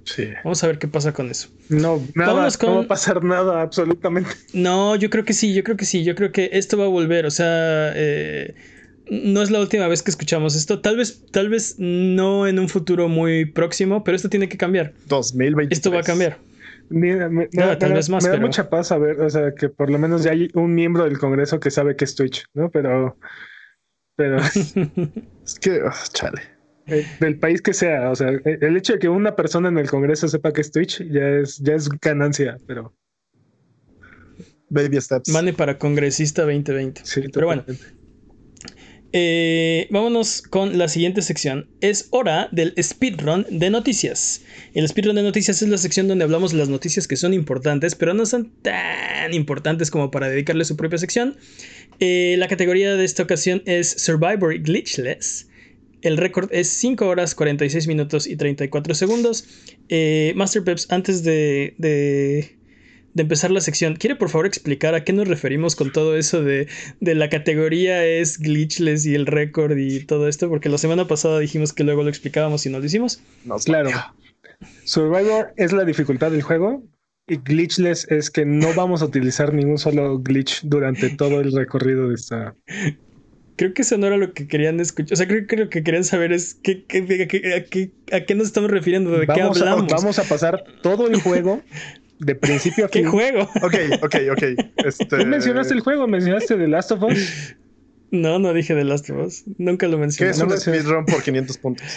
vamos 0.43 0.63
a 0.63 0.67
ver 0.67 0.79
qué 0.79 0.87
pasa 0.87 1.13
con 1.13 1.29
eso. 1.29 1.49
No, 1.69 2.01
nada, 2.15 2.49
no 2.61 2.75
va 2.75 2.81
a 2.81 2.87
pasar 2.87 3.23
nada, 3.23 3.61
absolutamente. 3.61 4.31
No, 4.53 4.95
yo 4.95 5.09
creo 5.09 5.23
que 5.23 5.33
sí, 5.33 5.53
yo 5.53 5.63
creo 5.63 5.77
que 5.77 5.85
sí, 5.85 6.03
yo 6.03 6.15
creo 6.15 6.31
que 6.31 6.49
esto 6.53 6.77
va 6.77 6.85
a 6.85 6.87
volver, 6.87 7.25
o 7.25 7.31
sea, 7.31 7.91
eh, 7.95 8.55
no 9.11 9.41
es 9.41 9.51
la 9.51 9.59
última 9.59 9.89
vez 9.89 10.03
que 10.03 10.09
escuchamos 10.09 10.55
esto. 10.55 10.79
Tal 10.79 10.95
vez, 10.95 11.25
tal 11.31 11.49
vez 11.49 11.75
no 11.77 12.47
en 12.47 12.59
un 12.59 12.69
futuro 12.69 13.09
muy 13.09 13.43
próximo, 13.43 14.05
pero 14.05 14.15
esto 14.15 14.29
tiene 14.29 14.47
que 14.47 14.57
cambiar. 14.57 14.93
2020. 15.07 15.73
Esto 15.73 15.91
va 15.91 15.99
a 15.99 16.03
cambiar. 16.03 16.39
Me, 16.87 17.29
me, 17.29 17.49
no, 17.51 17.77
tal 17.77 17.93
vez 17.93 18.09
más, 18.09 18.23
me 18.23 18.29
da 18.29 18.37
mucha 18.37 18.69
paz 18.69 18.87
saber, 18.87 19.19
o 19.21 19.29
sea, 19.29 19.53
que 19.53 19.69
por 19.69 19.89
lo 19.89 19.97
menos 19.97 20.23
ya 20.23 20.31
hay 20.31 20.49
un 20.53 20.73
miembro 20.73 21.03
del 21.03 21.19
Congreso 21.19 21.59
que 21.59 21.71
sabe 21.71 21.95
que 21.95 22.05
es 22.05 22.15
Twitch, 22.15 22.45
¿no? 22.53 22.69
Pero, 22.69 23.17
pero 24.15 24.37
es 24.37 24.73
que, 25.61 25.81
oh, 25.81 25.91
chale. 26.13 26.41
Eh, 26.87 27.05
del 27.19 27.37
país 27.37 27.61
que 27.61 27.73
sea, 27.73 28.11
o 28.11 28.15
sea, 28.15 28.29
el 28.29 28.77
hecho 28.77 28.93
de 28.93 28.99
que 28.99 29.09
una 29.09 29.35
persona 29.35 29.69
en 29.69 29.77
el 29.77 29.89
Congreso 29.89 30.27
sepa 30.27 30.53
que 30.53 30.61
es 30.61 30.71
Twitch 30.71 31.01
ya 31.09 31.27
es, 31.27 31.57
ya 31.57 31.75
es 31.75 31.89
ganancia, 31.89 32.57
pero. 32.65 32.93
Baby 34.69 35.01
steps. 35.01 35.29
Mane 35.29 35.51
para 35.51 35.77
congresista 35.77 36.43
2020. 36.43 37.01
Sí, 37.03 37.23
pero 37.33 37.47
bueno. 37.47 37.65
Eh, 39.13 39.87
vámonos 39.89 40.41
con 40.41 40.77
la 40.77 40.87
siguiente 40.87 41.21
sección. 41.21 41.67
Es 41.81 42.07
hora 42.11 42.47
del 42.51 42.73
speedrun 42.81 43.45
de 43.49 43.69
noticias. 43.69 44.41
El 44.73 44.87
speedrun 44.87 45.15
de 45.15 45.23
noticias 45.23 45.61
es 45.61 45.67
la 45.67 45.77
sección 45.77 46.07
donde 46.07 46.23
hablamos 46.23 46.51
de 46.51 46.57
las 46.57 46.69
noticias 46.69 47.07
que 47.07 47.17
son 47.17 47.33
importantes, 47.33 47.95
pero 47.95 48.13
no 48.13 48.25
son 48.25 48.51
tan 48.61 49.33
importantes 49.33 49.91
como 49.91 50.11
para 50.11 50.29
dedicarle 50.29 50.63
su 50.63 50.77
propia 50.77 50.97
sección. 50.97 51.35
Eh, 51.99 52.35
la 52.37 52.47
categoría 52.47 52.95
de 52.95 53.03
esta 53.03 53.23
ocasión 53.23 53.61
es 53.65 53.89
Survivor 53.89 54.57
Glitchless. 54.57 55.47
El 56.01 56.17
récord 56.17 56.49
es 56.51 56.69
5 56.69 57.05
horas 57.05 57.35
46 57.35 57.87
minutos 57.87 58.25
y 58.27 58.35
34 58.35 58.95
segundos. 58.95 59.45
Eh, 59.89 60.33
Master 60.35 60.63
Peps, 60.63 60.87
antes 60.89 61.23
de, 61.23 61.75
de, 61.77 62.57
empezar 63.15 63.51
la 63.51 63.61
sección, 63.61 63.95
¿quiere 63.95 64.15
por 64.15 64.29
favor 64.29 64.45
explicar 64.45 64.95
a 64.95 65.03
qué 65.03 65.13
nos 65.13 65.27
referimos 65.27 65.75
con 65.75 65.91
todo 65.91 66.15
eso 66.15 66.41
de, 66.41 66.67
de 66.99 67.15
la 67.15 67.29
categoría 67.29 68.05
es 68.05 68.39
glitchless 68.39 69.05
y 69.05 69.15
el 69.15 69.25
récord 69.25 69.77
y 69.77 70.05
todo 70.05 70.27
esto? 70.27 70.49
Porque 70.49 70.69
la 70.69 70.77
semana 70.77 71.07
pasada 71.07 71.39
dijimos 71.39 71.73
que 71.73 71.83
luego 71.83 72.03
lo 72.03 72.09
explicábamos 72.09 72.65
y 72.65 72.69
no 72.69 72.79
lo 72.79 72.85
hicimos. 72.85 73.21
No, 73.45 73.57
claro. 73.57 73.91
Survivor 74.83 75.53
es 75.57 75.73
la 75.73 75.85
dificultad 75.85 76.31
del 76.31 76.41
juego 76.41 76.83
y 77.27 77.37
glitchless 77.37 78.07
es 78.09 78.29
que 78.29 78.45
no 78.45 78.73
vamos 78.73 79.01
a 79.01 79.05
utilizar 79.05 79.53
ningún 79.53 79.77
solo 79.77 80.19
glitch 80.19 80.61
durante 80.63 81.09
todo 81.09 81.39
el 81.41 81.51
recorrido 81.51 82.09
de 82.09 82.15
esta 82.15 82.55
creo 83.61 83.75
que 83.75 83.83
eso 83.83 83.95
no 83.99 84.07
era 84.07 84.17
lo 84.17 84.33
que 84.33 84.47
querían 84.47 84.79
escuchar. 84.79 85.13
O 85.13 85.15
sea, 85.15 85.27
creo 85.27 85.45
que 85.45 85.55
lo 85.55 85.69
que 85.69 85.83
querían 85.83 86.03
saber 86.03 86.31
es 86.31 86.55
qué, 86.55 86.83
a, 88.11 88.19
qué, 88.25 88.35
nos 88.35 88.47
estamos 88.47 88.71
refiriendo, 88.71 89.11
de 89.11 89.27
qué 89.27 89.39
hablamos. 89.39 89.85
vamos 89.91 90.17
a 90.17 90.23
pasar 90.23 90.63
todo 90.81 91.07
el 91.07 91.21
juego 91.21 91.61
de 92.21 92.35
principio 92.35 92.85
a 92.85 92.89
fin. 92.89 93.03
¿Qué 93.03 93.09
juego? 93.09 93.49
Ok, 93.63 93.75
ok, 94.03 94.15
ok. 94.31 94.43
Este... 94.85 95.25
mencionaste 95.25 95.73
el 95.73 95.81
juego? 95.81 96.07
¿Mencionaste 96.07 96.55
The 96.55 96.67
Last 96.67 96.91
of 96.91 97.03
Us? 97.03 97.55
No, 98.11 98.39
no 98.39 98.53
dije 98.53 98.75
The 98.75 98.83
Last 98.83 99.09
of 99.09 99.25
Us. 99.25 99.43
Nunca 99.57 99.87
lo 99.87 99.97
mencioné. 99.97 100.31
¿Qué 100.31 100.37
es 100.37 100.41
un 100.41 100.57
speedrun 100.57 101.05
por 101.05 101.23
500 101.23 101.57
puntos? 101.57 101.87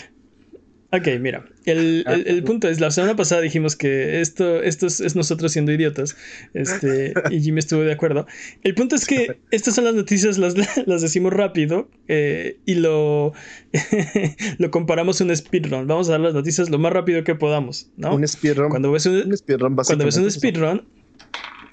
Ok, 0.96 1.08
mira, 1.18 1.44
el, 1.64 2.04
ah, 2.06 2.16
punto 2.46 2.68
es, 2.68 2.78
la 2.78 2.92
semana 2.92 3.16
pasada 3.16 3.40
dijimos 3.40 3.74
que 3.74 4.20
esto, 4.20 4.62
esto 4.62 4.86
es, 4.86 5.16
nosotros 5.16 5.50
siendo 5.50 5.72
idiotas, 5.72 6.16
este, 6.52 7.14
y 7.30 7.40
Jimmy 7.40 7.58
estuvo 7.58 7.80
de 7.80 7.92
acuerdo. 7.92 8.28
El 8.62 8.76
punto 8.76 8.94
es 8.94 9.04
que 9.04 9.38
estas 9.50 9.74
son 9.74 9.86
las 9.86 9.94
noticias, 9.94 10.38
las, 10.38 10.54
las 10.86 11.02
decimos 11.02 11.32
rápido 11.32 11.88
eh, 12.06 12.58
y 12.64 12.76
lo, 12.76 13.32
lo 14.58 14.70
comparamos 14.70 15.20
a 15.20 15.24
un 15.24 15.36
speedrun. 15.36 15.88
Vamos 15.88 16.08
a 16.08 16.12
dar 16.12 16.20
las 16.20 16.34
noticias 16.34 16.70
lo 16.70 16.78
más 16.78 16.92
rápido 16.92 17.24
que 17.24 17.34
podamos, 17.34 17.88
¿no? 17.96 18.14
Un 18.14 18.28
speedrun. 18.28 18.68
Cuando 18.70 18.92
ves 18.92 19.06
un, 19.06 19.36
speedrun, 19.36 19.74
cuando 19.74 20.04
ves 20.04 20.16
un 20.16 20.30
speedrun, 20.30 20.84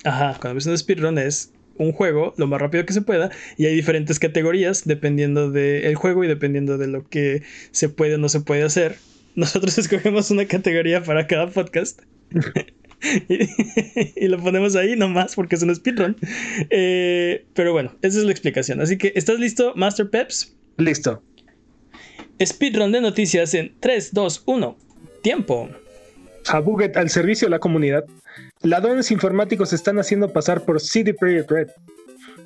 ajá, 0.03 0.35
cuando 0.41 0.55
ves 0.55 0.65
un 0.65 0.75
speedrun 0.75 1.19
es 1.19 1.51
un 1.77 1.91
juego 1.91 2.33
lo 2.37 2.47
más 2.47 2.59
rápido 2.59 2.87
que 2.87 2.93
se 2.93 3.01
pueda 3.03 3.29
y 3.55 3.67
hay 3.67 3.75
diferentes 3.75 4.17
categorías 4.17 4.83
dependiendo 4.85 5.51
del 5.51 5.95
juego 5.95 6.23
y 6.23 6.27
dependiendo 6.27 6.79
de 6.79 6.87
lo 6.87 7.07
que 7.07 7.43
se 7.69 7.87
puede 7.87 8.15
o 8.15 8.17
no 8.17 8.29
se 8.29 8.41
puede 8.41 8.63
hacer 8.63 8.95
nosotros 9.35 9.77
escogemos 9.77 10.31
una 10.31 10.45
categoría 10.45 11.03
para 11.03 11.27
cada 11.27 11.47
podcast. 11.47 12.01
y, 14.15 14.27
lo 14.27 14.37
ponemos 14.37 14.75
ahí 14.75 14.95
nomás 14.95 15.35
porque 15.35 15.55
es 15.55 15.63
un 15.63 15.73
speedrun. 15.73 16.15
Eh, 16.69 17.45
pero 17.53 17.73
bueno, 17.73 17.95
esa 18.01 18.19
es 18.19 18.25
la 18.25 18.31
explicación. 18.31 18.81
Así 18.81 18.97
que, 18.97 19.11
¿estás 19.15 19.39
listo, 19.39 19.73
Master 19.75 20.09
Peps? 20.09 20.55
Listo. 20.77 21.21
Speedrun 22.43 22.91
de 22.91 23.01
noticias 23.01 23.53
en 23.53 23.73
3, 23.79 24.13
2, 24.13 24.43
1. 24.45 24.77
Tiempo. 25.21 25.69
A 26.47 26.59
Buget 26.59 26.97
al 26.97 27.09
servicio 27.09 27.47
de 27.47 27.51
la 27.51 27.59
comunidad. 27.59 28.05
Ladrones 28.61 29.11
informáticos 29.11 29.73
están 29.73 29.99
haciendo 29.99 30.31
pasar 30.31 30.65
por 30.65 30.79
CD 30.79 31.13
Projekt 31.13 31.51
Red 31.51 31.67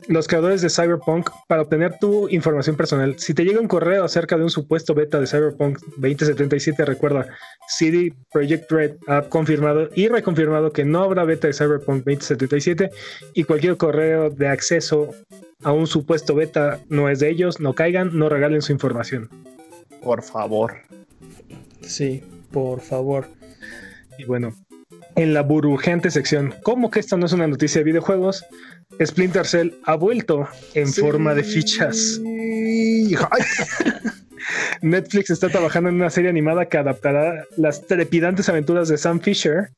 los 0.08 0.28
creadores 0.28 0.62
de 0.62 0.70
Cyberpunk 0.70 1.30
para 1.48 1.64
obtener 1.64 1.98
tu 2.00 2.30
información 2.30 2.76
personal. 2.76 3.18
Si 3.18 3.34
te 3.34 3.43
llega 3.43 3.60
un 3.60 3.68
correo 3.68 4.04
acerca 4.04 4.38
de 4.38 4.43
un 4.43 4.50
supuesto 4.50 4.93
beta 4.93 5.20
de 5.20 5.28
Cyberpunk 5.28 5.80
2077, 5.98 6.86
recuerda, 6.86 7.28
CD 7.68 8.14
Projekt 8.32 8.72
Red 8.72 8.96
ha 9.08 9.24
confirmado 9.24 9.89
y 9.96 10.08
reconfirmado 10.08 10.72
que 10.72 10.86
no 10.86 11.04
habrá 11.04 11.24
beta 11.24 11.48
de 11.48 11.54
Cyberpunk 11.54 12.06
2077 12.06 12.89
y 13.34 13.43
cualquier 13.43 13.78
correo 13.78 14.30
de 14.30 14.48
acceso 14.48 15.10
a 15.64 15.72
un 15.72 15.88
supuesto 15.88 16.36
beta 16.36 16.80
no 16.89 17.10
es 17.10 17.20
de 17.20 17.30
ellos, 17.30 17.60
no 17.60 17.74
caigan, 17.74 18.18
no 18.18 18.30
regalen 18.30 18.62
su 18.62 18.72
información. 18.72 19.30
Por 20.04 20.22
favor. 20.22 20.76
Sí, 21.82 22.24
por 22.52 22.82
favor. 22.82 23.28
Y 24.18 24.26
bueno, 24.26 24.54
en 25.16 25.34
la 25.34 25.41
burbujeante 25.41 26.12
sección, 26.12 26.54
¿cómo 26.64 26.91
que 26.91 27.00
esta 27.00 27.18
no 27.18 27.26
es 27.26 27.34
una 27.34 27.48
noticia 27.48 27.80
de 27.80 27.86
videojuegos? 27.86 28.46
Splinter 29.03 29.45
Cell 29.45 29.71
ha 29.83 29.95
vuelto 29.95 30.47
en 30.73 30.93
forma 30.93 31.33
de 31.33 31.43
fichas. 31.43 32.21
Netflix 34.81 35.29
está 35.29 35.49
trabajando 35.49 35.89
en 35.89 35.95
una 35.95 36.09
serie 36.09 36.29
animada 36.29 36.67
que 36.67 36.77
adaptará 36.77 37.45
las 37.57 37.86
trepidantes 37.88 38.49
aventuras 38.49 38.88
de 38.88 38.97
Sam 38.97 39.19
Fisher. 39.19 39.71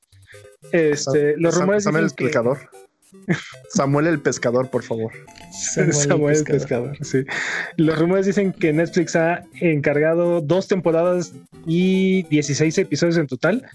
Este, 0.72 1.38
los 1.38 1.56
rumores 1.56 1.86
el 1.86 2.12
pescador. 2.12 2.70
Samuel 3.70 4.08
el 4.08 4.20
pescador, 4.20 4.70
por 4.70 4.84
favor. 4.84 5.12
Samuel, 5.92 6.38
el 6.38 6.44
pescador, 6.44 6.98
sí. 7.02 7.26
Los 7.76 7.98
rumores 7.98 8.26
dicen 8.26 8.54
que 8.54 8.72
Netflix 8.74 9.16
ha 9.16 9.44
encargado 9.60 10.42
dos 10.42 10.68
temporadas 10.68 11.34
y 11.66 12.24
16 12.24 12.78
episodios 12.78 13.18
en 13.18 13.28
total. 13.28 13.66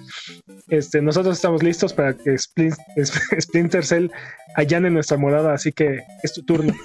Este, 0.69 1.03
nosotros 1.03 1.37
estamos 1.37 1.63
listos 1.63 1.93
para 1.93 2.15
que 2.15 2.37
Splinter 2.39 3.85
Cell 3.85 4.09
allane 4.55 4.91
nuestra 4.91 5.17
morada, 5.17 5.55
así 5.55 5.73
que 5.73 6.01
es 6.23 6.33
tu 6.33 6.43
turno. 6.43 6.75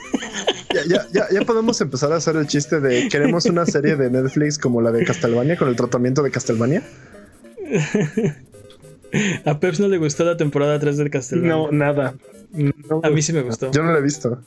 Ya, 0.88 1.08
ya, 1.12 1.26
ya, 1.32 1.42
podemos 1.42 1.82
empezar 1.82 2.12
a 2.12 2.18
hacer 2.18 2.36
el 2.36 2.46
chiste 2.46 2.80
de 2.80 3.08
queremos 3.10 3.46
una 3.46 3.66
serie 3.66 3.96
de 3.96 4.12
Netflix 4.12 4.60
como 4.60 4.80
la 4.80 4.92
de 4.92 5.06
Castlevania 5.06 5.58
con 5.58 5.70
el 5.70 5.76
tratamiento 5.76 6.22
de 6.22 6.30
Castlevania. 6.30 6.84
A 9.46 9.60
Peps 9.60 9.80
no 9.80 9.88
le 9.88 9.98
gustó 9.98 10.24
la 10.26 10.38
temporada 10.38 10.78
3 10.80 10.98
del 10.98 11.10
Castlevania. 11.10 11.52
No, 11.52 11.72
nada. 11.72 12.14
A 13.04 13.10
mí 13.10 13.22
sí 13.22 13.34
me 13.34 13.42
gustó. 13.42 13.72
Yo 13.72 13.84
no 13.84 13.92
la 13.92 14.00
he 14.00 14.02
visto. 14.02 14.42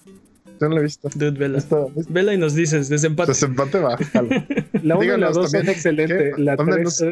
Yo 0.60 0.68
no 0.68 0.74
la 0.74 0.80
he 0.80 0.84
visto. 0.84 1.08
Dude, 1.14 1.38
vela. 1.38 1.64
Vela 2.08 2.34
y 2.34 2.38
nos 2.38 2.54
dices, 2.54 2.88
desempate. 2.88 3.32
Desempate 3.32 3.78
va. 3.78 3.96
La 4.82 4.96
1 4.96 5.16
y 5.16 5.20
la 5.20 5.30
2 5.30 5.50
son 5.50 5.68
excelentes. 5.68 6.38
La 6.38 6.56
3... 6.56 7.04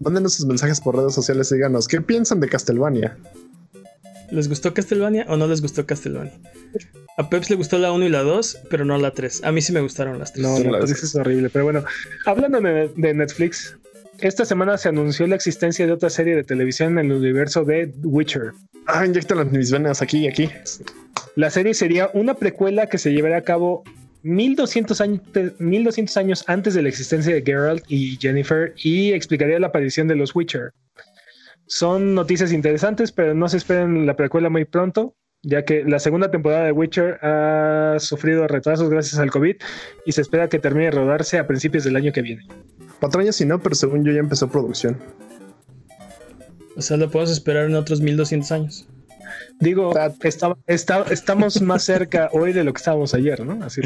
Mándenos 0.00 0.34
sus 0.34 0.46
mensajes 0.46 0.80
por 0.80 0.96
redes 0.96 1.14
sociales 1.14 1.50
y 1.50 1.56
díganos, 1.56 1.88
¿qué 1.88 2.00
piensan 2.00 2.40
de 2.40 2.48
Castlevania? 2.48 3.18
¿Les 4.30 4.48
gustó 4.48 4.72
Castlevania 4.74 5.26
o 5.28 5.36
no 5.36 5.46
les 5.46 5.60
gustó 5.60 5.86
Castlevania? 5.86 6.38
A 7.16 7.28
Peps 7.28 7.50
le 7.50 7.56
gustó 7.56 7.78
la 7.78 7.90
1 7.90 8.04
y 8.04 8.08
la 8.08 8.22
2, 8.22 8.58
pero 8.70 8.84
no 8.84 8.96
la 8.96 9.12
3. 9.12 9.42
A 9.44 9.50
mí 9.50 9.60
sí 9.60 9.72
me 9.72 9.80
gustaron 9.80 10.18
las 10.18 10.32
3. 10.32 10.46
No, 10.46 10.70
la 10.70 10.78
3 10.80 11.02
es 11.02 11.14
horrible. 11.16 11.50
Pero 11.50 11.64
bueno, 11.64 11.84
hablando 12.26 12.60
de 12.60 13.14
Netflix, 13.14 13.76
esta 14.20 14.44
semana 14.44 14.78
se 14.78 14.88
anunció 14.88 15.26
la 15.26 15.36
existencia 15.36 15.86
de 15.86 15.92
otra 15.92 16.10
serie 16.10 16.34
de 16.34 16.44
televisión 16.44 16.98
en 16.98 17.10
el 17.10 17.18
universo 17.18 17.64
de 17.64 17.92
Witcher. 18.02 18.52
Ah, 18.86 19.06
inyectan 19.06 19.50
mis 19.52 19.70
venas 19.70 20.02
aquí 20.02 20.24
y 20.24 20.28
aquí. 20.28 20.50
La 21.36 21.50
serie 21.50 21.74
sería 21.74 22.10
una 22.14 22.34
precuela 22.34 22.86
que 22.86 22.98
se 22.98 23.12
llevaría 23.12 23.36
a 23.36 23.42
cabo 23.42 23.84
1200 24.22 25.00
años, 25.00 25.20
1200 25.58 26.16
años 26.16 26.44
antes 26.48 26.74
de 26.74 26.82
la 26.82 26.88
existencia 26.88 27.34
de 27.34 27.42
Geralt 27.42 27.84
y 27.88 28.16
Jennifer 28.20 28.74
y 28.76 29.12
explicaría 29.12 29.58
la 29.60 29.68
aparición 29.68 30.08
de 30.08 30.16
los 30.16 30.34
Witcher. 30.34 30.72
Son 31.66 32.14
noticias 32.14 32.52
interesantes, 32.52 33.12
pero 33.12 33.34
no 33.34 33.48
se 33.48 33.58
esperen 33.58 34.06
la 34.06 34.16
precuela 34.16 34.48
muy 34.48 34.64
pronto, 34.64 35.14
ya 35.42 35.64
que 35.64 35.84
la 35.84 35.98
segunda 35.98 36.30
temporada 36.30 36.64
de 36.64 36.72
Witcher 36.72 37.18
ha 37.22 37.96
sufrido 37.98 38.48
retrasos 38.48 38.90
gracias 38.90 39.20
al 39.20 39.30
COVID 39.30 39.56
y 40.06 40.12
se 40.12 40.22
espera 40.22 40.48
que 40.48 40.58
termine 40.58 40.86
de 40.86 40.92
rodarse 40.92 41.38
a 41.38 41.46
principios 41.46 41.84
del 41.84 41.96
año 41.96 42.12
que 42.12 42.22
viene. 42.22 42.46
Patrañas 43.00 43.36
sí 43.36 43.44
no, 43.44 43.60
pero 43.60 43.74
según 43.74 44.04
yo 44.04 44.12
ya 44.12 44.20
empezó 44.20 44.48
producción. 44.48 44.98
O 46.76 46.82
sea, 46.82 46.96
lo 46.96 47.10
podemos 47.10 47.30
esperar 47.32 47.66
en 47.66 47.74
otros 47.74 48.00
1200 48.00 48.52
años. 48.52 48.88
Digo, 49.60 49.92
estamos 50.66 51.62
más 51.62 51.82
cerca 51.82 52.30
hoy 52.32 52.52
de 52.52 52.64
lo 52.64 52.72
que 52.72 52.78
estábamos 52.78 53.14
ayer, 53.14 53.44
¿no? 53.44 53.64
Así. 53.64 53.80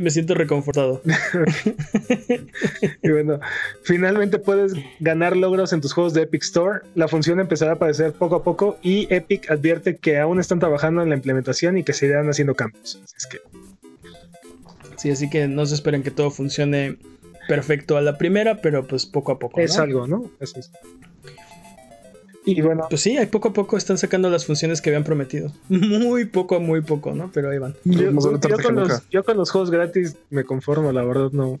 Me 0.00 0.10
siento 0.10 0.34
reconfortado. 0.34 1.00
y 3.02 3.10
bueno, 3.10 3.40
finalmente 3.82 4.38
puedes 4.38 4.74
ganar 5.00 5.36
logros 5.36 5.72
en 5.72 5.80
tus 5.80 5.92
juegos 5.92 6.12
de 6.14 6.22
Epic 6.22 6.42
Store. 6.42 6.80
La 6.94 7.08
función 7.08 7.40
empezará 7.40 7.72
a 7.72 7.74
aparecer 7.74 8.12
poco 8.12 8.36
a 8.36 8.42
poco 8.42 8.78
y 8.82 9.06
Epic 9.14 9.50
advierte 9.50 9.96
que 9.96 10.18
aún 10.18 10.40
están 10.40 10.58
trabajando 10.58 11.02
en 11.02 11.10
la 11.10 11.16
implementación 11.16 11.78
y 11.78 11.84
que 11.84 11.92
se 11.92 12.06
irán 12.06 12.28
haciendo 12.28 12.54
cambios. 12.54 13.00
Así 13.16 13.28
que... 13.30 13.71
Sí, 15.02 15.10
así 15.10 15.28
que 15.28 15.48
no 15.48 15.66
se 15.66 15.74
esperen 15.74 16.04
que 16.04 16.12
todo 16.12 16.30
funcione 16.30 16.96
perfecto 17.48 17.96
a 17.96 18.00
la 18.00 18.18
primera, 18.18 18.60
pero 18.60 18.86
pues 18.86 19.04
poco 19.04 19.32
a 19.32 19.38
poco. 19.40 19.58
Es 19.60 19.76
algo, 19.76 20.06
¿no? 20.06 20.30
Eso 20.38 20.60
es. 20.60 20.70
Y 22.44 22.60
bueno. 22.62 22.86
Pues 22.88 23.00
sí, 23.00 23.18
poco 23.28 23.48
a 23.48 23.52
poco 23.52 23.76
están 23.76 23.98
sacando 23.98 24.30
las 24.30 24.46
funciones 24.46 24.80
que 24.80 24.90
habían 24.90 25.02
prometido. 25.02 25.50
Muy 25.68 26.26
poco, 26.26 26.60
muy 26.60 26.82
poco, 26.82 27.12
¿no? 27.14 27.32
Pero 27.34 27.50
ahí 27.50 27.58
van. 27.58 27.74
Yo, 27.84 28.14
con, 29.24 29.36
los, 29.36 29.50
juegos 29.50 29.72
gratis 29.72 30.14
me 30.30 30.44
conformo, 30.44 30.92
la 30.92 31.02
verdad, 31.02 31.32
no, 31.32 31.58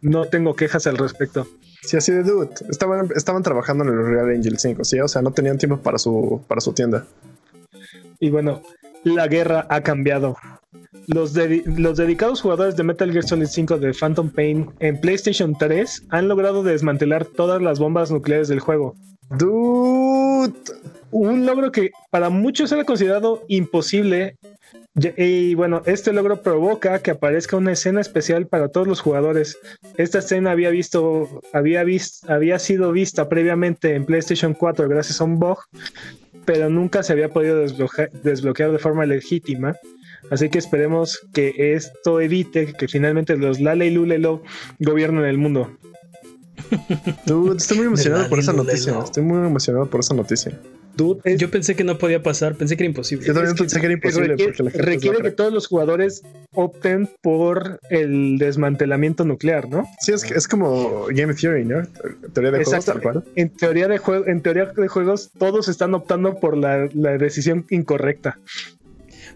no 0.00 0.24
tengo 0.24 0.56
quejas 0.56 0.88
al 0.88 0.98
respecto. 0.98 1.46
Sí, 1.82 1.96
así 1.96 2.10
de 2.10 2.24
dude. 2.24 2.50
Estaban, 2.68 3.10
estaban 3.14 3.44
trabajando 3.44 3.84
en 3.84 3.90
el 3.90 4.04
Real 4.04 4.28
Angel 4.28 4.58
5, 4.58 4.82
¿sí? 4.82 4.98
O 4.98 5.06
sea, 5.06 5.22
no 5.22 5.30
tenían 5.30 5.56
tiempo 5.56 5.78
para 5.78 5.98
su, 5.98 6.42
para 6.48 6.60
su 6.60 6.72
tienda. 6.72 7.06
Y 8.18 8.30
bueno, 8.30 8.60
la 9.04 9.28
guerra 9.28 9.68
ha 9.70 9.82
cambiado. 9.82 10.36
Los, 11.06 11.34
los, 11.66 11.96
dedicados 11.96 12.40
jugadores 12.40 12.76
de 12.76 12.84
Metal 12.84 13.10
Gear 13.10 13.24
Solid 13.24 13.46
5 13.46 13.78
de 13.78 13.92
Phantom 13.92 14.30
Pain 14.30 14.70
en 14.80 15.00
PlayStation 15.00 15.56
3 15.58 16.04
han 16.10 16.28
logrado 16.28 16.62
desmantelar 16.62 17.24
todas 17.24 17.60
las 17.60 17.78
bombas 17.78 18.10
nucleares 18.10 18.48
del 18.48 18.60
juego. 18.60 18.94
Dude. 19.38 20.52
Un 21.10 21.46
logro 21.46 21.72
que 21.72 21.90
para 22.10 22.30
muchos 22.30 22.72
era 22.72 22.84
considerado 22.84 23.44
imposible. 23.48 24.36
Y 24.94 25.54
bueno, 25.54 25.82
este 25.86 26.12
logro 26.12 26.42
provoca 26.42 26.98
que 27.00 27.12
aparezca 27.12 27.56
una 27.56 27.72
escena 27.72 28.00
especial 28.00 28.46
para 28.46 28.68
todos 28.68 28.86
los 28.86 29.00
jugadores. 29.00 29.58
Esta 29.96 30.18
escena 30.18 30.50
había 30.50 30.70
visto, 30.70 31.42
había 31.52 31.84
visto, 31.84 32.30
había 32.32 32.58
sido 32.58 32.92
vista 32.92 33.28
previamente 33.28 33.94
en 33.94 34.04
PlayStation 34.04 34.54
4 34.54 34.88
gracias 34.88 35.20
a 35.20 35.24
un 35.24 35.38
bug, 35.38 35.58
pero 36.44 36.68
nunca 36.68 37.02
se 37.02 37.12
había 37.12 37.28
podido 37.28 37.58
desbloquear 37.58 38.72
de 38.72 38.78
forma 38.78 39.06
legítima. 39.06 39.74
Así 40.30 40.48
que 40.48 40.58
esperemos 40.58 41.20
que 41.32 41.74
esto 41.74 42.20
evite 42.20 42.72
que 42.72 42.88
finalmente 42.88 43.36
los 43.36 43.60
Lale 43.60 43.86
y 43.86 43.90
Lulelo 43.90 44.42
gobiernen 44.78 45.24
el 45.24 45.38
mundo 45.38 45.76
estoy 47.56 47.78
muy 47.78 47.86
emocionado 47.86 48.28
por 48.28 48.38
esa 48.38 48.52
noticia. 48.52 48.98
Estoy 49.02 49.22
muy 49.22 49.38
emocionado 49.46 49.86
por 49.88 50.00
esa 50.00 50.14
noticia. 50.14 50.58
Yo 50.94 51.50
pensé 51.50 51.74
que 51.74 51.84
no 51.84 51.96
podía 51.96 52.22
pasar, 52.22 52.54
pensé 52.54 52.76
que 52.76 52.82
era 52.82 52.90
imposible. 52.90 53.26
Yo 53.26 53.32
también 53.32 53.56
pensé 53.56 53.80
que, 53.80 53.86
era 53.86 53.94
imposible. 53.94 54.36
Requiere, 54.74 55.22
que 55.22 55.30
todos 55.30 55.52
los 55.52 55.66
jugadores 55.66 56.22
opten 56.52 57.08
por 57.22 57.80
el 57.88 58.36
desmantelamiento 58.36 59.24
nuclear, 59.24 59.70
¿no? 59.70 59.86
Sí, 60.00 60.12
es, 60.12 60.22
es 60.30 60.46
como 60.46 61.06
Game 61.08 61.32
Theory, 61.32 61.64
¿no? 61.64 61.82
Teoría 62.34 62.50
de 62.50 62.64
juegos, 62.64 62.84
tal 62.84 63.00
cual. 63.00 63.24
En 63.36 63.48
teoría 63.48 63.88
de, 63.88 64.00
en 64.26 64.42
teoría 64.42 64.66
de 64.66 64.88
juegos, 64.88 65.30
todos 65.38 65.68
están 65.68 65.94
optando 65.94 66.38
por 66.38 66.58
la, 66.58 66.88
la 66.92 67.16
decisión 67.16 67.64
incorrecta. 67.70 68.38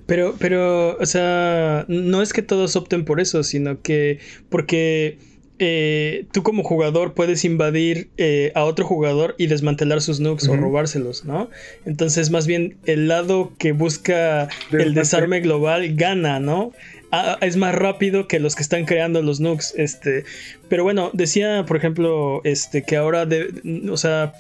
Pero, 0.07 0.37
pero, 0.39 0.97
o 0.99 1.07
sea, 1.07 1.85
no 1.89 2.23
es 2.23 2.33
que 2.33 2.43
todos 2.43 2.77
opten 2.77 3.05
por 3.05 3.21
eso, 3.21 3.43
sino 3.43 3.83
que 3.83 4.21
porque 4.49 5.19
eh, 5.59 6.27
tú 6.33 6.43
como 6.43 6.63
jugador 6.63 7.15
puedes 7.15 7.45
invadir 7.45 8.11
eh, 8.19 8.53
a 8.55 8.65
otro 8.65 8.85
jugador 8.85 9.35
y 9.39 9.47
desmantelar 9.47 10.03
sus 10.03 10.21
nukes 10.21 10.49
o 10.49 10.57
robárselos, 10.57 11.25
¿no? 11.25 11.51
Entonces, 11.87 12.31
más 12.31 12.47
bien, 12.47 12.77
el 12.85 13.09
lado 13.09 13.53
que 13.59 13.73
busca 13.73 14.49
el 14.71 14.95
desarme 14.95 15.41
global 15.41 15.97
gana, 15.97 16.41
¿no? 16.41 16.73
Ah, 17.11 17.39
es 17.41 17.57
más 17.57 17.75
rápido 17.75 18.29
que 18.29 18.39
los 18.39 18.55
que 18.55 18.63
están 18.63 18.85
creando 18.85 19.23
los 19.23 19.41
nukes. 19.41 19.73
Este. 19.77 20.25
Pero 20.69 20.85
bueno, 20.85 21.11
decía, 21.15 21.65
por 21.67 21.79
ejemplo, 21.79 22.43
este, 22.45 22.83
que 22.83 22.97
ahora 22.97 23.25
de, 23.25 23.49
o 23.91 23.97
sea 23.97 24.35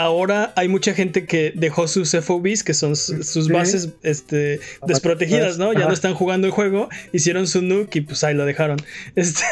ahora 0.00 0.52
hay 0.56 0.68
mucha 0.68 0.94
gente 0.94 1.26
que 1.26 1.52
dejó 1.54 1.86
sus 1.86 2.12
FOBs, 2.12 2.64
que 2.64 2.74
son 2.74 2.96
sus 2.96 3.48
bases 3.48 3.90
este, 4.02 4.60
desprotegidas, 4.86 5.58
¿no? 5.58 5.72
Ya 5.72 5.86
no 5.86 5.92
están 5.92 6.14
jugando 6.14 6.46
el 6.46 6.52
juego, 6.52 6.88
hicieron 7.12 7.46
su 7.46 7.60
nuke 7.60 7.96
y 7.96 8.00
pues 8.00 8.24
ahí 8.24 8.34
lo 8.34 8.46
dejaron. 8.46 8.78
Este, 9.14 9.44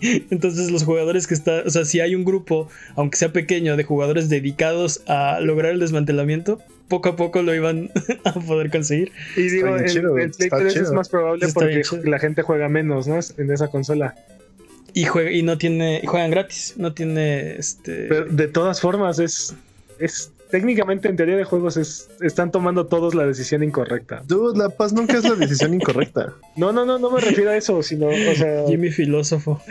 entonces 0.30 0.70
los 0.70 0.84
jugadores 0.84 1.26
que 1.26 1.34
están, 1.34 1.66
o 1.66 1.70
sea, 1.70 1.84
si 1.84 2.00
hay 2.00 2.14
un 2.14 2.24
grupo, 2.24 2.68
aunque 2.96 3.16
sea 3.16 3.32
pequeño, 3.32 3.76
de 3.76 3.84
jugadores 3.84 4.28
dedicados 4.28 5.02
a 5.06 5.40
lograr 5.40 5.72
el 5.72 5.80
desmantelamiento, 5.80 6.58
poco 6.88 7.08
a 7.08 7.16
poco 7.16 7.40
lo 7.42 7.54
iban 7.54 7.90
a 8.24 8.32
poder 8.34 8.70
conseguir. 8.70 9.12
Y 9.36 9.48
digo, 9.48 9.74
el, 9.76 10.30
Play 10.32 10.50
3 10.50 10.76
es 10.76 10.92
más 10.92 11.08
probable 11.08 11.48
porque 11.54 11.82
la 12.04 12.18
gente 12.18 12.42
juega 12.42 12.68
menos, 12.68 13.08
¿no? 13.08 13.18
En 13.38 13.50
esa 13.50 13.68
consola. 13.68 14.14
Y, 14.94 15.04
juega, 15.04 15.30
y 15.30 15.42
no 15.42 15.58
tiene, 15.58 16.00
y 16.02 16.06
juegan 16.06 16.30
gratis, 16.30 16.74
no 16.76 16.92
tiene 16.92 17.56
este. 17.56 18.06
Pero 18.08 18.26
de 18.26 18.48
todas 18.48 18.80
formas, 18.80 19.18
es, 19.18 19.54
es 19.98 20.32
técnicamente 20.52 21.08
en 21.08 21.16
teoría 21.16 21.36
de 21.36 21.44
juegos 21.44 21.78
es, 21.78 22.10
están 22.20 22.50
tomando 22.50 22.86
todos 22.86 23.14
la 23.14 23.26
decisión 23.26 23.62
incorrecta. 23.62 24.22
Dude, 24.28 24.58
la 24.58 24.68
paz 24.68 24.92
nunca 24.92 25.16
es 25.16 25.24
la 25.24 25.34
decisión 25.34 25.74
incorrecta. 25.74 26.34
No, 26.56 26.70
no, 26.70 26.84
no, 26.84 26.98
no 26.98 27.10
me 27.10 27.20
refiero 27.20 27.50
a 27.50 27.56
eso, 27.56 27.82
sino, 27.82 28.08
o 28.08 28.34
sea. 28.36 28.64
Jimmy 28.68 28.90
filósofo. 28.90 29.62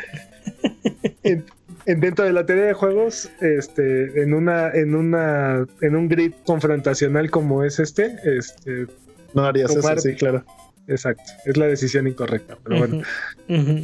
En, 1.22 1.46
dentro 1.86 2.26
de 2.26 2.34
la 2.34 2.48
teoría 2.48 2.66
de 2.66 2.74
juegos, 2.74 3.30
este, 3.40 4.24
en 4.24 4.34
una, 4.34 4.72
en 4.72 4.96
una, 4.96 5.68
en 5.82 5.96
un 5.96 6.10
grid 6.10 6.34
confrontacional 6.44 7.30
como 7.30 7.64
es 7.64 7.80
este, 7.80 8.16
este. 8.24 8.88
No 9.36 9.46
harías 9.46 9.76
eso, 9.76 9.98
sí, 10.00 10.16
claro. 10.16 10.44
Exacto, 10.88 11.24
es 11.46 11.58
la 11.58 11.68
decisión 11.68 12.08
incorrecta, 12.08 12.58
pero 12.64 12.80
bueno, 12.80 13.04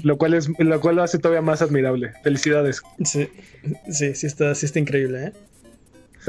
lo 0.03 0.17
cual 0.17 0.33
es, 0.33 0.49
lo 0.57 0.81
cual 0.81 0.95
lo 0.95 1.03
hace 1.03 1.19
todavía 1.19 1.41
más 1.41 1.61
admirable. 1.61 2.13
Felicidades. 2.23 2.81
Sí, 3.05 3.29
sí, 3.89 4.15
sí 4.15 4.27
está, 4.27 4.55
sí 4.55 4.65
está 4.65 4.79
increíble, 4.79 5.25
¿eh? 5.25 5.33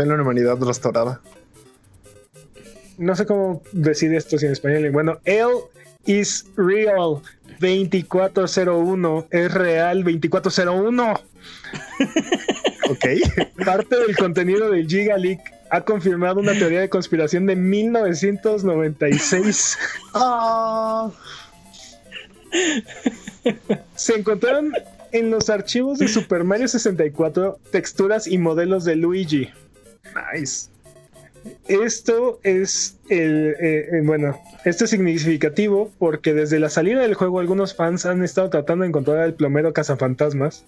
en 0.02 0.08
la 0.08 0.22
humanidad 0.22 0.56
restaurada. 0.58 1.20
No 2.96 3.14
sé 3.14 3.26
cómo 3.26 3.62
decir 3.72 4.14
esto 4.14 4.36
en 4.40 4.52
español. 4.52 4.90
Bueno, 4.90 5.20
él 5.24 5.48
is 6.06 6.46
real 6.56 7.20
2401. 7.60 9.26
Es 9.30 9.54
real 9.54 10.04
2401. 10.04 11.12
ok. 12.90 13.64
Parte 13.64 13.96
del 13.96 14.16
contenido 14.16 14.70
del 14.70 14.86
Giga 14.86 15.16
Leak 15.16 15.40
ha 15.70 15.82
confirmado 15.82 16.40
una 16.40 16.58
teoría 16.58 16.80
de 16.80 16.88
conspiración 16.88 17.44
de 17.46 17.54
1996. 17.56 19.78
Ah. 20.14 21.10
Se 23.94 24.14
encontraron 24.14 24.72
en 25.12 25.30
los 25.30 25.50
archivos 25.50 25.98
de 25.98 26.08
Super 26.08 26.44
Mario 26.44 26.68
64 26.68 27.58
texturas 27.70 28.26
y 28.26 28.38
modelos 28.38 28.84
de 28.84 28.96
Luigi. 28.96 29.50
Nice. 30.32 30.70
Esto 31.66 32.40
es 32.42 32.98
el, 33.08 33.54
eh, 33.60 33.88
eh, 33.92 34.00
bueno, 34.02 34.38
esto 34.64 34.84
es 34.84 34.90
significativo 34.90 35.90
porque 35.98 36.34
desde 36.34 36.58
la 36.58 36.68
salida 36.68 37.00
del 37.00 37.14
juego 37.14 37.40
algunos 37.40 37.74
fans 37.74 38.06
han 38.06 38.22
estado 38.22 38.50
tratando 38.50 38.82
de 38.82 38.88
encontrar 38.88 39.18
al 39.18 39.34
plomero 39.34 39.72
cazafantasmas. 39.72 40.64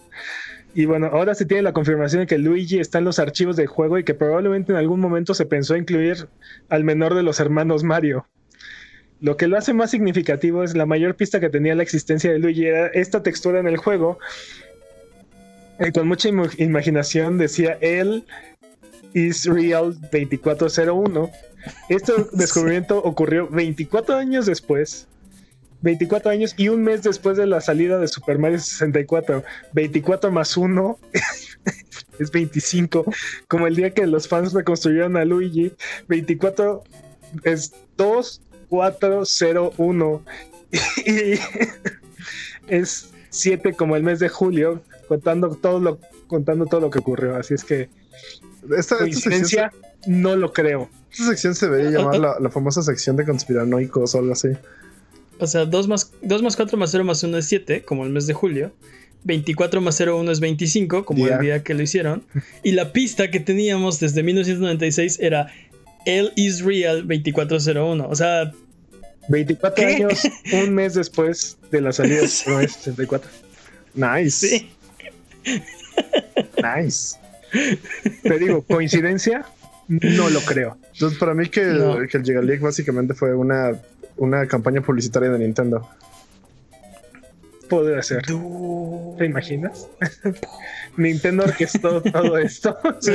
Y 0.74 0.84
bueno, 0.84 1.06
ahora 1.06 1.34
se 1.34 1.46
tiene 1.46 1.62
la 1.62 1.72
confirmación 1.72 2.20
de 2.20 2.26
que 2.26 2.38
Luigi 2.38 2.78
está 2.78 2.98
en 2.98 3.04
los 3.04 3.18
archivos 3.18 3.56
del 3.56 3.66
juego 3.66 3.98
y 3.98 4.04
que 4.04 4.14
probablemente 4.14 4.72
en 4.72 4.78
algún 4.78 5.00
momento 5.00 5.34
se 5.34 5.46
pensó 5.46 5.76
incluir 5.76 6.28
al 6.68 6.84
menor 6.84 7.14
de 7.14 7.22
los 7.22 7.40
hermanos 7.40 7.82
Mario. 7.82 8.26
Lo 9.20 9.36
que 9.36 9.48
lo 9.48 9.58
hace 9.58 9.74
más 9.74 9.90
significativo 9.90 10.62
es 10.62 10.74
la 10.74 10.86
mayor 10.86 11.16
pista 11.16 11.40
que 11.40 11.50
tenía 11.50 11.74
la 11.74 11.82
existencia 11.82 12.32
de 12.32 12.38
Luigi 12.38 12.66
era 12.66 12.86
esta 12.86 13.22
textura 13.22 13.58
en 13.58 13.66
el 13.66 13.76
juego. 13.76 14.18
Y 15.78 15.90
con 15.92 16.06
mucha 16.06 16.28
imaginación 16.58 17.36
decía 17.36 17.76
él 17.80 18.24
Israel 19.12 19.96
2401. 20.12 21.30
Este 21.88 22.12
descubrimiento 22.32 22.98
ocurrió 22.98 23.48
24 23.48 24.16
años 24.16 24.46
después. 24.46 25.06
24 25.82 26.30
años 26.30 26.54
y 26.56 26.68
un 26.68 26.82
mes 26.82 27.02
después 27.02 27.36
de 27.36 27.46
la 27.46 27.60
salida 27.60 27.98
de 27.98 28.08
Super 28.08 28.38
Mario 28.38 28.58
64. 28.58 29.44
24 29.72 30.30
más 30.30 30.56
1 30.56 30.98
es 32.18 32.30
25. 32.30 33.04
Como 33.48 33.66
el 33.66 33.76
día 33.76 33.92
que 33.92 34.06
los 34.06 34.28
fans 34.28 34.52
reconstruyeron 34.52 35.16
a 35.16 35.24
Luigi. 35.24 35.72
24 36.08 36.84
es 37.44 37.72
2401. 37.96 40.22
y 41.06 41.38
es 42.68 43.10
7 43.30 43.72
como 43.74 43.96
el 43.96 44.02
mes 44.02 44.20
de 44.20 44.28
julio. 44.28 44.82
Contando 45.08 45.56
todo 45.56 45.80
lo, 45.80 45.98
contando 46.26 46.66
todo 46.66 46.80
lo 46.80 46.90
que 46.90 46.98
ocurrió. 47.00 47.36
Así 47.36 47.54
es 47.54 47.64
que 47.64 47.88
esta, 48.76 48.98
coincidencia, 48.98 49.72
no 50.06 50.36
lo 50.36 50.52
creo. 50.52 50.88
Esta 51.10 51.26
sección 51.26 51.54
se 51.54 51.68
debería 51.68 51.98
llamar 51.98 52.38
la, 52.40 52.50
famosa 52.50 52.82
sección 52.82 53.16
de 53.16 53.24
conspiranoicos 53.24 54.14
o 54.14 54.18
algo 54.18 54.32
así. 54.32 54.48
O 55.41 55.47
sea, 55.47 55.64
2 55.64 55.88
más, 55.88 56.12
2 56.22 56.43
más 56.43 56.57
4 56.57 56.76
más 56.78 56.91
0 56.91 57.05
más 57.05 57.22
1 57.22 57.36
es 57.38 57.47
7, 57.47 57.82
como 57.82 58.05
el 58.05 58.11
mes 58.11 58.26
de 58.26 58.34
julio. 58.34 58.72
24 59.24 59.80
más 59.80 59.97
0, 59.97 60.18
1 60.18 60.32
es 60.32 60.41
25, 60.41 61.05
como 61.05 61.26
el 61.26 61.38
día 61.41 61.62
que 61.62 61.74
lo 61.74 61.82
hicieron. 61.82 62.24
Y 62.62 62.72
la 62.72 62.93
pista 62.93 63.30
que 63.30 63.41
teníamos 63.41 64.01
desde 64.01 64.22
1996 64.22 65.18
era 65.20 65.53
El 66.07 66.32
is 66.36 66.62
real 66.62 67.07
2401. 67.07 68.09
O 68.09 68.14
sea, 68.14 68.53
24 69.28 69.86
años, 69.86 70.22
un 70.53 70.74
mes 70.74 70.95
después 70.95 71.59
de 71.70 71.80
la 71.80 71.93
salida 71.93 72.20
de 72.22 72.28
64. 72.28 73.30
Nice. 73.95 74.30
Sí. 74.49 74.70
Nice. 76.62 77.16
Te 78.22 78.38
digo, 78.38 78.62
¿coincidencia? 78.62 79.45
No 79.88 80.30
lo 80.30 80.41
creo. 80.41 80.76
Entonces, 80.93 81.18
para 81.18 81.34
mí 81.34 81.49
que, 81.49 81.64
No. 81.64 81.97
que 82.07 82.16
el 82.18 82.24
Giga 82.24 82.43
League 82.43 82.62
básicamente 82.62 83.14
fue 83.14 83.34
una, 83.34 83.72
una 84.20 84.46
campaña 84.46 84.80
publicitaria 84.80 85.30
de 85.30 85.38
Nintendo. 85.38 85.88
Podría 87.68 88.02
ser. 88.02 88.24
¿Te 89.18 89.24
imaginas? 89.24 89.88
Nintendo 90.96 91.44
orquestó 91.44 92.02
todo 92.02 92.36
esto. 92.38 92.76
Sí. 93.00 93.12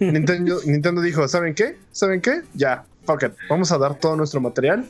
Nintendo, 0.00 0.58
Nintendo 0.66 1.00
dijo, 1.02 1.26
¿saben 1.28 1.54
qué? 1.54 1.76
¿Saben 1.92 2.20
qué? 2.20 2.42
Ya, 2.54 2.84
fuck 3.04 3.22
it. 3.22 3.32
Vamos 3.48 3.70
a 3.70 3.78
dar 3.78 3.94
todo 3.98 4.16
nuestro 4.16 4.40
material, 4.40 4.84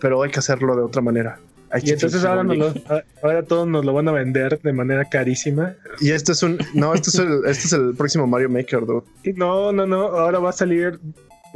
pero 0.00 0.22
hay 0.22 0.30
que 0.30 0.40
hacerlo 0.40 0.74
de 0.74 0.82
otra 0.82 1.00
manera. 1.00 1.38
Hay 1.70 1.82
Y 1.84 1.90
entonces 1.90 2.24
ahora, 2.24 2.42
nos 2.44 2.56
lo- 2.56 2.74
ahora 3.22 3.42
todos 3.44 3.66
nos 3.68 3.84
lo 3.84 3.92
van 3.92 4.08
a 4.08 4.12
vender 4.12 4.60
de 4.60 4.72
manera 4.72 5.04
carísima. 5.08 5.74
Y 6.00 6.10
este 6.10 6.32
es 6.32 6.42
un... 6.42 6.58
No, 6.74 6.92
este 6.94 7.10
es 7.10 7.18
el, 7.20 7.40
este 7.46 7.66
es 7.66 7.72
el 7.72 7.94
próximo 7.96 8.26
Mario 8.26 8.48
Maker, 8.50 8.84
dude. 8.84 9.04
No, 9.36 9.72
no, 9.72 9.86
no. 9.86 10.02
Ahora 10.08 10.40
va 10.40 10.50
a 10.50 10.52
salir, 10.52 10.98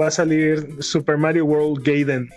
va 0.00 0.06
a 0.08 0.10
salir 0.12 0.76
Super 0.80 1.18
Mario 1.18 1.44
World 1.44 1.84
Gaiden. 1.84 2.30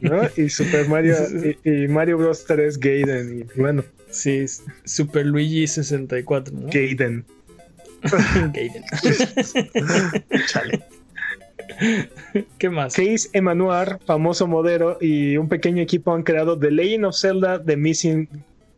¿No? 0.00 0.22
Y 0.36 0.48
Super 0.48 0.88
Mario 0.88 1.16
y, 1.64 1.84
y 1.84 1.88
Mario 1.88 2.18
Bros 2.18 2.44
3 2.46 2.78
Gaiden. 2.78 3.40
Y 3.40 3.60
bueno, 3.60 3.84
Sí, 4.16 4.46
Super 4.84 5.26
Luigi 5.26 5.66
64, 5.66 6.54
¿no? 6.56 6.68
Gaiden. 6.68 7.24
Gaiden. 8.54 8.82
Chale. 10.46 10.82
¿Qué 12.58 12.70
más? 12.70 12.94
Case 12.94 13.28
Emanuar, 13.32 13.98
famoso 14.06 14.46
modelo 14.46 14.98
y 15.00 15.36
un 15.36 15.48
pequeño 15.48 15.82
equipo 15.82 16.14
han 16.14 16.22
creado 16.22 16.58
The 16.58 16.70
Legend 16.70 17.06
of 17.06 17.16
Zelda 17.16 17.62
The 17.62 17.76
Missing 17.76 18.28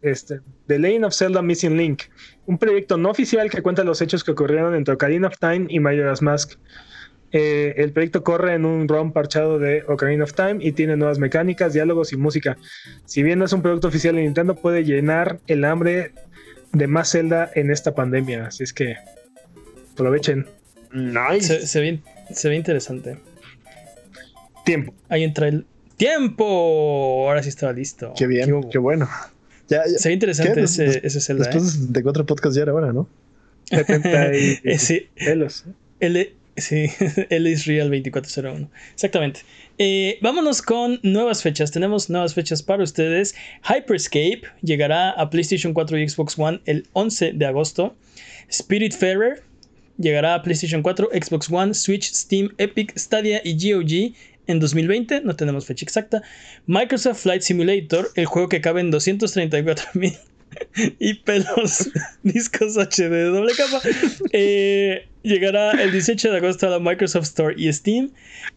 este, 0.03 0.41
The 0.67 0.79
Legend 0.79 1.05
of 1.05 1.15
Zelda 1.15 1.43
Missing 1.43 1.77
Link, 1.77 2.03
un 2.47 2.57
proyecto 2.57 2.97
no 2.97 3.11
oficial 3.11 3.51
que 3.51 3.63
cuenta 3.63 3.85
los 3.85 4.01
hechos 4.01 4.25
que 4.25 4.31
ocurrieron 4.31 4.75
entre 4.75 4.95
Ocarina 4.95 5.29
of 5.29 5.39
Time 5.39 5.67
y 5.69 5.81
Majora's 5.81 6.23
Mask. 6.23 6.59
Eh, 7.33 7.75
el 7.77 7.93
proyecto 7.93 8.25
corre 8.25 8.55
en 8.55 8.65
un 8.65 8.89
ROM 8.89 9.13
parchado 9.13 9.59
de 9.59 9.83
Ocarina 9.87 10.25
of 10.25 10.33
Time 10.33 10.59
y 10.61 10.73
tiene 10.73 10.97
nuevas 10.97 11.19
mecánicas, 11.19 11.73
diálogos 11.75 12.13
y 12.13 12.17
música. 12.17 12.57
Si 13.05 13.23
bien 13.23 13.39
no 13.39 13.45
es 13.45 13.53
un 13.53 13.61
producto 13.63 13.89
oficial 13.89 14.15
de 14.17 14.23
Nintendo, 14.23 14.55
puede 14.55 14.85
llenar 14.85 15.39
el 15.47 15.65
hambre 15.65 16.13
de 16.73 16.87
más 16.87 17.11
Zelda 17.13 17.51
en 17.55 17.71
esta 17.71 17.95
pandemia. 17.95 18.47
Así 18.47 18.63
es 18.65 18.73
que 18.73 18.97
aprovechen. 19.93 20.47
Nice. 20.93 21.61
Se, 21.61 21.67
se 21.67 21.81
ve, 21.81 22.01
se 22.33 22.49
ve 22.49 22.57
interesante. 22.57 23.19
Tiempo. 24.65 24.95
Ahí 25.09 25.25
entra 25.25 25.49
el 25.49 25.67
tiempo. 25.97 27.27
Ahora 27.29 27.43
sí 27.43 27.49
estaba 27.49 27.73
listo. 27.73 28.13
Qué 28.17 28.27
bien, 28.27 28.69
qué 28.71 28.79
bueno. 28.79 29.09
Ya, 29.69 29.83
ya- 29.87 29.99
Se 29.99 30.09
ve 30.09 30.15
interesante 30.15 30.55
¿Qué? 30.55 30.61
ese, 30.63 30.85
Des- 30.85 31.01
ese 31.05 31.21
Zelda. 31.21 31.45
Después 31.45 31.93
de 31.93 32.03
cuatro 32.03 32.25
podcasts 32.27 32.57
ya 32.57 32.63
era 32.63 32.75
hora, 32.75 32.93
¿no? 32.93 33.09
70 33.65 34.35
y 34.37 34.59
¿eh? 34.65 34.79
Sí, 34.79 35.09
pelos. 35.15 35.65
L, 36.01 36.35
sí, 36.61 36.91
L 37.31 37.51
is 37.51 37.67
Real 37.67 37.89
2401. 37.91 38.71
Exactamente. 38.95 39.41
Eh, 39.79 40.19
vámonos 40.21 40.63
con 40.63 41.01
nuevas 41.03 41.43
fechas. 41.43 41.71
Tenemos 41.71 42.11
nuevas 42.11 42.35
fechas 42.35 42.63
para 42.63 42.83
ustedes. 42.83 43.35
Hyperscape 43.63 44.43
llegará 44.63 45.11
a 45.11 45.31
PlayStation 45.31 45.73
4 45.73 45.99
y 45.99 46.09
Xbox 46.09 46.39
One 46.39 46.61
el 46.67 46.87
11 46.93 47.33
de 47.33 47.47
agosto. 47.47 47.97
Spiritfarer 48.51 49.43
llegará 49.99 50.35
a 50.35 50.43
PlayStation 50.43 50.83
4, 50.83 51.11
Xbox 51.13 51.51
One, 51.51 51.75
Switch, 51.75 52.13
Steam, 52.13 52.51
Epic, 52.59 52.97
Stadia 52.97 53.41
y 53.45 53.55
GOG 53.55 54.15
en 54.47 54.61
2020. 54.61 55.21
No 55.23 55.37
tenemos 55.37 55.67
fecha 55.67 55.85
exacta. 55.85 56.23
Microsoft 56.67 57.23
Flight 57.23 57.43
Simulator, 57.43 58.11
el 58.15 58.27
juego 58.27 58.49
que 58.49 58.61
cabe 58.61 58.81
en 58.81 58.91
234 58.91 59.91
mil 59.95 60.15
y 60.99 61.15
pelos 61.15 61.91
discos 62.23 62.77
HD 62.77 63.09
de 63.11 63.25
doble 63.25 63.53
capa. 63.57 63.81
Eh, 64.33 65.07
llegará 65.23 65.73
el 65.83 65.93
18 65.93 66.31
de 66.31 66.37
agosto 66.39 66.67
a 66.67 66.71
la 66.71 66.79
Microsoft 66.79 67.25
Store 67.25 67.55
y 67.57 67.73
Steam. 67.73 68.11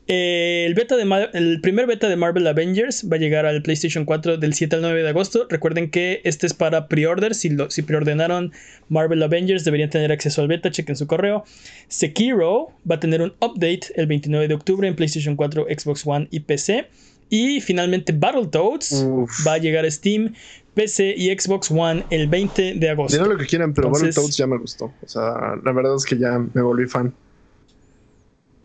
Eh, 0.07 0.65
el, 0.67 0.73
beta 0.73 0.95
de 0.95 1.05
Ma- 1.05 1.29
el 1.33 1.59
primer 1.61 1.87
beta 1.87 2.07
de 2.09 2.15
Marvel 2.15 2.47
Avengers 2.47 3.09
va 3.11 3.15
a 3.15 3.19
llegar 3.19 3.45
al 3.45 3.61
PlayStation 3.61 4.05
4 4.05 4.37
del 4.37 4.53
7 4.53 4.75
al 4.77 4.81
9 4.81 5.03
de 5.03 5.09
agosto. 5.09 5.47
Recuerden 5.49 5.89
que 5.89 6.21
este 6.23 6.47
es 6.47 6.53
para 6.53 6.87
pre-order. 6.87 7.35
Si, 7.35 7.49
lo- 7.49 7.69
si 7.69 7.81
preordenaron 7.81 8.51
Marvel 8.89 9.21
Avengers, 9.23 9.63
deberían 9.65 9.89
tener 9.89 10.11
acceso 10.11 10.41
al 10.41 10.47
beta. 10.47 10.71
Chequen 10.71 10.95
su 10.95 11.07
correo. 11.07 11.43
Sekiro 11.87 12.71
va 12.89 12.95
a 12.95 12.99
tener 12.99 13.21
un 13.21 13.33
update 13.41 13.81
el 13.95 14.07
29 14.07 14.47
de 14.47 14.53
octubre 14.53 14.87
en 14.87 14.95
PlayStation 14.95 15.35
4, 15.35 15.67
Xbox 15.77 16.03
One 16.05 16.27
y 16.31 16.39
PC. 16.41 16.87
Y 17.33 17.61
finalmente 17.61 18.11
Battletoads 18.11 18.91
Uf. 19.07 19.47
va 19.47 19.53
a 19.53 19.57
llegar 19.57 19.85
a 19.85 19.91
Steam, 19.91 20.33
PC 20.73 21.13
y 21.17 21.27
Xbox 21.37 21.69
One 21.71 22.05
el 22.09 22.27
20 22.27 22.75
de 22.75 22.89
agosto. 22.89 23.17
Dirán 23.17 23.29
lo 23.29 23.37
que 23.37 23.45
quieran, 23.45 23.73
pero 23.73 23.87
Entonces- 23.87 24.15
Battletoads 24.15 24.37
ya 24.37 24.47
me 24.47 24.57
gustó. 24.57 24.93
O 25.03 25.07
sea, 25.07 25.55
la 25.63 25.71
verdad 25.71 25.95
es 25.95 26.05
que 26.05 26.17
ya 26.17 26.39
me 26.53 26.61
volví 26.61 26.87
fan. 26.87 27.13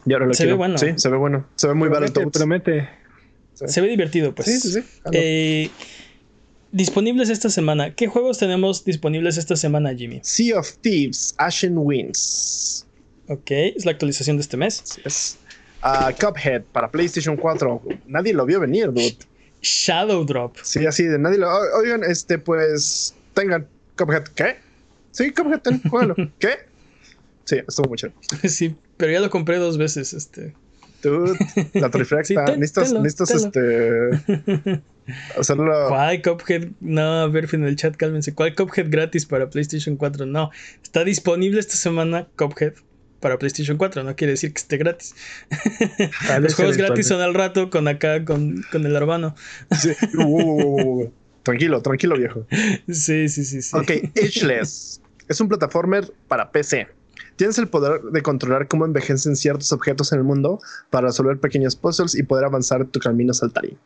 Y 0.04 0.12
ahora 0.12 0.26
lo 0.26 0.34
Se 0.34 0.46
ve 0.46 0.52
bueno. 0.52 0.78
Sí, 0.78 0.86
se 0.96 1.08
ve 1.08 1.16
bueno. 1.16 1.46
Se 1.56 1.66
ve 1.66 1.74
muy 1.74 1.88
Promete, 1.88 2.10
Battletoads. 2.12 2.38
promete. 2.38 2.88
Se 3.54 3.80
ve 3.80 3.88
divertido, 3.88 4.34
pues. 4.34 4.46
Sí, 4.46 4.60
sí, 4.60 4.72
sí. 4.80 4.86
Eh, 5.12 5.70
disponibles 6.72 7.28
esta 7.30 7.50
semana. 7.50 7.94
¿Qué 7.94 8.06
juegos 8.06 8.38
tenemos 8.38 8.84
disponibles 8.84 9.36
esta 9.36 9.56
semana, 9.56 9.94
Jimmy? 9.94 10.20
Sea 10.22 10.58
of 10.60 10.76
Thieves, 10.80 11.34
Ashen 11.38 11.74
Winds. 11.76 12.86
Ok, 13.28 13.50
es 13.50 13.84
la 13.84 13.90
actualización 13.92 14.36
de 14.36 14.42
este 14.42 14.56
mes. 14.56 14.82
Así 14.82 15.00
es. 15.04 15.38
Ah, 15.82 16.12
Cuphead 16.18 16.62
para 16.72 16.90
PlayStation 16.90 17.36
4. 17.36 17.82
Nadie 18.06 18.32
lo 18.32 18.46
vio 18.46 18.60
venir, 18.60 18.92
dude. 18.92 19.16
Shadow 19.66 20.24
Drop. 20.24 20.56
Sí, 20.62 20.86
así 20.86 21.04
de 21.04 21.18
nadie 21.18 21.38
lo. 21.38 21.48
"O- 21.48 21.78
Oigan, 21.80 22.04
este, 22.04 22.38
pues. 22.38 23.14
Tengan 23.34 23.66
Cuphead. 23.98 24.24
¿Qué? 24.34 24.56
Sí, 25.10 25.32
Cuphead, 25.32 25.60
ten, 25.60 25.82
juégalo. 25.82 26.14
¿Qué? 26.38 26.50
Sí, 27.44 27.56
estuvo 27.66 27.88
muy 27.88 27.98
chido. 27.98 28.12
sí, 28.48 28.76
pero 28.96 29.12
ya 29.12 29.20
lo 29.20 29.28
compré 29.30 29.56
dos 29.58 29.76
veces. 29.78 30.12
Este. 30.12 30.54
Dude, 31.02 31.36
la 31.74 31.90
trifecta. 31.90 32.24
Sí, 32.24 32.34
tenlo, 32.72 33.02
necesitas 33.02 33.30
este. 33.44 34.70
Hacerlo. 35.38 35.88
¿Cuál 35.88 36.22
Cuphead? 36.22 36.68
No, 36.80 37.02
a 37.22 37.28
ver, 37.28 37.48
en 37.52 37.64
el 37.64 37.76
chat, 37.76 37.96
cálmense. 37.96 38.34
¿Cuál 38.34 38.54
Cuphead 38.54 38.86
gratis 38.88 39.26
para 39.26 39.48
PlayStation 39.50 39.96
4? 39.96 40.26
No, 40.26 40.50
está 40.82 41.04
disponible 41.04 41.60
esta 41.60 41.76
semana 41.76 42.26
Cuphead 42.36 42.72
para 43.20 43.38
PlayStation 43.38 43.76
4. 43.76 44.02
No 44.02 44.16
quiere 44.16 44.32
decir 44.32 44.52
que 44.52 44.60
esté 44.60 44.76
gratis. 44.76 45.14
Los 46.40 46.54
juegos 46.54 46.76
gratis 46.76 47.06
son 47.08 47.20
al 47.20 47.34
rato 47.34 47.70
con 47.70 47.88
acá, 47.88 48.24
con, 48.24 48.64
con 48.70 48.86
el 48.86 48.94
hermano. 48.94 49.34
Sí. 49.78 49.92
Uh, 50.16 50.22
uh, 50.22 50.62
uh, 50.62 51.02
uh. 51.04 51.12
Tranquilo, 51.42 51.80
tranquilo, 51.80 52.16
viejo. 52.16 52.46
Sí, 52.88 53.28
sí, 53.28 53.44
sí, 53.44 53.62
sí. 53.62 53.76
Ok, 53.76 54.10
Ageless. 54.20 55.00
es 55.28 55.40
un 55.40 55.48
plataformer 55.48 56.12
para 56.26 56.50
PC. 56.50 56.88
Tienes 57.36 57.58
el 57.58 57.68
poder 57.68 58.00
de 58.02 58.22
controlar 58.22 58.66
cómo 58.66 58.84
envejecen 58.84 59.36
ciertos 59.36 59.72
objetos 59.72 60.12
en 60.12 60.18
el 60.18 60.24
mundo 60.24 60.58
para 60.90 61.08
resolver 61.08 61.38
pequeños 61.38 61.76
puzzles 61.76 62.14
y 62.14 62.22
poder 62.22 62.46
avanzar 62.46 62.86
tu 62.86 62.98
camino 62.98 63.32
saltarín. 63.32 63.78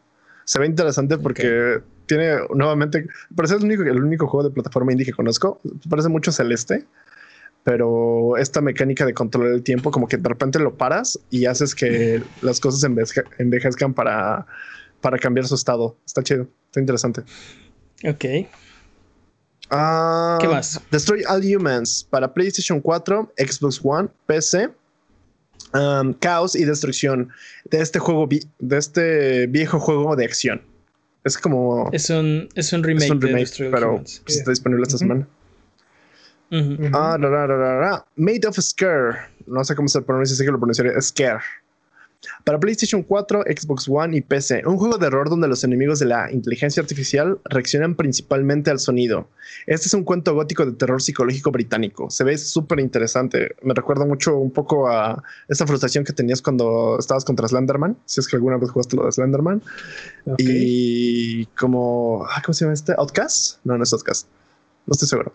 Se 0.45 0.59
ve 0.59 0.67
interesante 0.67 1.19
porque 1.19 1.81
tiene 2.07 2.37
nuevamente, 2.55 3.07
parece 3.37 3.57
el 3.57 3.65
único, 3.65 3.83
el 3.83 4.03
único 4.03 4.27
juego 4.27 4.49
de 4.49 4.55
plataforma 4.55 4.93
indie 4.93 5.07
que 5.07 5.13
conozco. 5.13 5.61
Parece 5.89 6.09
mucho 6.09 6.33
Celeste, 6.33 6.87
pero 7.65 8.37
esta 8.37 8.61
mecánica 8.61 9.05
de 9.07 9.15
controlar 9.15 9.53
el 9.53 9.63
tiempo, 9.63 9.91
como 9.91 10.09
que 10.09 10.17
de 10.17 10.29
repente 10.29 10.59
lo 10.59 10.77
paras 10.77 11.19
y 11.31 11.47
haces 11.47 11.75
que 11.75 12.23
las 12.43 12.61
cosas 12.61 12.83
envejezca- 12.89 13.25
envejezcan 13.39 13.95
para, 13.95 14.47
para 15.01 15.19
cambiar 15.19 15.47
su 15.47 15.55
estado. 15.55 15.97
Está 16.07 16.23
chido, 16.23 16.47
está 16.67 16.81
interesante. 16.81 17.23
Ok. 18.09 18.25
Ah, 19.71 20.39
¿Qué 20.41 20.49
más? 20.49 20.81
Destroy 20.91 21.23
All 21.29 21.43
Humans 21.45 22.07
para 22.11 22.33
PlayStation 22.35 22.81
4, 22.81 23.33
Xbox 23.39 23.81
One, 23.83 24.09
PC. 24.27 24.71
Um, 25.73 26.15
caos 26.15 26.57
y 26.57 26.65
destrucción 26.65 27.29
de 27.71 27.81
este 27.81 28.01
juego, 28.01 28.29
de 28.59 28.77
este 28.79 29.47
viejo 29.47 29.79
juego 29.79 30.17
de 30.17 30.25
acción. 30.25 30.63
Es 31.23 31.39
como 31.39 31.89
Es 31.93 32.11
un, 32.11 32.49
es 32.57 32.73
un 32.73 32.83
remake, 32.83 33.05
es 33.05 33.61
un 33.61 33.71
pero 33.71 33.97
pues, 33.99 34.23
está 34.27 34.51
disponible 34.51 34.83
esta 34.83 34.99
semana. 34.99 35.29
Ah, 36.93 37.17
ra, 37.19 37.29
ra, 37.29 37.47
ra, 37.47 37.57
ra, 37.57 37.79
ra. 37.79 38.07
Made 38.17 38.47
of 38.47 38.59
Scare. 38.59 39.19
No 39.47 39.65
sé 39.65 39.75
cómo 39.75 39.89
se 39.89 40.03
pronuncia, 40.03 40.37
sé 40.37 40.45
que 40.45 40.51
lo 40.51 40.59
pronunciaré. 40.59 41.01
Scare. 41.01 41.41
Para 42.45 42.61
PlayStation 42.61 43.03
4, 43.03 43.45
Xbox 43.47 43.89
One 43.89 44.17
y 44.17 44.21
PC. 44.21 44.63
Un 44.67 44.77
juego 44.77 44.99
de 44.99 45.07
horror 45.07 45.31
donde 45.31 45.49
los 45.49 45.65
enemigos 45.65 45.99
de 46.01 46.07
la 46.07 46.31
inteligencia 46.31 46.83
artificial 46.83 47.39
reaccionan 47.45 47.95
principalmente 47.95 48.71
al 48.71 48.79
sonido. 48.79 49.29
Este 49.67 49.87
es 49.87 49.95
un 49.95 50.05
cuento 50.05 50.35
gótico 50.35 50.67
de 50.67 50.73
terror 50.73 51.01
psicológico 51.01 51.51
británico. 51.51 52.11
Se 52.11 52.25
ve 52.25 52.37
súper 52.37 52.81
interesante. 52.81 53.57
Me 53.63 53.73
recuerda 53.73 54.05
mucho 54.05 54.37
un 54.37 54.51
poco 54.51 54.89
a 54.89 55.23
esa 55.49 55.67
frustración 55.67 56.05
que 56.05 56.13
tenías 56.13 56.43
cuando 56.43 56.97
estabas 56.99 57.25
contra 57.25 57.49
Slenderman. 57.49 57.97
Si 58.05 58.21
es 58.21 58.29
que 58.29 58.37
alguna 58.37 58.59
vez 58.59 58.71
jugaste 58.71 58.97
lo 58.97 59.07
de 59.07 59.13
Slenderman. 59.13 59.63
Y 60.37 61.47
como. 61.59 62.27
ah, 62.29 62.43
¿Cómo 62.45 62.53
se 62.53 62.65
llama 62.65 62.75
este? 62.75 62.93
¿Outcast? 62.99 63.59
No, 63.65 63.79
no 63.79 63.85
es 63.85 63.93
Outcast. 63.93 64.27
No 64.87 64.93
estoy 64.93 65.09
seguro. 65.09 65.33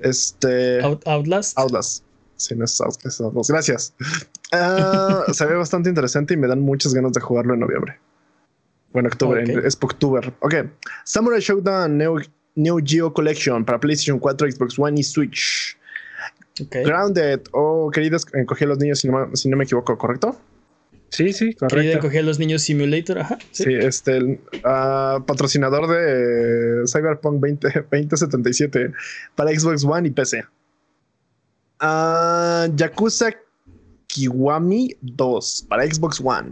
Este. 0.00 0.80
Out- 0.82 1.06
Outlast. 1.06 1.58
Outlast. 1.58 2.04
Sí, 2.36 2.54
no 2.54 2.64
es 2.64 2.80
Outlast, 2.80 3.20
Outlast. 3.20 3.50
Gracias. 3.50 3.94
Ah, 4.52 5.24
se 5.32 5.46
ve 5.46 5.54
bastante 5.56 5.88
interesante 5.88 6.34
y 6.34 6.36
me 6.36 6.46
dan 6.48 6.60
muchas 6.60 6.92
ganas 6.94 7.12
de 7.12 7.20
jugarlo 7.20 7.54
en 7.54 7.60
noviembre. 7.60 7.98
Bueno, 8.92 9.08
octubre, 9.08 9.44
es 9.64 9.76
octubre. 9.80 10.32
Ok. 10.40 10.54
Samurai 11.04 11.40
Showdown 11.40 11.98
Neo, 11.98 12.16
Neo 12.54 12.78
Geo 12.82 13.12
Collection 13.12 13.64
para 13.64 13.78
PlayStation 13.78 14.18
4, 14.18 14.50
Xbox 14.52 14.78
One 14.78 14.98
y 15.00 15.02
Switch. 15.02 15.76
Grounded, 16.70 17.42
oh, 17.52 17.90
queridos, 17.92 18.24
encogí 18.32 18.64
a 18.64 18.68
los 18.68 18.78
niños 18.78 19.00
si 19.00 19.08
no, 19.08 19.28
si 19.36 19.48
no 19.50 19.58
me 19.58 19.64
equivoco, 19.64 19.98
¿correcto? 19.98 20.40
Sí, 21.16 21.32
sí, 21.32 21.54
correcto. 21.54 22.08
A 22.08 22.22
los 22.22 22.38
niños 22.38 22.60
Simulator, 22.60 23.20
ajá. 23.20 23.38
Sí, 23.50 23.72
este, 23.72 24.22
uh, 24.22 25.24
patrocinador 25.24 25.88
de 25.88 26.82
Cyberpunk 26.86 27.40
20, 27.40 27.68
2077 27.90 28.92
para 29.34 29.58
Xbox 29.58 29.82
One 29.82 30.08
y 30.08 30.10
PC. 30.10 30.44
Uh, 31.80 32.70
Yakuza 32.76 33.30
Kiwami 34.08 34.94
2 35.00 35.66
para 35.70 35.90
Xbox 35.90 36.20
One. 36.22 36.50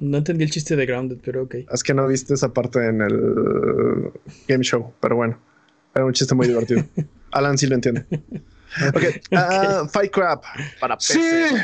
no 0.00 0.18
entendí 0.18 0.42
el 0.42 0.50
chiste 0.50 0.74
de 0.74 0.84
Grounded, 0.86 1.18
pero 1.24 1.44
ok. 1.44 1.54
Es 1.72 1.84
que 1.84 1.94
no 1.94 2.08
viste 2.08 2.34
esa 2.34 2.52
parte 2.52 2.84
en 2.84 3.02
el 3.02 4.10
game 4.48 4.64
show, 4.64 4.92
pero 5.00 5.14
bueno. 5.14 5.38
Era 5.94 6.04
un 6.04 6.12
chiste 6.12 6.34
muy 6.34 6.48
divertido. 6.48 6.84
Alan 7.30 7.56
sí 7.56 7.68
lo 7.68 7.76
entiende. 7.76 8.04
Ok. 8.88 9.02
Uh, 9.30 9.88
Fight 9.90 10.10
Crap 10.10 10.42
para 10.80 10.96
PC. 10.96 11.12
Sí. 11.14 11.56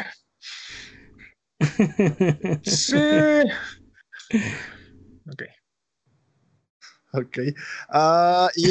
sí. 2.62 2.96
Ok. 5.30 5.42
Ok. 7.12 7.38
Uh, 7.92 8.48
y 8.54 8.68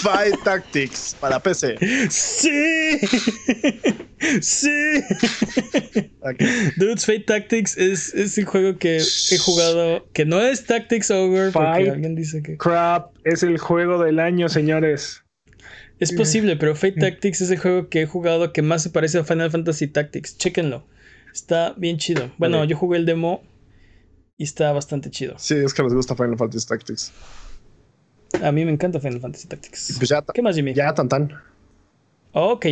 Fight 0.00 0.34
Tactics 0.44 1.16
para 1.20 1.38
PC. 1.38 1.76
Sí. 2.10 2.98
sí. 4.40 5.02
Okay. 6.20 6.72
Dudes, 6.76 7.06
Fight 7.06 7.26
Tactics 7.26 7.76
es, 7.76 8.12
es, 8.14 8.36
el 8.38 8.44
juego 8.44 8.76
que 8.78 8.96
he 8.96 9.38
jugado. 9.38 10.08
Que 10.12 10.24
no 10.24 10.40
es 10.42 10.64
Tactics 10.64 11.10
Over. 11.10 11.52
porque 11.52 11.90
alguien 11.90 12.16
dice 12.16 12.42
que. 12.42 12.56
Crap. 12.56 13.14
Es 13.24 13.44
el 13.44 13.58
juego 13.58 14.02
del 14.02 14.18
año, 14.18 14.48
señores. 14.48 15.22
Es 15.98 16.12
posible, 16.12 16.56
pero 16.56 16.74
Fate 16.74 17.00
Tactics 17.00 17.40
es 17.40 17.50
el 17.50 17.58
juego 17.58 17.88
que 17.88 18.02
he 18.02 18.06
jugado 18.06 18.52
que 18.52 18.60
más 18.60 18.82
se 18.82 18.90
parece 18.90 19.18
a 19.18 19.24
Final 19.24 19.50
Fantasy 19.50 19.86
Tactics. 19.86 20.36
Chéquenlo. 20.36 20.86
Está 21.36 21.74
bien 21.76 21.98
chido. 21.98 22.30
Bueno, 22.38 22.64
yo 22.64 22.78
jugué 22.78 22.96
el 22.96 23.04
demo 23.04 23.42
y 24.38 24.44
está 24.44 24.72
bastante 24.72 25.10
chido. 25.10 25.34
Sí, 25.36 25.54
es 25.54 25.74
que 25.74 25.82
les 25.82 25.92
gusta 25.92 26.16
Final 26.16 26.38
Fantasy 26.38 26.66
Tactics. 26.66 27.12
A 28.42 28.50
mí 28.52 28.64
me 28.64 28.72
encanta 28.72 29.00
Final 29.00 29.20
Fantasy 29.20 29.46
Tactics. 29.46 29.96
Pues 29.98 30.08
ya, 30.08 30.24
¿Qué 30.32 30.40
más, 30.40 30.56
Jimmy? 30.56 30.72
Ya, 30.72 30.94
tan 30.94 31.10
tan. 31.10 31.34
Ok. 32.32 32.66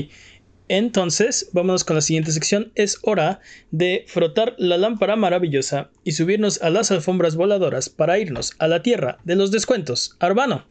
Entonces, 0.69 1.51
vámonos 1.53 1.85
con 1.85 1.97
la 1.97 2.01
siguiente 2.01 2.33
sección. 2.33 2.73
Es 2.75 3.01
hora 3.03 3.41
de 3.71 4.07
frotar 4.09 4.55
la 4.57 4.79
lámpara 4.79 5.15
maravillosa 5.15 5.91
y 6.03 6.13
subirnos 6.13 6.63
a 6.63 6.71
las 6.71 6.91
alfombras 6.91 7.37
voladoras 7.37 7.91
para 7.91 8.19
irnos 8.19 8.55
a 8.59 8.67
la 8.67 8.81
tierra 8.81 9.19
de 9.25 9.37
los 9.37 9.51
descuentos. 9.51 10.17
Arbano, 10.21 10.65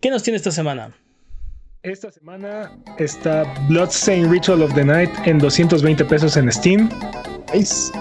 ¿qué 0.00 0.08
nos 0.08 0.22
tiene 0.22 0.38
esta 0.38 0.52
semana? 0.52 0.96
Esta 1.86 2.10
semana 2.10 2.72
está 2.98 3.44
Bloodstained 3.68 4.28
Ritual 4.28 4.60
of 4.60 4.74
the 4.74 4.84
Night 4.84 5.08
en 5.24 5.38
220 5.38 6.04
pesos 6.06 6.36
en 6.36 6.50
Steam. 6.50 6.90
Nice. 7.54 7.92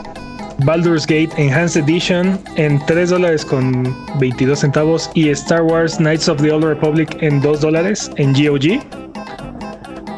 Baldur's 0.65 1.05
Gate 1.05 1.29
Enhanced 1.37 1.83
Edition 1.83 2.39
en 2.55 2.83
3 2.87 3.11
dólares 3.11 3.45
con 3.45 3.95
22 4.19 4.61
centavos 4.61 5.11
y 5.13 5.29
Star 5.29 5.61
Wars 5.61 5.97
Knights 5.97 6.27
of 6.27 6.41
the 6.41 6.51
Old 6.51 6.63
Republic 6.63 7.15
en 7.21 7.39
2 7.41 7.61
dólares 7.61 8.09
en 8.15 8.33
GOG. 8.33 8.81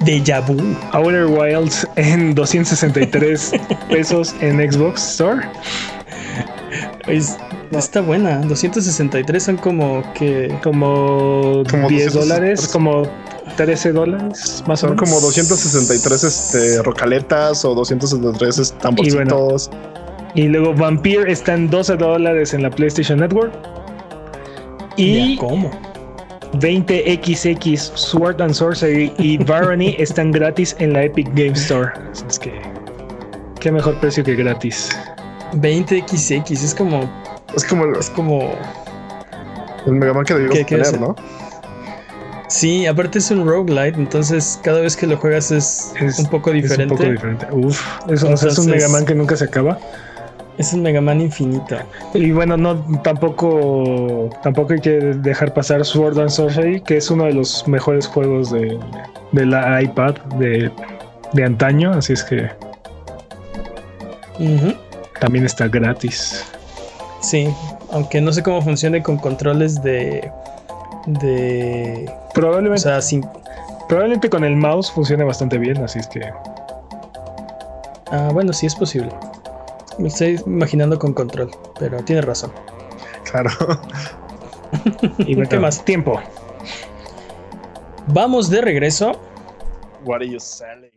Deja 0.05 0.39
vu. 0.39 0.57
Outer 0.93 1.25
Wilds 1.25 1.85
en 1.97 2.35
263 2.35 3.51
pesos 3.89 4.33
en 4.39 4.71
Xbox 4.71 5.05
Store. 5.11 5.45
está 7.71 7.99
buena. 7.99 8.37
263 8.37 9.43
son 9.43 9.57
como 9.57 10.01
que. 10.13 10.57
Como, 10.63 11.63
10 11.89 12.13
dólares. 12.13 12.65
Como 12.69 13.05
13 13.55 13.91
dólares, 13.93 14.63
más 14.67 14.83
o 14.83 14.89
menos. 14.89 15.09
Son 15.09 15.15
como 15.15 15.21
263 15.21 16.23
este, 16.23 16.83
rocaletas 16.83 17.63
o 17.65 17.73
263 17.73 18.73
tamborcitos. 18.79 19.69
Y, 20.35 20.41
y 20.41 20.47
luego 20.47 20.73
Vampire 20.73 21.31
está 21.31 21.53
en 21.53 21.69
12 21.69 21.97
dólares 21.97 22.53
en 22.53 22.63
la 22.63 22.69
PlayStation 22.69 23.19
Network. 23.19 23.53
Y 24.97 25.37
¿Cómo? 25.37 25.71
20XX 26.53 27.77
Sword 27.77 28.41
and 28.41 28.53
Sorcery 28.53 29.11
y 29.17 29.37
Barony 29.37 29.95
están 29.97 30.31
gratis 30.31 30.75
en 30.79 30.93
la 30.93 31.03
Epic 31.03 31.27
Game 31.33 31.53
Store. 31.53 31.91
Es 32.27 32.39
que 32.39 32.53
qué 33.59 33.71
mejor 33.71 33.99
precio 33.99 34.23
que 34.23 34.35
gratis. 34.35 34.89
20XX 35.53 36.51
es 36.51 36.75
como 36.75 37.09
es 37.55 37.63
como 37.63 37.85
es 37.93 38.09
como 38.09 38.55
el 39.85 39.93
Mega 39.93 40.13
Man 40.13 40.25
que 40.25 40.33
debimos 40.33 40.65
tener, 40.65 40.99
¿no? 40.99 41.15
Sí, 42.47 42.85
aparte 42.85 43.19
es 43.19 43.29
un 43.29 43.45
roguelite, 43.45 43.99
entonces 43.99 44.59
cada 44.63 44.79
vez 44.79 44.95
que 44.95 45.05
lo 45.05 45.17
juegas 45.17 45.51
es, 45.51 45.93
un 46.17 46.25
poco 46.27 46.51
diferente. 46.51 46.83
Es 46.83 46.91
un 46.91 46.97
poco 46.97 47.11
diferente. 47.11 47.47
Uf, 47.51 47.85
es 48.09 48.57
un 48.57 48.67
Mega 48.67 48.87
Man 48.87 49.05
que 49.05 49.13
nunca 49.13 49.35
se 49.35 49.45
acaba. 49.45 49.77
Es 50.57 50.71
un 50.73 50.81
Mega 50.81 51.01
Man 51.01 51.19
infinito. 51.19 51.77
Y 52.13 52.31
bueno, 52.31 52.55
no 52.55 52.81
tampoco 53.03 54.29
tampoco 54.41 54.73
hay 54.73 54.79
que 54.79 54.91
dejar 54.91 55.53
pasar 55.53 55.85
Sword 55.85 56.19
and 56.19 56.29
Sorcery, 56.29 56.81
que 56.81 56.97
es 56.97 57.11
uno 57.11 57.25
de 57.25 57.33
los 57.33 57.67
mejores 57.67 58.07
juegos 58.07 58.51
de, 58.51 58.79
la 59.33 59.81
iPad 59.81 60.15
de, 60.39 60.71
antaño, 61.43 61.91
así 61.91 62.13
es 62.13 62.23
que 62.23 62.49
también 65.19 65.45
está 65.45 65.67
gratis. 65.67 66.45
Sí, 67.21 67.49
aunque 67.91 68.21
no 68.21 68.31
sé 68.31 68.41
cómo 68.41 68.61
funcione 68.61 69.03
con 69.03 69.17
controles 69.17 69.81
de 69.83 70.31
de 71.07 72.11
probablemente. 72.33 72.87
probablemente 73.87 74.29
con 74.29 74.43
el 74.43 74.55
mouse 74.55 74.91
funcione 74.91 75.23
bastante 75.23 75.57
bien 75.57 75.81
así 75.83 75.99
es 75.99 76.07
que 76.07 76.21
ah 78.11 78.29
bueno 78.33 78.53
sí 78.53 78.65
es 78.65 78.75
posible. 78.75 79.11
Me 79.97 80.09
estoy 80.09 80.39
imaginando 80.45 80.99
con 80.99 81.13
control 81.13 81.49
pero 81.79 82.03
tiene 82.03 82.21
razón. 82.21 82.51
Claro. 83.29 83.49
Y 85.19 85.41
qué 85.47 85.59
más 85.59 85.83
tiempo. 85.85 86.19
Vamos 88.07 88.49
de 88.49 88.59
regreso. 88.59 89.13
What 90.03 90.17
are 90.17 90.29
you 90.29 90.39
selling? 90.39 90.96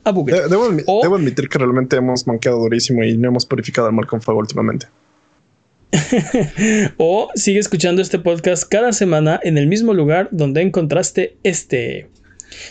debo, 0.03 1.15
admitir 1.15 1.49
que 1.49 1.57
realmente 1.57 1.95
hemos 1.95 2.25
manqueado 2.27 2.59
durísimo 2.59 3.03
y 3.03 3.17
no 3.17 3.29
hemos 3.29 3.45
purificado 3.45 3.87
el 3.87 3.93
mal 3.93 4.07
con 4.07 4.21
fuego 4.21 4.39
últimamente. 4.39 4.87
o 6.97 7.29
sigue 7.35 7.59
escuchando 7.59 8.01
este 8.01 8.17
podcast 8.17 8.67
cada 8.69 8.93
semana 8.93 9.39
en 9.43 9.57
el 9.57 9.67
mismo 9.67 9.93
lugar 9.93 10.29
donde 10.31 10.61
encontraste 10.61 11.37
este. 11.43 12.09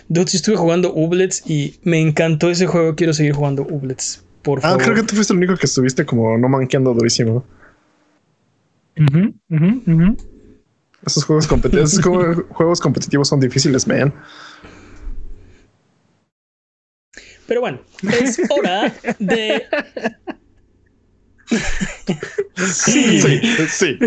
Dude, 0.09 0.31
estuve 0.33 0.57
jugando 0.57 0.93
Ublets 0.95 1.43
y 1.49 1.79
me 1.83 2.01
encantó 2.01 2.51
ese 2.51 2.67
juego. 2.67 2.95
Quiero 2.95 3.13
seguir 3.13 3.33
jugando 3.33 3.63
Ublets. 3.63 4.25
Por 4.43 4.61
favor. 4.61 4.81
Ah, 4.81 4.83
creo 4.83 4.97
que 4.97 5.03
tú 5.03 5.15
fuiste 5.15 5.33
el 5.33 5.39
único 5.39 5.57
que 5.57 5.67
estuviste 5.67 6.05
como 6.07 6.37
no 6.39 6.49
manqueando 6.49 6.95
durísimo. 6.95 7.45
Esos 11.07 11.25
juegos 11.25 11.47
competitivos, 11.47 12.01
juegos 12.51 12.81
competitivos 12.81 13.29
son 13.29 13.41
difíciles, 13.41 13.87
man. 13.87 14.13
Pero 17.51 17.63
bueno, 17.63 17.81
es 18.23 18.41
hora 18.49 18.95
de. 19.19 19.65
Sí, 22.55 23.21
sí, 23.21 23.99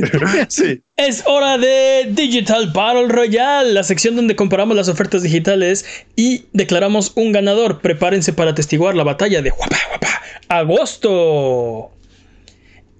sí, 0.47 0.81
Es 0.95 1.23
hora 1.25 1.57
de 1.57 2.07
Digital 2.11 2.71
Battle 2.73 3.09
Royale, 3.09 3.73
la 3.73 3.83
sección 3.83 4.15
donde 4.15 4.37
comparamos 4.37 4.77
las 4.77 4.87
ofertas 4.87 5.23
digitales 5.23 5.85
y 6.15 6.45
declaramos 6.53 7.11
un 7.15 7.33
ganador. 7.33 7.81
Prepárense 7.81 8.31
para 8.31 8.51
atestiguar 8.51 8.95
la 8.95 9.03
batalla 9.03 9.41
de 9.41 9.49
Guapa, 9.49 9.77
Guapa, 9.89 10.21
agosto. 10.47 11.91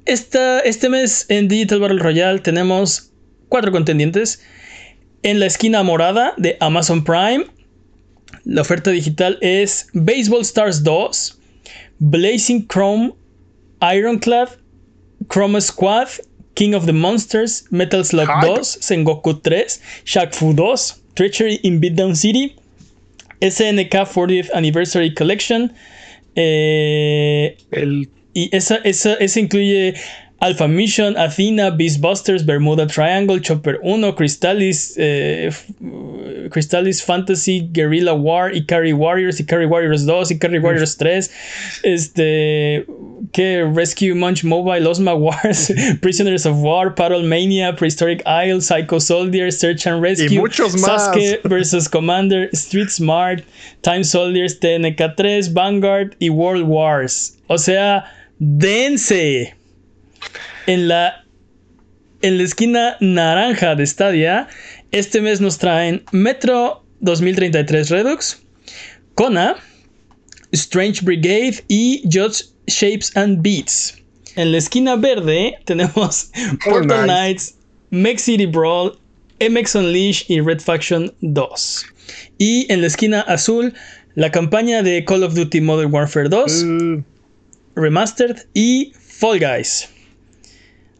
este 0.04 0.89
mes 0.89 1.26
en 1.30 1.48
Digital 1.48 1.80
Battle 1.80 2.00
Royale 2.00 2.39
tenemos 2.39 3.14
cuatro 3.48 3.72
contendientes. 3.72 4.44
En 5.22 5.39
la 5.39 5.46
esquina 5.46 5.84
morada 5.84 6.34
de 6.36 6.58
Amazon 6.60 7.06
Prime 7.06 7.46
la 8.46 8.62
oferta 8.62 8.91
digital 8.91 9.38
es 9.41 9.88
Baseball 9.94 10.41
Stars 10.41 10.84
2, 10.84 11.38
Blazing 12.00 12.68
Chrome, 12.68 13.14
Ironclad, 13.82 14.50
Chroma 15.28 15.62
Squad, 15.62 16.08
King 16.56 16.74
of 16.74 16.86
the 16.86 16.94
Monsters, 16.94 17.66
Metal 17.72 18.04
Slug 18.04 18.28
2, 18.41 18.80
Sengoku 18.82 19.41
3, 19.41 19.80
Shaq 20.06 20.34
Fu 20.36 20.54
2, 20.54 20.76
Treachery 21.16 21.56
in 21.64 21.80
Beatdown 21.80 22.16
City, 22.16 22.56
SNK 23.41 23.91
40th 24.06 24.50
Anniversary 24.54 25.14
Collection. 25.14 25.72
Eh, 26.36 27.56
y 28.34 28.50
esa, 28.52 28.78
esa, 28.84 29.14
esa 29.16 29.39
incluye 29.39 29.94
Alpha 30.44 30.68
Mission, 30.68 31.16
Athena, 31.16 31.72
Beastbusters, 31.72 32.46
Bermuda 32.46 32.86
Triangle, 32.86 33.39
Chopper 33.39 33.80
1, 33.82 34.12
Crystallis, 34.12 34.98
eh, 34.98 35.50
Crystallis 36.50 37.02
Fantasy, 37.02 37.62
Guerrilla 37.62 38.14
War, 38.14 38.52
Ikari 38.52 38.94
Warriors, 38.94 39.39
Ikari 39.39 39.70
Warriors 39.70 40.06
2, 40.06 40.32
Ikari 40.32 40.62
Warriors 40.62 40.96
3, 40.98 41.30
este, 41.86 42.86
¿qué? 43.32 43.64
Rescue 43.74 44.14
Munch 44.14 44.44
Mobile, 44.44 44.86
Osma 44.86 45.16
Wars, 45.16 45.72
Prisoners 46.02 46.46
of 46.46 46.58
War, 46.58 46.91
Paddle 46.91 47.24
Mania, 47.24 47.72
Prehistoric 47.72 48.22
Isle, 48.28 48.60
Psycho 48.60 49.00
Soldier, 49.00 49.50
Search 49.50 49.88
and 49.88 50.02
Rescue, 50.02 50.39
y 50.39 50.41
muchos 50.41 50.76
más. 50.76 51.08
Sasuke 51.08 51.41
vs. 51.46 51.88
Commander, 51.88 52.50
Street 52.52 52.89
Smart, 52.89 53.44
Time 53.82 54.04
Soldiers, 54.04 54.60
TNK 54.60 55.16
3, 55.16 55.54
Vanguard 55.54 56.18
y 56.20 56.30
World 56.30 56.68
Wars. 56.68 57.38
O 57.48 57.58
sea, 57.58 58.04
dense. 58.39 59.54
En 60.68 60.88
la, 60.88 61.26
en 62.22 62.38
la 62.38 62.44
esquina 62.44 62.98
naranja 63.00 63.76
de 63.76 63.86
Stadia, 63.86 64.48
este 64.92 65.22
mes 65.22 65.42
nos 65.42 65.58
traen 65.58 66.04
Metro 66.12 66.84
2033 67.02 67.90
Redux, 67.90 68.42
Kona, 69.16 69.56
Strange 70.52 71.02
Brigade 71.04 71.64
y 71.68 72.02
Just 72.12 72.54
Shapes 72.68 73.16
and 73.16 73.42
Beats. 73.42 73.96
En 74.36 74.52
la 74.52 74.58
esquina 74.58 74.96
verde 74.96 75.58
tenemos 75.66 76.32
Portal 76.64 77.06
Knights, 77.06 77.56
Mech 77.92 78.20
City 78.20 78.46
Brawl, 78.46 78.98
MX 79.40 79.76
Unleashed 79.76 80.30
y 80.30 80.40
Red 80.40 80.62
Faction 80.62 81.14
2. 81.22 81.86
Y 82.38 82.66
en 82.72 82.82
la 82.82 82.88
esquina 82.88 83.22
azul, 83.22 83.74
la 84.16 84.32
campaña 84.32 84.82
de 84.82 85.04
Call 85.06 85.24
of 85.24 85.34
Duty 85.34 85.62
Modern 85.62 85.92
Warfare 85.94 86.30
2, 86.30 86.64
uh. 86.64 87.04
Remastered 87.76 88.46
y 88.54 88.94
Fall 89.00 89.40
Guys. 89.40 89.90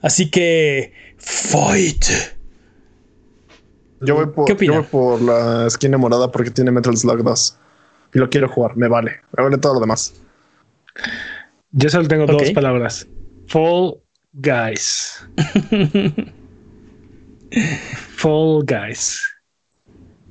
Así 0.04 0.30
que. 0.30 0.94
Fight. 1.18 2.06
Yo 4.02 4.16
voy 4.16 4.28
por, 4.28 4.46
¿Qué 4.46 4.66
yo 4.66 4.74
voy 4.74 4.84
por 4.84 5.22
la 5.22 5.66
esquina 5.66 5.98
morada 5.98 6.32
porque 6.32 6.52
tiene 6.52 6.72
Metal 6.72 6.96
Slug 6.96 7.24
2. 7.24 7.58
Y 8.14 8.20
lo 8.20 8.30
quiero 8.30 8.50
jugar, 8.50 8.76
me 8.76 8.88
vale. 8.88 9.22
Me 9.36 9.44
vale 9.44 9.58
todo 9.58 9.76
lo 9.76 9.80
demás. 9.80 10.14
Yo 11.72 11.90
solo 11.90 12.08
tengo 12.08 12.28
dos 12.28 12.52
palabras. 12.52 13.08
Fall 13.48 13.96
Guys. 14.34 15.26
Fall 18.18 18.66
Guys. 18.66 19.22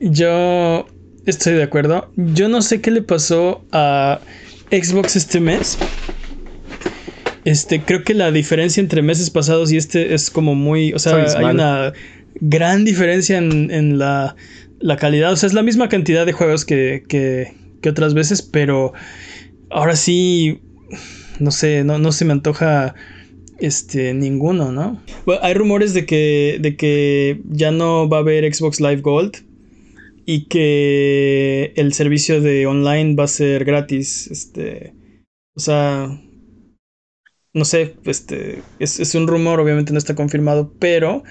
Yo 0.01 0.87
estoy 1.25 1.55
de 1.55 1.63
acuerdo. 1.63 2.13
Yo 2.17 2.49
no 2.49 2.61
sé 2.61 2.81
qué 2.81 2.91
le 2.91 3.03
pasó 3.03 3.65
a 3.73 4.21
Xbox 4.71 5.17
este 5.17 5.41
mes, 5.41 5.79
este, 7.45 7.83
creo 7.83 8.05
que 8.05 8.15
la 8.15 8.31
diferencia 8.31 8.81
entre 8.81 9.03
meses 9.03 9.31
pasados 9.31 9.73
y 9.73 9.77
este 9.77 10.15
es 10.15 10.31
como 10.31 10.55
muy. 10.55 10.93
O 10.93 10.99
sea, 10.99 11.17
hay 11.17 11.45
una 11.45 11.93
gran 12.37 12.85
diferencia 12.85 13.39
en, 13.39 13.99
la, 13.99 14.37
calidad. 14.99 15.33
O 15.33 15.37
sea, 15.37 15.49
es 15.49 15.55
la 15.55 15.63
misma 15.63 15.89
cantidad 15.89 16.25
de 16.27 16.33
juegos 16.33 16.65
que, 16.65 17.03
que, 17.09 17.89
otras 17.89 18.15
veces, 18.15 18.43
pero 18.43 18.93
ahora 19.71 19.97
sí. 19.97 20.61
No 21.39 21.51
sé, 21.51 21.83
no, 21.83 21.99
no 21.99 22.13
se 22.13 22.25
me 22.25 22.33
antoja 22.33 22.95
este, 23.59 24.13
ninguno, 24.13 24.71
¿no? 24.71 25.01
hay 25.41 25.55
rumores 25.55 25.95
de 25.95 26.05
que, 26.05 26.59
de 26.61 26.77
que 26.77 27.41
ya 27.49 27.71
no 27.71 28.09
va 28.09 28.19
a 28.19 28.21
haber 28.21 28.53
Xbox 28.55 28.81
Live 28.81 29.01
Gold 29.01 29.37
y 30.27 30.45
que 30.45 31.73
el 31.77 31.95
servicio 31.95 32.41
de 32.41 32.67
online 32.67 33.15
va 33.15 33.25
a 33.25 33.29
ser 33.29 33.65
gratis. 33.65 34.29
Este, 34.31 34.93
o 35.55 35.61
sea, 35.61 36.09
no 37.55 37.65
sé, 37.65 37.97
este, 38.05 38.63
es, 38.79 39.15
un 39.15 39.27
rumor, 39.27 39.61
obviamente 39.61 39.93
no 39.93 39.99
está 39.99 40.15
confirmado, 40.15 40.73
pero 40.79 41.23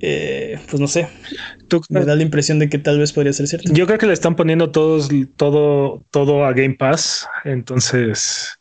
eh, 0.00 0.58
pues 0.70 0.80
no 0.80 0.86
sé. 0.86 1.08
me 1.90 2.04
da 2.04 2.16
la 2.16 2.22
impresión 2.22 2.58
de 2.58 2.70
que 2.70 2.78
tal 2.78 2.98
vez 2.98 3.12
podría 3.12 3.32
ser 3.32 3.46
cierto. 3.46 3.72
Yo 3.72 3.86
creo 3.86 3.98
que 3.98 4.06
le 4.06 4.14
están 4.14 4.36
poniendo 4.36 4.70
todos, 4.70 5.10
todo, 5.36 6.02
todo 6.10 6.44
a 6.46 6.52
Game 6.54 6.76
Pass. 6.76 7.28
Entonces. 7.44 8.58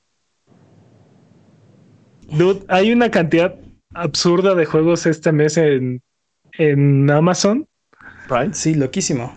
Dude, 2.28 2.64
hay 2.68 2.92
una 2.92 3.10
cantidad 3.10 3.56
absurda 3.94 4.54
de 4.54 4.66
juegos 4.66 5.06
este 5.06 5.32
mes 5.32 5.58
en, 5.58 6.02
en 6.58 7.10
Amazon. 7.10 7.66
Right. 8.30 8.54
Sí, 8.54 8.76
loquísimo. 8.76 9.34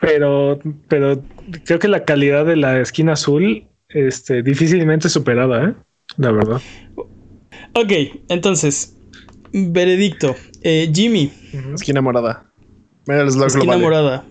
Pero, 0.00 0.60
pero 0.88 1.22
creo 1.64 1.78
que 1.78 1.88
la 1.88 2.04
calidad 2.04 2.46
de 2.46 2.56
la 2.56 2.80
esquina 2.80 3.14
azul, 3.14 3.66
este, 3.88 4.42
difícilmente 4.42 5.08
superada, 5.08 5.70
¿eh? 5.70 5.74
La 6.16 6.32
verdad. 6.32 6.60
Ok, 7.74 7.92
entonces, 8.28 8.96
veredicto. 9.52 10.34
Eh, 10.62 10.90
Jimmy. 10.92 11.32
Esquina 11.74 12.00
morada. 12.00 12.50
Metal 13.06 13.30
Slug 13.30 13.46
Esquina 13.46 13.78
morada. 13.78 14.24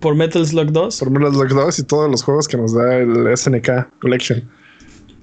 ¿Por 0.00 0.14
Metal 0.14 0.46
Slug 0.46 0.70
2? 0.70 0.98
Por 0.98 1.10
Metal 1.10 1.32
Slug 1.32 1.48
2 1.48 1.78
y 1.78 1.82
todos 1.84 2.10
los 2.10 2.22
juegos 2.22 2.46
que 2.46 2.56
nos 2.56 2.74
da 2.74 2.98
el 2.98 3.36
SNK 3.36 3.98
Collection. 4.00 4.48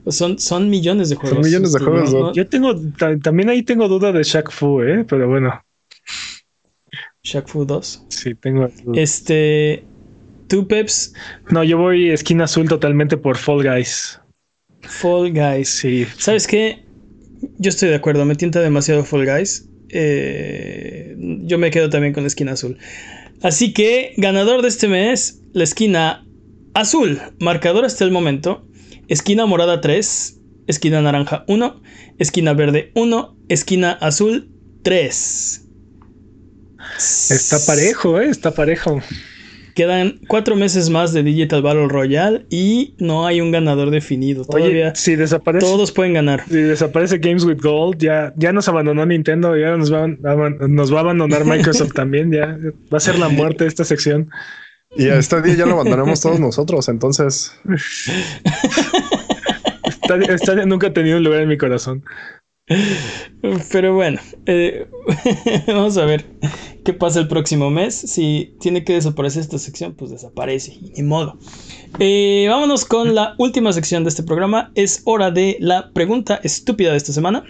Son, 0.07 0.37
son 0.37 0.69
millones 0.69 1.09
de 1.09 1.15
juegos. 1.15 1.37
Son 1.37 1.45
millones 1.45 1.73
de 1.73 1.79
juegos. 1.79 2.35
Yo 2.35 2.47
tengo, 2.47 2.75
también 3.23 3.49
ahí 3.49 3.63
tengo 3.63 3.87
duda 3.87 4.11
de 4.11 4.23
Shaq 4.23 4.51
Fu, 4.51 4.81
¿eh? 4.81 5.05
Pero 5.07 5.27
bueno. 5.27 5.63
Shaq 7.23 7.47
Fu 7.47 7.65
2. 7.65 8.05
Sí, 8.09 8.35
tengo. 8.35 8.67
Este. 8.93 9.83
¿Tú, 10.47 10.67
Peps? 10.67 11.13
No, 11.49 11.63
yo 11.63 11.79
voy 11.79 12.11
esquina 12.11 12.43
azul 12.43 12.67
totalmente 12.69 13.17
por 13.17 13.37
Fall 13.37 13.63
Guys. 13.63 14.19
Fall 14.87 15.31
Guys. 15.31 15.69
Sí. 15.69 16.05
¿Sabes 16.17 16.47
qué? 16.47 16.83
Yo 17.57 17.69
estoy 17.69 17.89
de 17.89 17.95
acuerdo, 17.95 18.25
me 18.25 18.35
tienta 18.35 18.61
demasiado 18.61 19.03
Fall 19.03 19.25
Guys. 19.25 19.69
Eh, 19.89 21.15
yo 21.43 21.57
me 21.57 21.71
quedo 21.71 21.89
también 21.89 22.13
con 22.13 22.23
la 22.23 22.27
esquina 22.27 22.53
azul. 22.53 22.77
Así 23.41 23.73
que, 23.73 24.13
ganador 24.17 24.61
de 24.61 24.69
este 24.69 24.87
mes, 24.87 25.41
la 25.53 25.63
esquina 25.63 26.25
azul, 26.73 27.21
marcador 27.39 27.85
hasta 27.85 28.03
el 28.03 28.11
momento. 28.11 28.67
Esquina 29.07 29.45
morada 29.45 29.81
3, 29.81 30.39
esquina 30.67 31.01
naranja 31.01 31.45
1, 31.47 31.81
esquina 32.17 32.53
verde 32.53 32.91
1, 32.95 33.37
esquina 33.49 33.91
azul 33.91 34.51
3. 34.83 35.61
Está 36.97 37.59
parejo, 37.65 38.19
¿eh? 38.19 38.29
Está 38.29 38.51
parejo. 38.51 39.01
Quedan 39.75 40.21
cuatro 40.29 40.55
meses 40.55 40.89
más 40.89 41.11
de 41.11 41.21
Digital 41.21 41.61
Battle 41.61 41.89
Royale 41.89 42.45
y 42.49 42.95
no 42.97 43.27
hay 43.27 43.41
un 43.41 43.51
ganador 43.51 43.91
definido. 43.91 44.45
Todavía 44.45 44.95
si 44.95 45.17
desaparece, 45.17 45.65
todos 45.65 45.91
pueden 45.91 46.13
ganar. 46.13 46.45
Si 46.47 46.55
desaparece 46.55 47.17
Games 47.17 47.43
with 47.43 47.59
Gold, 47.61 47.97
ya, 47.99 48.33
ya 48.37 48.53
nos 48.53 48.69
abandonó 48.69 49.05
Nintendo, 49.05 49.57
ya 49.57 49.75
nos 49.75 49.93
va, 49.93 50.07
nos 50.07 50.93
va 50.93 50.97
a 50.97 51.01
abandonar 51.01 51.43
Microsoft 51.45 51.91
también, 51.91 52.31
ya 52.31 52.57
va 52.91 52.97
a 52.97 53.01
ser 53.01 53.19
la 53.19 53.27
muerte 53.27 53.65
de 53.65 53.67
esta 53.67 53.83
sección. 53.83 54.29
Y 54.95 55.09
a 55.09 55.17
este 55.17 55.41
día 55.41 55.55
ya 55.55 55.65
lo 55.65 55.73
abandonamos 55.73 56.21
todos 56.21 56.39
nosotros, 56.39 56.87
entonces. 56.87 57.51
Stadia 60.37 60.65
nunca 60.65 60.87
ha 60.87 60.93
tenido 60.93 61.17
un 61.17 61.25
lugar 61.25 61.41
en 61.41 61.49
mi 61.49 61.57
corazón. 61.57 62.01
Pero 63.71 63.93
bueno, 63.93 64.19
eh, 64.47 64.87
vamos 65.67 65.97
a 65.97 66.05
ver 66.05 66.25
qué 66.83 66.93
pasa 66.93 67.19
el 67.19 67.27
próximo 67.27 67.69
mes. 67.69 67.93
Si 67.93 68.55
tiene 68.59 68.83
que 68.83 68.93
desaparecer 68.93 69.41
esta 69.41 69.59
sección, 69.59 69.93
pues 69.95 70.11
desaparece, 70.11 70.79
ni 70.95 71.03
modo. 71.03 71.37
Eh, 71.99 72.47
vámonos 72.49 72.85
con 72.85 73.13
la 73.13 73.35
última 73.37 73.71
sección 73.71 74.03
de 74.03 74.09
este 74.09 74.23
programa. 74.23 74.71
Es 74.75 75.01
hora 75.05 75.29
de 75.31 75.57
la 75.59 75.91
pregunta 75.93 76.39
estúpida 76.43 76.91
de 76.91 76.97
esta 76.97 77.13
semana. 77.13 77.43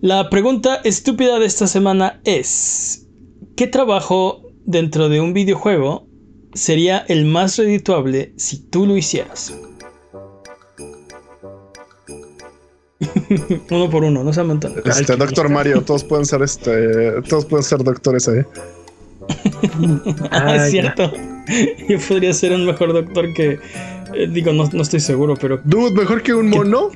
La 0.00 0.30
pregunta 0.30 0.80
estúpida 0.82 1.38
de 1.38 1.46
esta 1.46 1.66
semana 1.66 2.20
es: 2.24 3.06
¿Qué 3.56 3.66
trabajo 3.66 4.42
dentro 4.64 5.10
de 5.10 5.20
un 5.20 5.34
videojuego 5.34 6.08
sería 6.54 6.98
el 7.08 7.26
más 7.26 7.58
redituable 7.58 8.32
si 8.36 8.68
tú 8.70 8.86
lo 8.86 8.96
hicieras? 8.96 9.52
uno 13.70 13.90
por 13.90 14.04
uno, 14.04 14.22
no 14.24 14.32
se 14.32 14.42
montón. 14.42 14.74
Este, 14.84 15.16
Doctor 15.16 15.48
Mario, 15.48 15.82
todos 15.82 16.04
pueden 16.04 16.26
ser 16.26 16.42
este, 16.42 17.22
todos 17.22 17.44
pueden 17.44 17.64
ser 17.64 17.82
doctores 17.82 18.28
ahí. 18.28 18.42
ah, 20.30 20.56
es 20.56 20.70
cierto. 20.70 21.12
Yo 21.88 21.98
podría 22.08 22.32
ser 22.32 22.52
un 22.52 22.66
mejor 22.66 22.92
doctor 22.92 23.32
que. 23.34 23.58
Eh, 24.14 24.28
digo, 24.30 24.52
no, 24.52 24.68
no, 24.72 24.82
estoy 24.82 25.00
seguro, 25.00 25.34
pero. 25.40 25.60
Dude, 25.64 25.92
mejor 25.92 26.22
que 26.22 26.34
un 26.34 26.48
mono. 26.50 26.90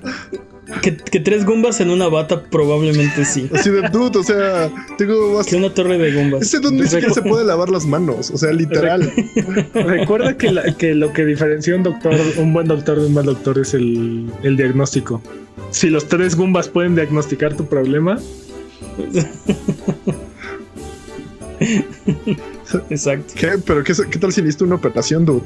Que, 0.82 0.96
que 0.96 1.20
tres 1.20 1.44
Goombas 1.46 1.80
en 1.80 1.90
una 1.90 2.08
bata 2.08 2.42
probablemente 2.42 3.24
sí. 3.24 3.48
Así 3.54 3.70
de 3.70 3.82
dude, 3.90 4.18
o 4.18 4.22
sea, 4.24 4.68
tengo 4.98 5.34
más. 5.36 5.46
Que 5.46 5.54
una 5.54 5.72
torre 5.72 5.96
de 5.96 6.12
Goombas. 6.12 6.42
Ese 6.42 6.58
dude 6.58 6.72
ni 6.74 6.88
siquiera 6.88 7.14
se 7.14 7.22
puede 7.22 7.44
lavar 7.44 7.68
las 7.68 7.86
manos, 7.86 8.32
o 8.32 8.36
sea, 8.36 8.50
literal. 8.52 9.12
Recuerda 9.74 10.36
que, 10.36 10.50
la- 10.50 10.76
que 10.76 10.94
lo 10.96 11.12
que 11.12 11.24
diferencia 11.24 11.76
un 11.76 11.84
doctor, 11.84 12.14
un 12.38 12.52
buen 12.52 12.66
doctor 12.66 12.98
de 13.00 13.06
un 13.06 13.14
mal 13.14 13.26
doctor 13.26 13.60
es 13.60 13.74
el, 13.74 14.28
el 14.42 14.56
diagnóstico. 14.56 15.22
Si 15.70 15.88
los 15.88 16.08
tres 16.08 16.34
Goombas 16.34 16.68
pueden 16.68 16.96
diagnosticar 16.96 17.54
tu 17.56 17.66
problema, 17.66 18.18
Exacto. 22.90 23.34
¿Qué? 23.36 23.52
¿Pero 23.64 23.84
qué, 23.84 23.92
qué 24.10 24.18
tal 24.18 24.32
si 24.32 24.40
necesito 24.42 24.64
una 24.64 24.74
operación, 24.76 25.24
dude? 25.24 25.42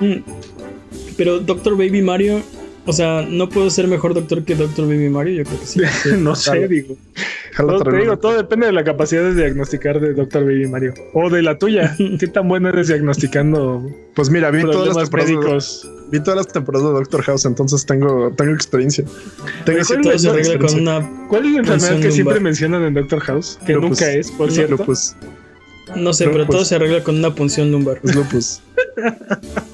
Mm. 0.00 0.16
Pero 1.16 1.38
Doctor 1.40 1.76
Baby 1.76 2.02
Mario, 2.02 2.40
o 2.86 2.92
sea, 2.92 3.22
no 3.28 3.48
puedo 3.48 3.70
ser 3.70 3.86
mejor 3.88 4.14
doctor 4.14 4.44
que 4.44 4.54
Doctor 4.54 4.86
Baby 4.86 5.08
Mario, 5.08 5.42
yo 5.42 5.44
creo 5.44 5.60
que 5.60 5.66
sí. 5.66 5.80
no 6.18 6.34
sé, 6.34 6.50
Claro. 6.52 6.68
digo. 6.68 6.96
Te 7.56 7.96
digo, 7.98 8.18
todo 8.18 8.36
depende 8.36 8.66
de 8.66 8.72
la 8.72 8.82
capacidad 8.82 9.22
de 9.22 9.32
diagnosticar 9.32 10.00
de 10.00 10.12
Dr. 10.12 10.44
Baby 10.44 10.66
Mario. 10.66 10.92
O 11.12 11.30
de 11.30 11.40
la 11.40 11.56
tuya. 11.56 11.94
¿Qué 12.18 12.26
tan 12.26 12.48
bueno 12.48 12.68
eres 12.68 12.88
diagnosticando 12.88 13.88
Pues 14.16 14.28
mira, 14.28 14.50
vi 14.50 14.62
todas 14.62 14.96
las 14.96 15.08
problemas 15.08 15.10
temporadas. 15.10 15.28
de- 15.30 15.36
médicos? 15.36 15.90
Vi 16.10 16.18
todas 16.20 16.36
las 16.38 16.48
temporadas 16.48 16.88
de 16.88 16.92
Doctor 16.94 17.22
House, 17.22 17.44
entonces 17.44 17.86
tengo, 17.86 18.32
tengo 18.36 18.52
experiencia. 18.52 19.04
Tengo 19.64 19.78
Recuerda 19.78 20.02
Todo 20.02 20.18
se 20.18 20.26
no, 20.26 20.32
arregla 20.32 20.52
con 20.58 20.64
experiencia. 20.64 20.98
una, 21.08 21.28
¿Cuál 21.28 21.44
es 21.46 21.52
la 21.52 21.58
enfermedad 21.60 22.00
que 22.00 22.10
siempre 22.10 22.40
mencionan 22.40 22.82
en 22.82 22.94
Doctor 22.94 23.20
House? 23.20 23.58
Que 23.64 23.72
Lupus. 23.74 23.90
nunca 23.90 24.12
es, 24.12 24.30
por 24.32 24.50
cierto. 24.50 24.76
Lupus. 24.76 25.14
no 25.94 26.12
sé, 26.12 26.28
pero 26.28 26.46
todo 26.46 26.64
se 26.64 26.74
arregla 26.74 27.04
con 27.04 27.16
una 27.18 27.32
punción 27.36 27.70
lumbar. 27.70 28.00
Es 28.02 28.14
lupus. 28.16 28.60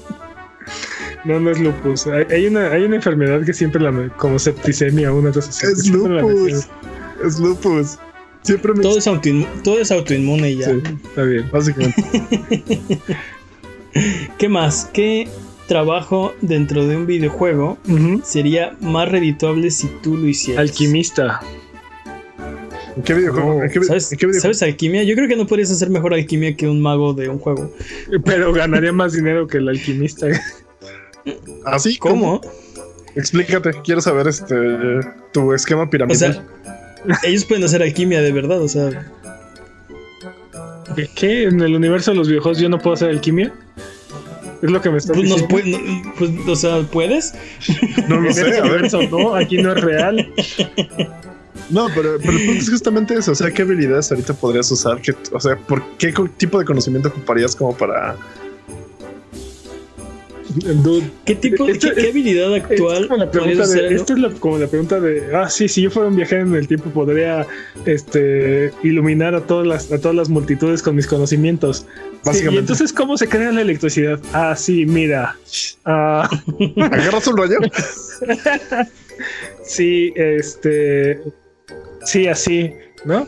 No, 1.25 1.39
no 1.39 1.51
es 1.51 1.59
lupus. 1.59 2.07
Hay, 2.07 2.25
hay 2.31 2.47
una, 2.47 2.71
hay 2.71 2.83
una 2.83 2.95
enfermedad 2.95 3.43
que 3.45 3.53
siempre 3.53 3.81
la 3.81 3.91
me- 3.91 4.09
como 4.09 4.39
septicemia, 4.39 5.11
una 5.13 5.31
cosa 5.31 5.49
así. 5.49 5.65
es 5.67 5.87
lupus. 5.89 6.67
Es 7.25 7.39
lupus. 7.39 7.97
Siempre 8.41 8.73
me. 8.73 8.81
Todo 8.81 8.97
es, 8.97 9.05
todo 9.63 9.79
es 9.79 9.91
autoinmune 9.91 10.51
y 10.51 10.57
ya. 10.57 10.65
Sí. 10.71 10.81
Está 11.05 11.23
bien. 11.23 11.45
Básicamente. 11.51 12.03
¿Qué 14.37 14.49
más? 14.49 14.89
¿Qué 14.93 15.27
trabajo 15.67 16.33
dentro 16.41 16.87
de 16.87 16.97
un 16.97 17.05
videojuego 17.05 17.77
sería 18.23 18.75
más 18.81 19.09
redituable 19.09 19.69
si 19.71 19.87
tú 20.01 20.17
lo 20.17 20.27
hicieras? 20.27 20.61
Alquimista. 20.69 21.39
¿En 22.97 23.03
qué 23.03 23.13
videojuego? 23.13 23.55
No, 23.59 23.63
¿En 23.63 23.69
qué, 23.71 23.79
vi- 23.79 23.85
¿Sabes, 23.85 24.11
en 24.11 24.17
qué 24.17 24.25
videojuego? 24.25 24.41
¿Sabes 24.55 24.63
alquimia? 24.63 25.03
Yo 25.03 25.15
creo 25.15 25.27
que 25.27 25.35
no 25.35 25.45
podrías 25.47 25.71
hacer 25.71 25.89
mejor 25.89 26.13
alquimia 26.13 26.55
que 26.55 26.67
un 26.67 26.81
mago 26.81 27.13
de 27.13 27.29
un 27.29 27.37
juego. 27.37 27.71
Pero 28.25 28.51
ganaría 28.53 28.91
más 28.91 29.13
dinero 29.13 29.45
que 29.47 29.59
el 29.59 29.69
alquimista. 29.69 30.27
¿Así? 31.65 31.97
¿Cómo? 31.97 32.41
Explícate. 33.15 33.71
Quiero 33.83 34.01
saber 34.01 34.27
este 34.27 34.55
tu 35.33 35.53
esquema 35.53 35.83
O 35.83 35.89
piramidal. 35.89 36.17
sea, 36.33 37.19
ellos 37.23 37.45
pueden 37.45 37.63
hacer 37.63 37.81
alquimia 37.83 38.21
de 38.21 38.31
verdad, 38.31 38.61
o 38.61 38.67
sea, 38.67 39.11
¿Qué- 40.95 41.09
¿Qué? 41.15 41.43
¿En 41.43 41.61
el 41.61 41.75
universo 41.75 42.11
de 42.11 42.17
los 42.17 42.27
videojuegos 42.27 42.59
yo 42.59 42.67
no 42.69 42.77
puedo 42.79 42.93
hacer 42.95 43.09
alquimia? 43.09 43.53
¿Es 44.61 44.69
lo 44.69 44.81
que 44.81 44.89
me 44.91 44.97
estás 44.97 45.15
pues, 45.15 45.29
diciendo? 45.29 45.47
puede- 45.47 45.71
no- 45.71 46.13
pues, 46.17 46.31
o 46.47 46.55
sea, 46.55 46.81
¿puedes? 46.83 47.33
no 48.07 48.19
lo 48.19 48.31
sé. 48.33 48.41
A 48.41 48.45
ver. 48.45 48.61
universo 48.63 49.01
no, 49.09 49.35
aquí 49.35 49.57
no 49.61 49.71
es 49.73 49.81
real. 49.81 50.33
No, 51.69 51.87
pero, 51.95 52.17
pero 52.19 52.33
el 52.33 52.45
punto 52.45 52.61
es 52.61 52.69
justamente 52.69 53.13
eso. 53.13 53.31
O 53.31 53.35
sea, 53.35 53.49
¿qué 53.51 53.61
habilidades 53.61 54.11
ahorita 54.11 54.33
podrías 54.33 54.69
usar? 54.71 55.01
Que, 55.01 55.15
o 55.31 55.39
sea, 55.39 55.55
¿por 55.55 55.81
qué 55.97 56.13
tipo 56.37 56.59
de 56.59 56.65
conocimiento 56.65 57.07
ocuparías 57.09 57.55
como 57.55 57.75
para. 57.75 58.17
Dude, 60.83 61.03
¿Qué 61.25 61.35
tipo, 61.35 61.67
Esto 61.67 61.89
qué, 61.89 61.93
qué 61.95 62.01
es- 62.01 62.09
habilidad 62.09 62.55
Esta 62.55 62.73
es 62.73 62.79
actual 62.81 63.07
como 63.07 63.17
la 63.19 63.31
podrías 63.31 63.43
pregunta 63.45 63.63
hacer? 63.63 63.89
de, 63.89 63.95
esta 63.95 64.13
es 64.13 64.19
la- 64.19 64.29
como 64.31 64.57
la 64.57 64.67
pregunta 64.67 64.99
de, 64.99 65.35
ah, 65.35 65.49
sí, 65.49 65.67
si 65.67 65.81
yo 65.83 65.91
fuera 65.91 66.09
un 66.09 66.15
viajero 66.15 66.41
en 66.41 66.55
el 66.55 66.67
tiempo 66.67 66.89
podría 66.89 67.45
este, 67.85 68.71
iluminar 68.83 69.35
a 69.35 69.41
todas 69.41 69.65
las, 69.67 69.91
a 69.91 69.99
todas 69.99 70.15
las 70.15 70.29
multitudes 70.29 70.81
con 70.81 70.95
mis 70.95 71.07
conocimientos. 71.07 71.85
Sí, 72.31 72.43
y 72.51 72.57
entonces, 72.57 72.93
¿cómo 72.93 73.17
se 73.17 73.27
crea 73.27 73.51
la 73.51 73.61
electricidad? 73.61 74.19
Ah, 74.33 74.55
sí, 74.55 74.85
mira. 74.85 75.35
Ah, 75.83 76.29
¿Agarras 76.77 77.25
un 77.27 77.37
rayo? 77.37 77.57
sí, 79.63 80.13
este, 80.15 81.19
sí, 82.05 82.27
así, 82.27 82.71
¿no? 83.05 83.27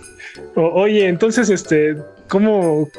O- 0.56 0.82
oye, 0.82 1.08
entonces, 1.08 1.50
este, 1.50 1.96
¿cómo, 2.28 2.90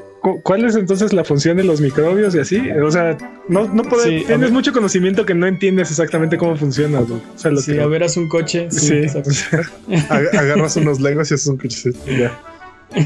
cuál 0.43 0.65
es 0.65 0.75
entonces 0.75 1.13
la 1.13 1.23
función 1.25 1.57
de 1.59 1.65
los 1.65 1.81
microbios 1.81 2.35
y 2.35 2.39
así? 2.39 2.71
O 2.71 2.91
sea, 2.91 3.17
no, 3.49 3.69
no 3.69 3.83
puedes, 3.83 4.05
Sí, 4.07 4.11
tienes 4.27 4.41
ver. 4.41 4.53
mucho 4.53 4.73
conocimiento 4.73 5.27
que 5.27 5.35
no 5.35 5.47
entiendes 5.47 5.91
exactamente 5.91 6.39
cómo 6.39 6.57
funciona. 6.57 7.01
¿no? 7.01 7.15
O 7.17 7.23
sea, 7.39 7.51
lo 7.51 7.61
Si 7.61 7.73
que- 7.73 8.21
un 8.21 8.29
coche, 8.29 8.69
sí, 8.71 9.03
Agarras 10.09 10.77
unos 10.77 11.01
legos 11.01 11.31
y 11.31 11.35
haces 11.35 11.47
un 11.47 11.57
cochecito. 11.59 11.99
Ya. 12.07 12.39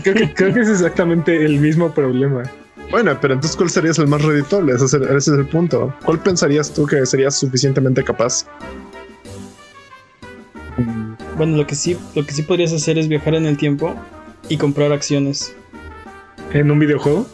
Creo 0.03 0.14
que, 0.14 0.35
creo 0.35 0.55
que 0.55 0.61
es 0.61 0.69
exactamente 0.69 1.45
el 1.45 1.59
mismo 1.59 1.93
problema. 1.93 2.43
Bueno, 2.91 3.19
pero 3.21 3.35
entonces, 3.35 3.57
¿cuál 3.57 3.69
sería 3.71 3.91
el 3.97 4.07
más 4.07 4.23
reditable? 4.23 4.73
Ese 4.75 4.85
es 4.87 4.95
el, 4.95 5.03
ese 5.05 5.16
es 5.16 5.29
el 5.39 5.47
punto. 5.47 5.95
¿Cuál 6.05 6.21
pensarías 6.21 6.73
tú 6.73 6.87
que 6.87 7.05
serías 7.05 7.39
suficientemente 7.39 8.03
capaz? 8.05 8.47
Bueno, 11.37 11.57
lo 11.57 11.66
que 11.66 11.75
sí, 11.75 11.97
lo 12.14 12.25
que 12.25 12.33
sí 12.33 12.43
podrías 12.43 12.73
hacer 12.73 12.99
es 12.99 13.09
viajar 13.09 13.35
en 13.35 13.47
el 13.47 13.57
tiempo 13.57 13.95
y 14.49 14.57
comprar 14.57 14.93
acciones. 14.93 15.55
¿En 16.53 16.70
un 16.70 16.78
videojuego? 16.78 17.26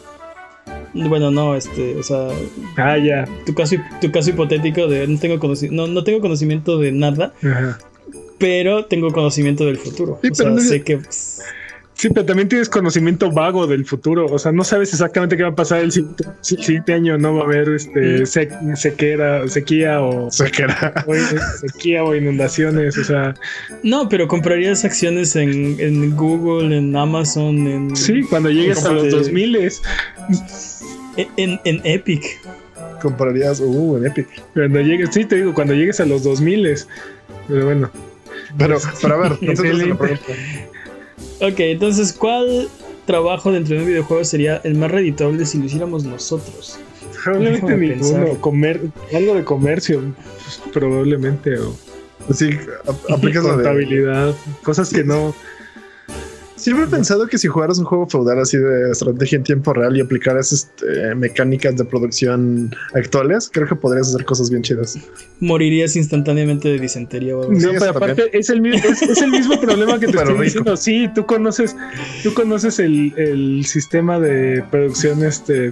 Bueno, 0.93 1.29
no, 1.31 1.55
este, 1.55 1.95
o 1.97 2.03
sea, 2.03 2.29
Ah, 2.77 2.97
ya. 2.97 3.27
tu 3.45 3.53
caso, 3.53 3.75
tu 3.99 4.11
caso 4.11 4.29
hipotético 4.29 4.87
de 4.87 5.07
no 5.07 5.19
tengo 5.19 5.35
conoci- 5.39 5.69
no, 5.69 5.87
no 5.87 6.03
tengo 6.03 6.21
conocimiento 6.21 6.77
de 6.79 6.91
nada, 6.93 7.33
Ajá. 7.43 7.77
pero 8.37 8.85
tengo 8.85 9.11
conocimiento 9.11 9.65
del 9.65 9.77
futuro. 9.77 10.19
Sí, 10.21 10.29
o 10.31 10.35
sea, 10.35 10.49
no- 10.49 10.59
sé 10.61 10.83
que 10.83 10.97
pues, 10.97 11.41
Sí, 11.97 12.09
pero 12.09 12.25
también 12.25 12.49
tienes 12.49 12.67
conocimiento 12.67 13.31
vago 13.31 13.67
del 13.67 13.85
futuro. 13.85 14.25
O 14.25 14.37
sea, 14.37 14.51
no 14.51 14.65
sabes 14.65 14.91
exactamente 14.91 15.37
qué 15.37 15.43
va 15.43 15.49
a 15.49 15.55
pasar 15.55 15.79
el 15.79 15.93
siguiente, 15.93 16.25
si- 16.41 16.57
siguiente 16.57 16.93
año. 16.93 17.17
No 17.17 17.33
va 17.35 17.43
a 17.43 17.45
haber 17.45 17.69
este, 17.69 18.23
sec- 18.23 18.75
sequera, 18.75 19.47
sequía 19.47 20.01
o, 20.01 20.29
Se 20.31 20.47
sequía 21.67 22.03
o 22.03 22.13
inundaciones. 22.13 22.97
O 22.97 23.03
sea, 23.05 23.33
No, 23.81 24.09
pero 24.09 24.27
comprarías 24.27 24.83
acciones 24.83 25.35
en, 25.37 25.79
en 25.79 26.15
Google, 26.17 26.77
en 26.77 26.93
Amazon, 26.95 27.65
en, 27.67 27.95
sí, 27.95 28.23
cuando 28.29 28.49
llegues 28.49 28.83
a 28.83 28.91
los 28.91 29.03
Cómprate- 29.05 29.11
2000 29.11 29.55
es 29.55 29.81
en, 31.37 31.59
en 31.63 31.81
Epic. 31.85 32.23
Comprarías. 33.01 33.61
Uh, 33.61 33.97
en 33.97 34.05
Epic. 34.07 34.27
cuando 34.53 34.81
llegues, 34.81 35.09
sí, 35.13 35.23
te 35.25 35.37
digo, 35.37 35.53
cuando 35.53 35.73
llegues 35.73 35.99
a 36.01 36.05
los 36.05 36.23
2000 36.23 36.65
es. 36.65 36.87
Pero 37.47 37.65
bueno, 37.65 37.89
Pero, 38.57 38.79
pero 39.01 39.15
a 39.15 39.17
ver, 39.29 39.31
entonces 39.41 39.65
la 39.77 39.83
Excelente. 39.83 39.95
pregunta. 39.95 40.33
Ok, 41.41 41.59
entonces, 41.59 42.13
¿cuál 42.13 42.67
trabajo 43.05 43.51
dentro 43.51 43.75
de 43.75 43.81
un 43.81 43.87
videojuego 43.87 44.23
sería 44.23 44.61
el 44.63 44.75
más 44.75 44.91
reditable 44.91 45.45
si 45.45 45.57
lo 45.59 45.65
hiciéramos 45.65 46.03
nosotros? 46.03 46.79
probablemente 47.23 47.75
ninguno. 47.77 48.39
Comer, 48.39 48.81
algo 49.13 49.35
de 49.35 49.43
comercio, 49.43 50.01
pues, 50.43 50.61
probablemente. 50.73 51.57
O 51.57 51.73
Sí, 52.33 52.49
a- 52.87 53.13
aplicas 53.13 53.43
contabilidad, 53.43 54.33
cosas 54.63 54.91
que 54.91 55.03
no. 55.03 55.35
Siempre 56.65 56.85
he 56.85 56.87
pensado 56.87 57.27
que 57.27 57.37
si 57.37 57.47
jugaras 57.47 57.77
un 57.77 57.85
juego 57.85 58.07
feudal 58.07 58.39
así 58.39 58.57
de 58.57 58.89
estrategia 58.89 59.35
en 59.35 59.43
tiempo 59.43 59.71
real 59.71 59.95
y 59.95 60.01
aplicaras 60.01 60.51
este, 60.51 61.13
mecánicas 61.13 61.75
de 61.77 61.85
producción 61.85 62.75
actuales, 62.95 63.51
creo 63.53 63.67
que 63.67 63.75
podrías 63.75 64.09
hacer 64.09 64.25
cosas 64.25 64.49
bien 64.49 64.63
chidas. 64.63 64.97
Morirías 65.39 65.95
instantáneamente 65.95 66.69
de 66.69 66.79
disentería 66.79 67.37
o 67.37 67.41
algo 67.43 67.53
No, 67.53 67.69
pero 67.77 67.91
aparte 67.91 68.35
es 68.35 68.49
el, 68.49 68.61
mismo, 68.61 68.89
es, 68.89 68.99
es 69.03 69.21
el 69.21 69.29
mismo 69.29 69.61
problema 69.61 69.99
que 69.99 70.07
te 70.07 70.13
Pero 70.17 70.21
estoy 70.21 70.33
rico. 70.33 70.43
diciendo. 70.43 70.75
Sí, 70.77 71.07
tú 71.13 71.27
conoces, 71.27 71.75
tú 72.23 72.33
conoces 72.33 72.79
el, 72.79 73.13
el 73.15 73.63
sistema 73.67 74.19
de 74.19 74.63
producción 74.71 75.23
este 75.23 75.71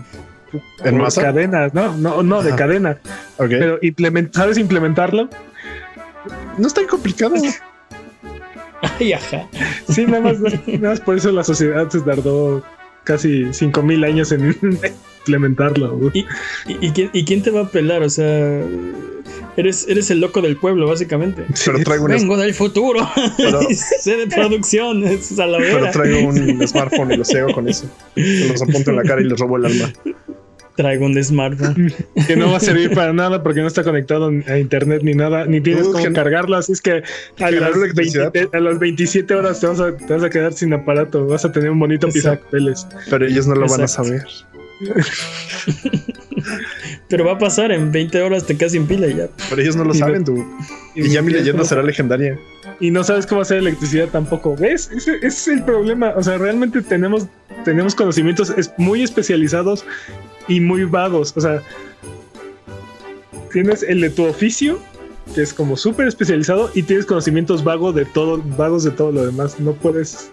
¿En 0.84 0.98
masa? 1.00 1.24
cadenas, 1.24 1.74
no, 1.74 1.98
no, 1.98 2.22
no, 2.22 2.44
de 2.44 2.50
Ajá. 2.50 2.58
cadena. 2.58 3.00
Ok. 3.38 3.48
Pero 3.50 3.80
implement- 3.82 4.32
¿sabes 4.32 4.60
implementarlo? 4.60 5.28
no 6.60 6.68
es 6.68 6.74
tan 6.76 6.86
complicado. 6.86 7.34
Ay, 9.00 9.14
ajá. 9.14 9.48
Sí, 9.90 10.06
nada 10.06 10.22
más, 10.22 10.40
nada 10.42 10.90
más 10.90 11.00
por 11.02 11.18
eso 11.18 11.32
la 11.32 11.44
sociedad 11.44 11.90
se 11.90 12.02
tardó 12.02 12.64
casi 13.04 13.52
5000 13.54 14.04
años 14.04 14.32
en 14.32 14.56
implementarlo. 15.20 16.00
¿Y, 16.14 16.20
y, 16.20 16.26
y 16.88 16.92
quién, 16.92 17.10
y 17.14 17.26
quién 17.26 17.42
te 17.42 17.52
va 17.52 17.62
a 17.62 17.70
pelar? 17.70 18.02
O 18.04 18.10
sea, 18.10 18.62
eres, 19.58 19.86
eres 19.88 20.10
el 20.12 20.20
loco 20.20 20.42
del 20.42 20.58
pueblo, 20.58 20.88
básicamente. 20.88 21.46
Pero 21.66 21.80
traigo 21.84 22.06
un, 22.06 22.12
Vengo 22.12 22.38
del 22.38 22.54
futuro. 22.54 23.08
Pero- 23.38 23.62
sé 24.00 24.18
de 24.18 24.28
producción. 24.28 25.04
Es 25.04 25.38
a 25.40 25.46
la 25.46 25.58
pero 25.60 25.92
traigo 25.92 26.28
un 26.30 26.68
smartphone 26.68 27.12
y 27.14 27.18
lo 27.18 27.26
ciego 27.26 27.52
con 27.54 27.68
eso. 27.70 27.86
Se 28.16 28.48
los 28.50 28.62
apunto 28.62 28.92
en 28.92 28.98
la 28.98 29.04
cara 29.04 29.22
y 29.22 29.26
les 29.26 29.40
robo 29.40 29.58
el 29.58 29.66
alma. 29.66 29.92
Traigo 30.76 31.06
un 31.06 31.24
smartphone. 31.24 31.94
que 32.28 32.36
no 32.36 32.50
va 32.52 32.58
a 32.58 32.60
servir 32.60 32.94
para 32.94 33.14
nada 33.14 33.44
porque 33.44 33.62
no 33.62 33.68
está 33.68 33.84
conectado 33.84 34.32
a 34.48 34.58
internet 34.58 35.02
ni 35.04 35.14
nada, 35.14 35.46
ni 35.46 35.62
tienes 35.62 35.88
cómo 35.88 36.04
cargarlo, 36.14 36.56
así 36.58 36.72
es 36.72 36.82
que 36.82 37.04
a 37.40 37.52
las, 37.52 37.76
electricidad. 37.76 38.32
20 38.34 38.58
a 38.58 38.60
las 38.60 38.80
27 38.80 39.36
horas 39.36 39.60
te 39.60 39.68
vas, 39.68 39.80
a, 39.80 39.96
te 39.96 40.12
vas 40.14 40.24
a 40.24 40.30
quedar 40.30 40.54
sin 40.54 40.74
aparato, 40.74 41.28
vas 41.28 41.46
a 41.46 41.52
tener 41.52 41.70
un 41.70 41.80
bonito 41.80 42.08
pisapapeles. 42.10 42.88
Pero 43.10 43.26
ellos 43.28 43.46
no 43.48 43.56
lo 43.56 43.68
van 43.68 43.82
a 43.82 43.88
saber. 43.88 44.26
Pero 47.08 47.26
va 47.26 47.34
a 47.34 47.38
pasar, 47.38 47.72
en 47.72 47.92
20 47.92 48.22
horas 48.22 48.46
te 48.46 48.58
quedas 48.58 48.72
sin 48.74 48.88
pila 48.88 49.08
y 49.08 49.16
ya. 49.16 49.28
Pero 49.50 49.62
ellos 49.62 49.76
no 49.76 49.84
lo 49.84 49.94
Y 49.94 49.98
saben, 50.00 50.24
tú. 50.26 50.44
Y 50.96 51.10
ya 51.10 51.22
mi 51.22 51.32
leyenda 51.32 51.64
será 51.64 51.84
legendaria. 51.84 52.38
Y 52.80 52.92
no 52.92 53.04
sabes 53.04 53.26
cómo 53.28 53.42
hacer 53.42 53.60
electricidad 53.60 54.08
tampoco. 54.10 54.56
¿Ves? 54.56 54.90
Ese, 54.92 55.18
ese 55.18 55.28
es 55.28 55.48
el 55.48 55.64
problema. 55.64 56.14
O 56.16 56.24
sea, 56.24 56.38
realmente 56.38 56.82
tenemos, 56.82 57.28
tenemos 57.64 57.96
conocimientos 57.96 58.52
es- 58.58 58.72
muy 58.78 59.04
especializados 59.04 59.86
y 60.48 60.60
muy 60.60 60.84
vagos. 60.86 61.34
O 61.36 61.42
sea, 61.42 61.62
tienes 63.52 63.84
el 63.84 64.02
de 64.02 64.10
tu 64.10 64.26
oficio, 64.26 64.80
que 65.36 65.42
es 65.42 65.54
como 65.54 65.78
súper 65.78 66.08
especializado, 66.08 66.70
y 66.74 66.84
tienes 66.84 67.06
conocimientos 67.06 67.64
vagos 67.64 67.96
de 67.96 68.06
todo, 68.06 68.42
vagos 68.58 68.84
de 68.84 68.92
todo 68.92 69.12
lo 69.12 69.26
demás. 69.26 69.60
No 69.60 69.74
puedes 69.74 70.30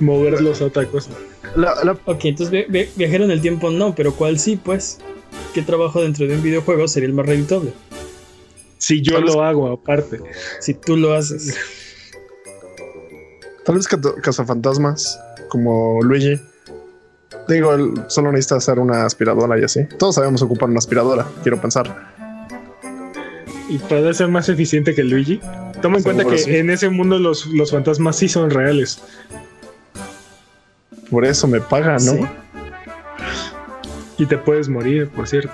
moverlos 0.00 0.60
a 0.60 0.66
otra 0.66 0.86
cosa. 0.86 1.10
La, 1.56 1.74
la- 1.84 1.98
Ok, 2.06 2.24
entonces 2.24 2.50
vi- 2.50 2.64
vi- 2.68 2.88
viajero 2.96 3.24
en 3.24 3.30
el 3.30 3.40
tiempo 3.40 3.70
no, 3.70 3.94
pero 3.94 4.14
¿cuál 4.14 4.38
sí, 4.38 4.56
pues? 4.56 4.98
¿Qué 5.54 5.62
trabajo 5.62 6.00
dentro 6.02 6.26
de 6.26 6.34
un 6.36 6.42
videojuego 6.42 6.88
sería 6.88 7.08
el 7.08 7.14
más 7.14 7.26
redituable? 7.26 7.72
Si 8.78 9.00
yo 9.02 9.14
Tal 9.14 9.24
vez- 9.24 9.34
lo 9.34 9.42
hago 9.42 9.68
aparte. 9.68 10.18
Si 10.60 10.74
tú 10.74 10.96
lo 10.96 11.12
haces. 11.14 11.56
tal 13.64 13.76
vez 13.76 13.86
cazafantasmas, 14.22 15.20
como 15.50 16.00
Luigi. 16.02 16.40
Digo, 17.48 17.74
él 17.74 17.94
solo 18.08 18.30
necesita 18.30 18.56
hacer 18.56 18.78
una 18.78 19.04
aspiradora 19.04 19.58
y 19.58 19.64
así. 19.64 19.84
Todos 19.98 20.14
sabemos 20.14 20.42
ocupar 20.42 20.68
una 20.68 20.78
aspiradora, 20.78 21.26
quiero 21.42 21.60
pensar. 21.60 22.12
Y 23.68 23.78
puede 23.78 24.12
ser 24.14 24.28
más 24.28 24.48
eficiente 24.48 24.94
que 24.94 25.02
Luigi. 25.02 25.40
Toma 25.80 25.98
en 25.98 26.02
cuenta 26.04 26.24
que 26.24 26.38
sí. 26.38 26.54
en 26.56 26.70
ese 26.70 26.88
mundo 26.90 27.18
los, 27.18 27.46
los 27.46 27.70
fantasmas 27.70 28.16
sí 28.16 28.28
son 28.28 28.50
reales. 28.50 29.02
Por 31.10 31.24
eso 31.24 31.46
me 31.46 31.60
paga, 31.60 31.92
¿no? 31.94 32.12
Sí. 32.12 32.20
Y 34.18 34.26
te 34.26 34.38
puedes 34.38 34.68
morir, 34.68 35.08
por 35.08 35.26
cierto. 35.26 35.50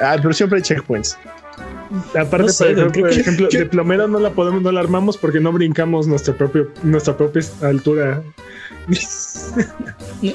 Ah, 0.00 0.16
pero 0.20 0.32
siempre 0.32 0.58
hay 0.58 0.62
checkpoints. 0.62 1.18
Aparte, 2.18 2.46
No 2.46 2.48
sé, 2.48 2.74
por 2.74 3.10
ejemplo, 3.10 3.48
de 3.50 3.66
plomero 3.66 4.08
no 4.08 4.18
la 4.18 4.30
podemos, 4.30 4.62
no 4.62 4.72
la 4.72 4.80
armamos 4.80 5.18
porque 5.18 5.40
no 5.40 5.52
brincamos 5.52 6.06
nuestra 6.06 6.34
propia, 6.34 6.66
nuestra 6.82 7.16
propia 7.16 7.42
altura. 7.62 8.22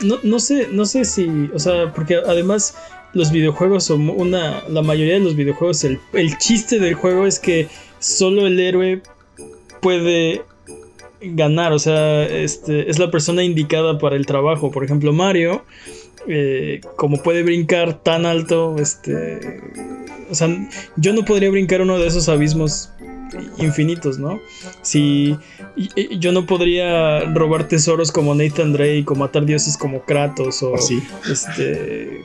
No, 0.04 0.18
no, 0.24 0.40
sé, 0.40 0.68
no 0.72 0.86
sé 0.86 1.06
si, 1.06 1.28
o 1.54 1.60
sea, 1.60 1.94
porque 1.94 2.16
además 2.16 2.76
los 3.14 3.32
videojuegos 3.32 3.86
son 3.86 4.10
una, 4.10 4.64
la 4.68 4.82
mayoría 4.82 5.14
de 5.14 5.22
los 5.22 5.36
videojuegos, 5.36 5.84
el, 5.84 6.00
el 6.14 6.38
chiste 6.38 6.80
del 6.80 6.94
juego 6.94 7.26
es 7.26 7.40
que 7.40 7.68
solo 8.00 8.48
el 8.48 8.60
héroe 8.60 9.02
puede 9.82 10.44
ganar, 11.22 11.74
o 11.74 11.80
sea, 11.80 12.24
este, 12.24 12.90
es 12.90 13.00
la 13.00 13.10
persona 13.12 13.44
indicada 13.44 13.98
para 13.98 14.16
el 14.16 14.26
trabajo. 14.26 14.72
Por 14.72 14.84
ejemplo, 14.84 15.14
Mario, 15.14 15.64
eh, 16.28 16.82
como 16.96 17.22
puede 17.24 17.44
brincar 17.44 18.04
tan 18.04 18.26
alto, 18.26 18.76
este, 18.78 19.62
o 20.30 20.36
sea, 20.36 20.50
yo 20.98 21.14
no 21.14 21.26
podría 21.26 21.50
brincar 21.50 21.82
uno 21.82 21.98
de 21.98 22.08
esos 22.08 22.30
abismos 22.30 22.92
infinitos, 23.58 24.20
¿no? 24.20 24.40
Si 24.82 25.38
yo 26.20 26.32
no 26.32 26.46
podría 26.46 27.22
robar 27.34 27.68
tesoros 27.68 28.12
como 28.12 28.34
Nathan 28.36 28.74
Drake 28.74 29.06
o 29.08 29.16
matar 29.16 29.46
dioses 29.46 29.78
como 29.78 30.02
Kratos 30.02 30.64
o 30.64 30.76
Así. 30.76 31.02
este 31.32 32.22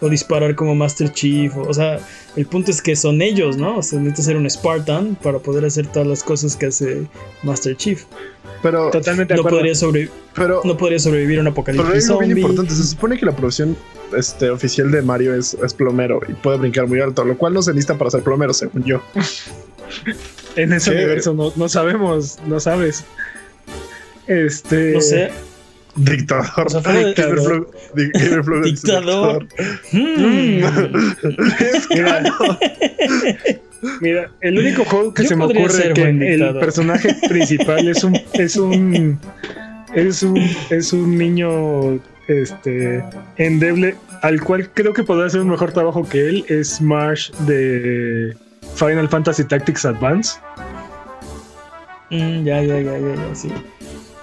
o 0.00 0.08
disparar 0.08 0.54
como 0.54 0.74
Master 0.74 1.12
Chief, 1.12 1.56
o, 1.56 1.62
o 1.62 1.74
sea, 1.74 1.98
el 2.36 2.46
punto 2.46 2.70
es 2.70 2.80
que 2.80 2.94
son 2.96 3.20
ellos, 3.22 3.56
¿no? 3.56 3.78
O 3.78 3.82
sea, 3.82 3.98
necesitas 3.98 4.24
ser 4.26 4.36
un 4.36 4.48
Spartan 4.48 5.16
para 5.22 5.38
poder 5.38 5.64
hacer 5.64 5.86
todas 5.88 6.06
las 6.06 6.22
cosas 6.22 6.56
que 6.56 6.66
hace 6.66 7.06
Master 7.42 7.76
Chief. 7.76 8.04
Pero, 8.62 8.90
Totalmente 8.90 9.34
No 9.34 9.42
podría, 9.44 9.74
sobre- 9.74 10.08
pero, 10.34 10.60
no 10.64 10.76
podría 10.76 10.98
sobrevivir 10.98 11.38
a 11.38 11.42
un 11.42 11.44
pero 11.46 11.52
apocalipsis 11.52 12.08
algo 12.10 12.20
bien 12.20 12.38
importante. 12.38 12.74
Se 12.74 12.82
supone 12.84 13.18
que 13.18 13.26
la 13.26 13.34
profesión 13.36 13.76
este, 14.16 14.50
oficial 14.50 14.90
de 14.90 15.02
Mario 15.02 15.34
es, 15.34 15.54
es 15.54 15.74
plomero 15.74 16.20
y 16.28 16.32
puede 16.32 16.58
brincar 16.58 16.86
muy 16.88 17.00
alto, 17.00 17.24
lo 17.24 17.36
cual 17.36 17.54
no 17.54 17.62
se 17.62 17.72
necesita 17.72 17.96
para 17.98 18.10
ser 18.10 18.22
plomero, 18.22 18.52
según 18.54 18.84
yo. 18.84 19.02
En 20.56 20.72
ese 20.72 20.90
¿Qué? 20.90 20.96
universo 20.96 21.34
no, 21.34 21.52
no 21.54 21.68
sabemos, 21.68 22.38
no 22.46 22.58
sabes. 22.58 23.04
Este. 24.26 24.92
No 24.94 25.00
sé. 25.00 25.30
Dictador. 25.98 26.66
Dictador. 27.94 28.64
dictador. 28.64 29.46
Hmm. 29.92 30.62
Mira, 34.00 34.30
el 34.40 34.58
único 34.58 34.84
juego 34.84 35.14
que 35.14 35.22
Yo 35.22 35.28
se 35.28 35.36
me 35.36 35.44
ocurre 35.44 35.70
ser 35.70 35.92
que 35.92 36.02
el 36.02 36.18
dictador. 36.18 36.60
personaje 36.60 37.16
principal 37.28 37.88
es 37.88 38.02
un 38.02 38.18
es 38.34 38.56
un 38.56 39.20
es 39.94 40.22
un 40.22 40.38
es 40.70 40.92
un 40.92 41.16
niño 41.16 42.00
este 42.26 43.02
endeble 43.36 43.94
al 44.22 44.40
cual 44.42 44.68
creo 44.74 44.92
que 44.92 45.04
podrá 45.04 45.26
hacer 45.26 45.40
un 45.40 45.48
mejor 45.48 45.72
trabajo 45.72 46.06
que 46.08 46.28
él 46.28 46.44
es 46.48 46.80
Marsh 46.80 47.30
de 47.46 48.36
Final 48.74 49.08
Fantasy 49.08 49.44
Tactics 49.44 49.84
Advance. 49.84 50.38
Mm, 52.10 52.44
ya, 52.44 52.62
ya, 52.62 52.80
ya, 52.80 52.98
ya, 52.98 53.14
ya, 53.14 53.34
sí. 53.34 53.48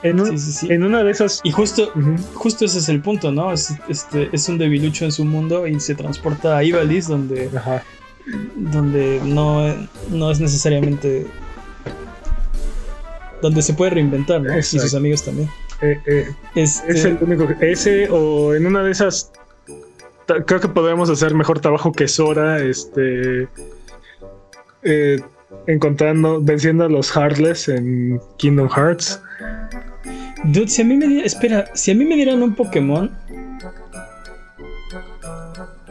En, 0.06 0.20
un- 0.20 0.28
Sí, 0.32 0.38
sí, 0.38 0.52
sí. 0.52 0.68
en 0.74 0.84
una 0.84 1.04
de 1.04 1.12
esas 1.12 1.42
Y 1.44 1.52
justo, 1.52 1.92
justo 2.34 2.66
ese 2.66 2.80
es 2.80 2.90
el 2.90 3.02
punto, 3.02 3.32
¿no? 3.32 3.52
Es, 3.52 3.74
este, 3.90 4.30
es 4.32 4.48
un 4.50 4.58
debilucho 4.58 5.06
en 5.06 5.12
su 5.12 5.26
mundo 5.26 5.68
y 5.68 5.80
se 5.80 5.96
transporta 5.96 6.58
a 6.58 6.64
Ivalice, 6.64 7.10
donde, 7.12 7.50
Ajá. 7.56 7.84
donde 8.56 9.22
no, 9.26 9.74
no 10.10 10.32
es 10.32 10.40
necesariamente. 10.40 11.26
donde 13.42 13.62
se 13.62 13.74
puede 13.74 13.92
reinventar, 13.92 14.42
¿no? 14.42 14.58
Y 14.58 14.64
sus 14.64 14.94
amigos 14.96 15.24
también. 15.24 15.50
Eh, 15.82 16.00
eh, 16.08 16.26
Este, 16.56 16.92
Es 16.94 17.06
el 17.06 17.18
único. 17.22 17.48
que- 17.48 17.72
Ese 17.72 18.08
o 18.10 18.54
en 18.56 18.66
una 18.66 18.82
de 18.84 18.92
esas. 18.92 19.32
Creo 20.48 20.60
que 20.60 20.68
podríamos 20.68 21.10
hacer 21.10 21.36
mejor 21.36 21.60
trabajo 21.60 21.92
que 21.92 22.08
Sora. 22.08 22.60
Este. 22.60 23.48
eh, 24.84 25.20
encontrando. 25.68 26.40
Venciendo 26.42 26.86
a 26.86 26.90
los 26.90 27.12
Heartless 27.16 27.68
en 27.70 28.20
Kingdom 28.38 28.70
Hearts. 28.70 29.22
Dude, 30.52 30.68
si 30.68 30.82
a 30.82 30.86
mí 30.86 30.96
me 30.98 31.08
dieran. 31.08 31.26
Espera, 31.26 31.66
si 31.74 31.92
a 31.92 31.96
mí 31.96 32.06
me 32.06 32.16
dieran 32.16 32.42
un 32.44 32.54
Pokémon. 32.56 33.12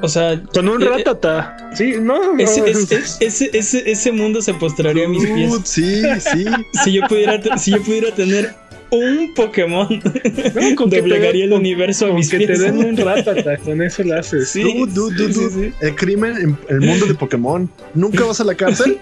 O 0.01 0.09
sea. 0.09 0.41
Con 0.53 0.69
un 0.69 0.83
eh, 0.83 0.87
Ratata. 0.87 1.57
Sí, 1.75 1.95
no. 2.01 2.33
no, 2.35 2.39
Ese, 2.39 2.69
ese, 2.71 3.01
ese, 3.21 3.51
ese, 3.57 3.91
ese 3.91 4.13
mundo 4.13 4.43
se 4.43 4.55
postraría 4.55 5.07
a 5.07 5.09
mis 5.09 5.25
pies. 5.27 5.51
Dude, 5.51 5.67
sí, 5.67 6.03
sí. 6.21 6.45
Si 6.85 6.93
yo 6.93 7.03
pudiera, 7.09 7.41
si 7.59 7.71
yo 7.73 7.83
pudiera 7.83 8.15
tener 8.15 8.55
un 8.91 9.33
Pokémon, 9.35 9.89
no, 9.91 10.77
con 10.77 10.91
que 10.91 11.01
doblegaría 11.01 11.45
den- 11.47 11.53
el 11.53 11.59
universo 11.59 12.05
a 12.05 12.09
con 12.09 12.17
mis 12.19 12.31
que 12.31 12.39
pies. 12.39 12.59
te 12.61 12.65
den 12.71 12.79
un 12.85 12.97
Ratata. 12.97 13.57
Con 13.59 13.83
eso 13.83 14.03
lo 14.05 14.19
haces. 14.19 14.51
Sí, 14.51 14.63
Dude, 14.63 14.93
dude, 14.93 15.17
dude, 15.17 15.33
sí, 15.33 15.41
sí, 15.51 15.71
sí. 15.71 15.73
El 15.81 15.95
crimen 15.97 16.37
en 16.37 16.59
el 16.69 16.81
mundo 16.81 17.07
de 17.07 17.15
Pokémon. 17.15 17.69
Nunca 17.95 18.25
vas 18.27 18.41
a 18.41 18.45
la 18.45 18.55
cárcel. 18.55 18.99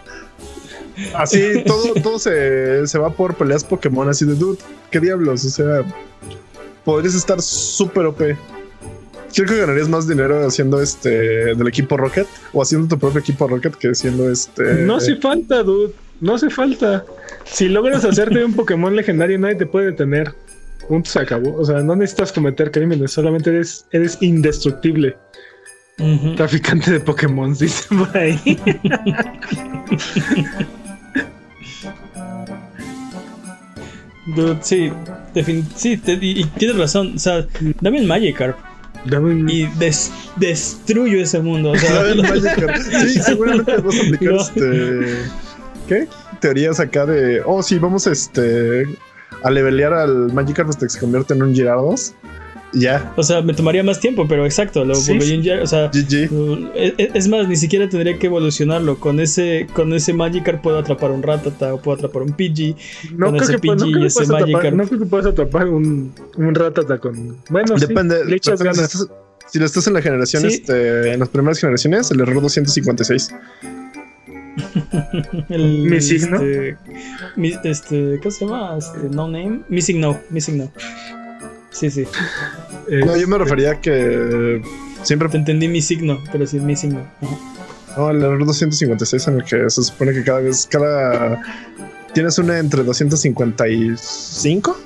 Así 1.15 1.63
todo, 1.67 1.95
todo 2.03 2.19
se, 2.19 2.87
se 2.87 2.99
va 2.99 3.11
por 3.11 3.35
peleas 3.35 3.65
Pokémon. 3.65 4.09
Así 4.09 4.25
de 4.25 4.35
dude, 4.35 4.59
qué 4.91 5.01
diablos. 5.01 5.45
O 5.45 5.51
sea, 5.51 5.85
podrías 6.85 7.15
estar 7.15 7.41
súper 7.41 8.07
OP. 8.07 8.21
Creo 9.35 9.47
que 9.47 9.57
ganarías 9.57 9.89
más 9.89 10.07
dinero 10.07 10.47
haciendo 10.47 10.83
este 10.83 11.55
del 11.55 11.67
equipo 11.67 11.97
Rocket 11.97 12.27
o 12.53 12.61
haciendo 12.61 12.89
tu 12.89 12.99
propio 12.99 13.21
equipo 13.21 13.49
Rocket 13.49 13.75
que 13.77 13.95
siendo 13.95 14.31
este. 14.31 14.85
No 14.85 14.97
hace 14.97 15.17
falta, 15.17 15.63
dude. 15.63 15.95
No 16.21 16.35
hace 16.35 16.51
falta. 16.51 17.05
Si 17.45 17.69
logras 17.69 18.05
hacerte 18.05 18.45
un 18.45 18.55
Pokémon 18.55 18.95
legendario, 18.95 19.39
nadie 19.39 19.57
te 19.57 19.67
puede 19.67 19.87
detener. 19.87 20.35
Punto 20.89 21.11
se 21.11 21.21
acabó. 21.21 21.57
O 21.57 21.65
sea, 21.65 21.81
no 21.81 21.97
necesitas 21.97 22.33
cometer 22.33 22.71
crímenes, 22.71 23.13
solamente 23.13 23.51
eres, 23.51 23.87
eres 23.91 24.19
indestructible. 24.21 25.17
Traficante 26.37 26.93
de 26.93 27.01
Pokémon, 27.01 27.55
dicen 27.59 27.99
por 27.99 28.17
ahí. 28.17 28.39
Dude, 34.27 34.59
sí, 34.63 34.91
defin- 35.35 35.65
sí 35.75 35.97
te- 35.97 36.13
y, 36.21 36.41
y 36.41 36.45
tienes 36.45 36.77
razón. 36.79 37.15
O 37.17 37.19
sea, 37.19 37.47
dame 37.81 37.99
el 37.99 38.07
Magikarp 38.07 38.57
Dame 39.05 39.31
un- 39.35 39.51
y 39.51 39.67
des- 39.79 40.13
destruyo 40.37 41.19
ese 41.21 41.41
mundo. 41.41 41.73
O 41.73 41.77
sea, 41.77 41.91
Claro, 41.91 42.07
el 42.09 42.23
Magikarp. 42.29 42.77
Sí, 42.77 43.21
seguramente 43.23 43.77
vas 43.79 43.95
a 43.97 43.99
aplicar 43.99 44.33
No. 44.33 44.41
este. 44.41 45.17
¿Qué? 45.89 46.09
Teorías 46.41 46.79
acá 46.81 47.05
de. 47.07 47.43
Oh, 47.45 47.63
sí, 47.63 47.79
vamos 47.79 48.07
este. 48.07 48.85
A 49.43 49.51
levelear 49.51 49.93
al 49.93 50.33
Magikarp 50.33 50.69
hasta 50.69 50.87
que 50.87 50.91
se 50.91 51.01
convierte 51.01 51.35
en 51.35 51.43
un 51.43 51.53
Gyarados. 51.55 52.15
Ya, 52.75 53.13
o 53.17 53.23
sea, 53.23 53.43
me 53.43 53.53
tomaría 53.53 53.83
más 53.85 54.01
tiempo, 54.01 54.27
pero 54.27 54.47
exacto, 54.47 54.83
lo 54.87 54.95
Sí, 54.95 55.13
O 55.63 55.67
sea, 55.67 55.91
GG. 55.93 56.71
es, 56.75 56.95
es 57.15 57.29
más, 57.29 57.47
ni 57.47 57.57
siquiera 57.57 57.87
tendría 57.89 58.19
que 58.19 58.29
evolucionarlo. 58.29 58.99
Con 58.99 59.21
ese, 59.21 59.67
con 59.75 59.93
ese 59.93 60.15
Magikarp 60.15 60.63
puedo 60.63 60.79
atrapar 60.79 61.11
un 61.11 61.23
Ratata 61.23 61.75
o 61.75 61.81
puedo 61.83 61.97
atrapar 61.99 62.23
un 62.23 62.33
Pidgey. 62.33 62.75
no, 63.15 63.27
con 63.27 63.37
creo 63.37 63.51
ese 63.51 63.61
que, 63.61 63.69
no, 63.69 63.87
y 64.01 64.07
ese 64.07 64.23
atrapar, 64.23 64.41
Magikarp. 64.43 64.75
no 64.77 64.87
creo 64.87 64.99
que 65.01 65.07
puedas 65.07 65.27
atrapar 65.27 65.69
un, 65.69 66.15
un 66.37 66.55
Ratata 66.55 66.99
con. 66.99 67.37
Bueno, 67.51 67.79
sí, 67.79 67.87
Depende. 67.87 68.25
le 68.25 68.37
echas 68.37 68.59
depende 68.59 68.79
si, 68.79 68.85
estás, 68.85 69.09
si 69.51 69.59
lo 69.59 69.67
estás 69.67 69.87
en 69.89 69.93
la 69.93 70.01
generación, 70.03 70.43
Sí. 70.43 70.49
este, 70.49 71.13
en 71.13 71.21
las 71.21 71.29
primeras 71.29 71.59
generaciones, 71.59 72.11
el 72.13 72.21
error 72.21 72.41
256. 72.41 73.35
El, 75.49 75.63
Missing, 75.91 76.31
¿no? 76.31 76.37
este, 76.43 76.77
mi- 77.37 77.55
este, 77.65 78.19
¿Cómo 78.23 78.31
se 78.31 78.45
llama? 78.47 78.77
Este, 78.79 78.99
no 79.11 79.27
name. 79.29 79.61
Missing 79.69 80.01
no. 80.01 80.19
Missing 80.31 80.59
no. 80.59 80.73
Sí, 81.73 81.91
sí. 81.91 82.05
No, 82.89 83.17
yo 83.17 83.27
me 83.27 83.39
refería 83.39 83.73
a 83.73 83.81
que 83.81 84.63
Siempre. 85.03 85.29
Te 85.29 85.37
entendí 85.37 85.69
mi 85.69 85.83
signo, 85.83 86.23
pero 86.31 86.47
sí 86.47 86.61
mi 86.61 86.77
signo. 86.77 87.05
No, 87.97 88.11
el 88.11 88.23
error 88.23 88.47
256 88.47 89.29
en 89.29 89.35
el 89.35 89.45
que 89.45 89.69
se 89.69 89.83
supone 89.83 90.13
que 90.13 90.23
cada 90.25 90.41
vez, 90.41 90.67
cada. 90.67 91.43
Tienes 92.15 92.39
una 92.39 92.59
entre 92.59 92.85
255 92.85 94.79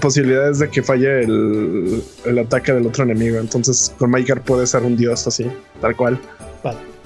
posibilidades 0.00 0.60
de 0.60 0.70
que 0.70 0.82
falle 0.82 1.22
el, 1.22 2.02
el 2.24 2.38
ataque 2.38 2.72
del 2.72 2.86
otro 2.86 3.04
enemigo. 3.04 3.38
Entonces, 3.38 3.92
con 3.98 4.10
Maikar 4.10 4.42
puede 4.42 4.66
ser 4.66 4.82
un 4.82 4.96
dios 4.96 5.26
así, 5.26 5.46
tal 5.80 5.96
cual. 5.96 6.20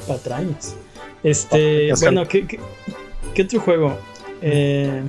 patrañas. 0.06 0.74
Este, 1.23 1.93
bueno, 2.01 2.27
¿qué, 2.27 2.47
¿qué, 2.47 2.59
qué, 3.35 3.43
otro 3.43 3.60
juego? 3.60 3.98
Eh, 4.43 5.02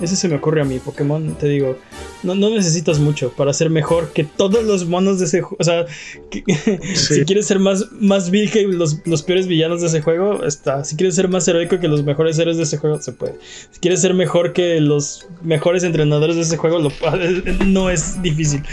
ese 0.00 0.16
se 0.16 0.28
me 0.28 0.36
ocurre 0.36 0.60
a 0.60 0.64
mí, 0.64 0.78
Pokémon, 0.78 1.34
te 1.34 1.48
digo, 1.48 1.76
no, 2.22 2.34
no, 2.34 2.50
necesitas 2.50 2.98
mucho 2.98 3.32
para 3.32 3.52
ser 3.52 3.70
mejor 3.70 4.12
que 4.12 4.24
todos 4.24 4.64
los 4.64 4.86
monos 4.86 5.18
de 5.18 5.26
ese 5.26 5.40
juego. 5.40 5.56
O 5.60 5.64
sea, 5.64 5.86
que, 6.30 6.44
sí. 6.94 7.14
si 7.14 7.24
quieres 7.24 7.46
ser 7.46 7.58
más, 7.58 7.86
más 7.92 8.30
vil 8.30 8.50
que 8.50 8.62
los, 8.62 9.06
los, 9.06 9.22
peores 9.22 9.46
villanos 9.46 9.80
de 9.80 9.88
ese 9.88 10.00
juego, 10.00 10.44
está. 10.44 10.84
Si 10.84 10.96
quieres 10.96 11.14
ser 11.14 11.28
más 11.28 11.46
heroico 11.48 11.80
que 11.80 11.88
los 11.88 12.04
mejores 12.04 12.38
héroes 12.38 12.56
de 12.56 12.62
ese 12.64 12.78
juego, 12.78 13.00
se 13.00 13.12
puede. 13.12 13.34
Si 13.70 13.80
quieres 13.80 14.00
ser 14.00 14.14
mejor 14.14 14.52
que 14.52 14.80
los 14.80 15.26
mejores 15.42 15.82
entrenadores 15.82 16.36
de 16.36 16.42
ese 16.42 16.56
juego, 16.56 16.78
lo, 16.78 16.92
no 17.66 17.90
es 17.90 18.20
difícil. 18.22 18.62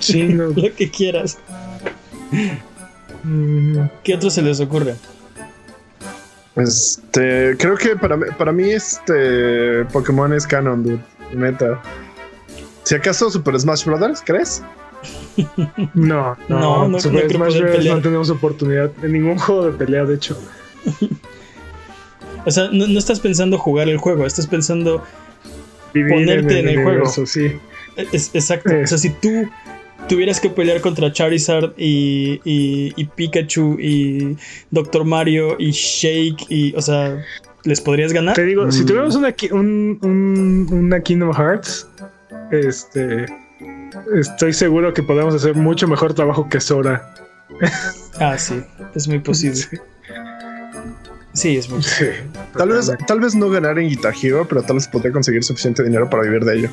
Sí, 0.00 0.22
no. 0.22 0.48
lo 0.48 0.74
que 0.74 0.90
quieras. 0.90 1.38
¿Qué 4.02 4.14
otro 4.14 4.30
se 4.30 4.42
les 4.42 4.60
ocurre? 4.60 4.94
Este, 6.56 7.56
creo 7.58 7.76
que 7.76 7.96
para 7.96 8.16
mí, 8.16 8.26
para 8.38 8.52
mí 8.52 8.70
este 8.70 9.84
Pokémon 9.86 10.32
es 10.32 10.46
canon, 10.46 10.82
dude. 10.82 11.00
Neta. 11.32 11.82
Si 12.84 12.94
acaso 12.94 13.30
Super 13.30 13.58
Smash 13.58 13.84
Brothers, 13.84 14.22
¿crees? 14.24 14.62
No, 15.94 16.36
no, 16.48 16.60
no, 16.60 16.88
no 16.88 17.00
Super 17.00 17.24
no 17.24 17.30
Smash 17.30 17.60
Brothers 17.60 17.84
no 17.86 18.00
tenemos 18.00 18.30
oportunidad 18.30 18.90
en 19.02 19.12
ningún 19.12 19.38
juego 19.38 19.66
de 19.66 19.72
pelea, 19.72 20.04
de 20.04 20.14
hecho. 20.14 20.38
o 22.46 22.50
sea, 22.50 22.68
no, 22.72 22.86
no, 22.86 22.98
estás 22.98 23.20
pensando 23.20 23.58
jugar 23.58 23.88
el 23.88 23.98
juego, 23.98 24.24
estás 24.24 24.46
pensando 24.46 25.02
Vivir 25.92 26.12
ponerte 26.12 26.60
en 26.60 26.68
el, 26.68 26.68
en 26.68 26.68
el 26.68 26.74
juego. 26.76 26.90
Universo, 26.90 27.26
sí. 27.26 27.52
Es, 27.96 28.30
exacto. 28.34 28.70
Eh. 28.70 28.84
O 28.84 28.86
sea, 28.86 28.98
si 28.98 29.10
tú 29.10 29.48
tuvieras 30.08 30.40
que 30.40 30.50
pelear 30.50 30.80
contra 30.80 31.12
Charizard 31.12 31.72
y, 31.76 32.40
y, 32.44 32.92
y, 32.96 33.04
Pikachu 33.04 33.78
y 33.80 34.36
Doctor 34.70 35.04
Mario 35.04 35.56
y 35.58 35.70
Shake 35.70 36.46
y, 36.48 36.74
o 36.76 36.82
sea, 36.82 37.24
¿les 37.64 37.80
podrías 37.80 38.12
ganar? 38.12 38.34
Te 38.34 38.44
digo, 38.44 38.66
mm. 38.66 38.72
si 38.72 38.84
tuviéramos 38.84 39.16
una, 39.16 39.34
un, 39.52 39.98
un, 40.02 40.68
una 40.70 41.00
Kingdom 41.00 41.32
Hearts, 41.32 41.88
este, 42.50 43.26
estoy 44.14 44.52
seguro 44.52 44.92
que 44.92 45.02
podemos 45.02 45.34
hacer 45.34 45.54
mucho 45.54 45.88
mejor 45.88 46.14
trabajo 46.14 46.48
que 46.48 46.60
Sora. 46.60 47.14
Ah, 48.20 48.38
sí, 48.38 48.62
es 48.94 49.08
muy 49.08 49.18
posible. 49.18 49.56
Sí. 49.56 49.76
Sí, 51.34 51.56
es 51.56 51.68
muy 51.68 51.82
sí. 51.82 52.06
Tal 52.56 52.68
vez, 52.68 52.92
tal 53.08 53.18
vez 53.18 53.34
no 53.34 53.50
ganar 53.50 53.76
en 53.80 53.88
Guitar 53.88 54.14
Hero, 54.22 54.46
pero 54.48 54.62
tal 54.62 54.76
vez 54.76 54.86
podría 54.86 55.10
conseguir 55.10 55.42
suficiente 55.42 55.82
dinero 55.82 56.08
para 56.08 56.22
vivir 56.22 56.44
de 56.44 56.58
ello. 56.58 56.70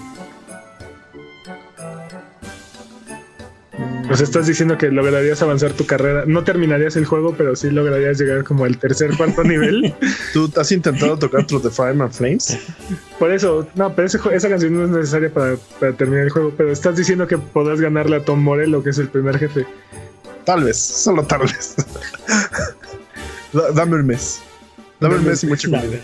Pues 4.12 4.20
estás 4.20 4.46
diciendo 4.46 4.78
que 4.78 4.92
lograrías 4.92 5.42
avanzar 5.42 5.72
tu 5.72 5.86
carrera. 5.86 6.26
No 6.28 6.44
terminarías 6.44 6.98
el 6.98 7.06
juego, 7.06 7.34
pero 7.38 7.56
sí 7.56 7.70
lograrías 7.70 8.20
llegar 8.20 8.44
como 8.44 8.66
al 8.66 8.78
tercer, 8.78 9.16
cuarto 9.16 9.42
nivel. 9.42 9.96
¿Tú 10.34 10.52
has 10.58 10.70
intentado 10.74 11.18
tocar 11.18 11.48
Through 11.48 11.64
the 11.64 11.70
Fire 11.70 11.92
and 11.92 12.12
Flames? 12.12 12.60
Por 13.18 13.32
eso, 13.32 13.66
no, 13.74 13.96
pero 13.96 14.08
ese, 14.08 14.20
esa 14.34 14.50
canción 14.50 14.74
no 14.74 14.84
es 14.84 14.90
necesaria 14.90 15.34
para, 15.34 15.56
para, 15.80 15.94
terminar 15.94 16.26
el 16.26 16.30
juego. 16.30 16.54
Pero 16.58 16.74
estás 16.74 16.98
diciendo 16.98 17.26
que 17.26 17.38
podrás 17.38 17.80
ganarle 17.80 18.18
a 18.18 18.26
Tom 18.26 18.44
Morello, 18.44 18.84
que 18.84 18.90
es 18.90 18.98
el 18.98 19.08
primer 19.08 19.40
jefe. 19.40 19.66
Tal 20.44 20.66
vez, 20.66 20.78
solo 20.78 21.24
tal 21.24 21.44
vez. 21.44 21.78
Dame 23.74 23.96
un 23.96 24.08
mes. 24.08 24.42
Dame 25.00 25.16
un 25.16 25.26
mes 25.26 25.42
y 25.42 25.48
mucha 25.48 25.70
comida. 25.70 26.00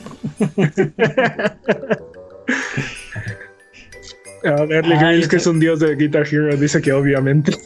A 4.47 4.65
ver, 4.65 4.85
ah, 4.85 4.99
Grills, 4.99 5.27
que 5.27 5.35
es 5.37 5.47
un 5.47 5.59
dios 5.59 5.79
de 5.79 5.95
Guitar 5.95 6.25
Hero, 6.25 6.55
dice 6.55 6.81
que 6.81 6.93
obviamente. 6.93 7.57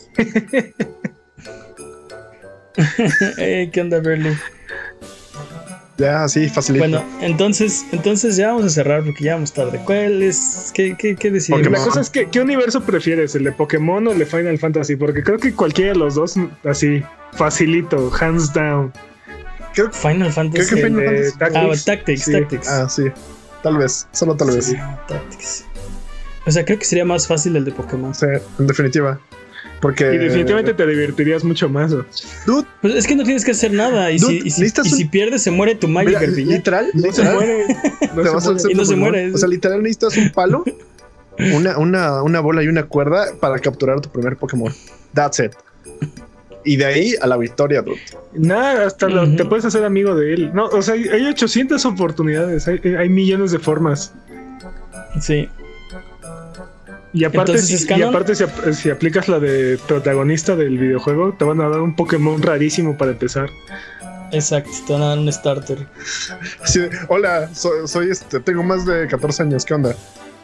hey, 3.37 3.69
¿Qué 3.73 3.81
onda, 3.81 3.99
Berly? 3.99 4.35
Ya, 5.97 6.27
sí, 6.27 6.49
facilito. 6.49 6.87
Bueno, 6.87 7.05
entonces, 7.21 7.85
entonces 7.91 8.35
ya 8.35 8.47
vamos 8.47 8.65
a 8.65 8.69
cerrar 8.69 9.03
porque 9.03 9.25
ya 9.25 9.35
vamos 9.35 9.53
tarde. 9.53 9.79
¿Cuál 9.85 10.23
es? 10.23 10.71
¿Qué, 10.73 10.95
qué, 10.97 11.15
qué 11.15 11.29
decidimos? 11.29 11.71
La 11.71 11.77
cosa 11.83 12.01
es 12.01 12.09
que, 12.09 12.27
¿qué 12.27 12.39
universo 12.39 12.81
prefieres? 12.81 13.35
¿El 13.35 13.43
de 13.43 13.51
Pokémon 13.51 14.07
o 14.07 14.11
el 14.11 14.17
de 14.17 14.25
Final 14.25 14.57
Fantasy? 14.57 14.95
Porque 14.95 15.21
creo 15.21 15.37
que 15.37 15.53
cualquiera 15.53 15.93
de 15.93 15.99
los 15.99 16.15
dos, 16.15 16.35
así, 16.63 17.03
facilito, 17.33 18.11
hands 18.19 18.51
down. 18.51 18.91
Creo, 19.75 19.91
Final 19.91 20.31
Fantasy. 20.31 20.67
Creo 20.67 20.81
que 20.81 20.87
Final 20.87 21.05
Fantasy. 21.05 21.37
Tactics. 21.37 21.81
Ah, 21.81 21.85
Tactics, 21.85 22.23
sí. 22.23 22.31
Tactics. 22.31 22.67
Ah, 22.67 22.89
sí. 22.89 23.03
Tal 23.61 23.77
vez, 23.77 24.07
solo 24.11 24.35
tal 24.35 24.49
vez. 24.49 24.65
Sí, 24.65 24.75
Tactics. 25.07 25.65
O 26.45 26.51
sea, 26.51 26.65
creo 26.65 26.79
que 26.79 26.85
sería 26.85 27.05
más 27.05 27.27
fácil 27.27 27.55
el 27.55 27.65
de 27.65 27.71
Pokémon. 27.71 28.13
Sí, 28.15 28.25
en 28.59 28.67
definitiva. 28.67 29.19
Porque. 29.79 30.13
Y 30.13 30.17
definitivamente 30.17 30.73
te 30.73 30.85
divertirías 30.85 31.43
mucho 31.43 31.67
más. 31.67 31.91
Dude, 31.91 32.65
pues 32.81 32.95
es 32.95 33.07
que 33.07 33.15
no 33.15 33.23
tienes 33.23 33.43
que 33.43 33.51
hacer 33.51 33.73
nada. 33.73 34.11
Y, 34.11 34.17
Dude, 34.17 34.41
si, 34.41 34.47
y, 34.47 34.51
si, 34.51 34.63
y 34.65 34.89
si, 34.89 35.05
pierdes, 35.05 35.41
se 35.41 35.51
muere 35.51 35.75
tu 35.75 35.87
Magic 35.87 36.19
Mira, 36.19 36.31
Literal, 36.31 36.87
no 36.93 37.01
literal, 37.01 37.29
se 37.29 37.35
muere. 37.35 37.65
No 38.15 38.23
te 38.23 38.29
vas 38.29 38.47
a 38.47 38.51
hacer 38.51 38.71
y 38.71 38.73
no 38.75 38.85
se 38.85 38.95
muere. 38.95 39.33
O 39.33 39.37
sea, 39.37 39.47
literal 39.49 39.81
necesitas 39.81 40.17
un 40.17 40.29
palo, 40.31 40.63
una, 41.55 41.77
una, 41.77 42.21
una 42.23 42.39
bola 42.39 42.63
y 42.63 42.67
una 42.67 42.83
cuerda 42.83 43.27
para 43.39 43.57
capturar 43.59 44.01
tu 44.01 44.09
primer 44.09 44.37
Pokémon. 44.37 44.71
That's 45.13 45.39
it. 45.39 45.51
Y 46.63 46.77
de 46.77 46.85
ahí 46.85 47.15
a 47.19 47.25
la 47.25 47.37
victoria, 47.37 47.81
dude. 47.81 47.99
Nada, 48.33 48.85
hasta 48.85 49.07
uh 49.07 49.09
-huh. 49.09 49.13
lo, 49.13 49.35
te 49.35 49.45
puedes 49.45 49.65
hacer 49.65 49.83
amigo 49.83 50.13
de 50.13 50.33
él. 50.33 50.51
No, 50.53 50.65
o 50.67 50.81
sea, 50.83 50.93
hay 50.93 51.25
800 51.25 51.83
oportunidades, 51.85 52.67
hay, 52.67 52.79
hay 52.83 53.09
millones 53.09 53.51
de 53.51 53.57
formas. 53.57 54.13
Sí. 55.19 55.49
Y 57.13 57.25
aparte, 57.25 57.57
si, 57.57 57.85
y 57.93 58.01
aparte 58.01 58.35
si, 58.35 58.45
si, 58.73 58.89
aplicas 58.89 59.27
la 59.27 59.39
de 59.39 59.77
protagonista 59.87 60.55
del 60.55 60.77
videojuego, 60.77 61.33
te 61.33 61.43
van 61.43 61.59
a 61.59 61.67
dar 61.67 61.81
un 61.81 61.95
Pokémon 61.95 62.41
rarísimo 62.41 62.97
para 62.97 63.11
empezar. 63.11 63.49
Exacto, 64.31 64.71
te 64.87 64.93
van 64.93 65.01
a 65.01 65.07
dar 65.07 65.19
un 65.19 65.31
starter. 65.31 65.87
Sí, 66.63 66.79
hola, 67.09 67.53
soy, 67.53 67.85
soy, 67.87 68.11
este, 68.11 68.39
tengo 68.39 68.63
más 68.63 68.85
de 68.85 69.07
14 69.07 69.43
años, 69.43 69.65
¿qué 69.65 69.73
onda? 69.73 69.93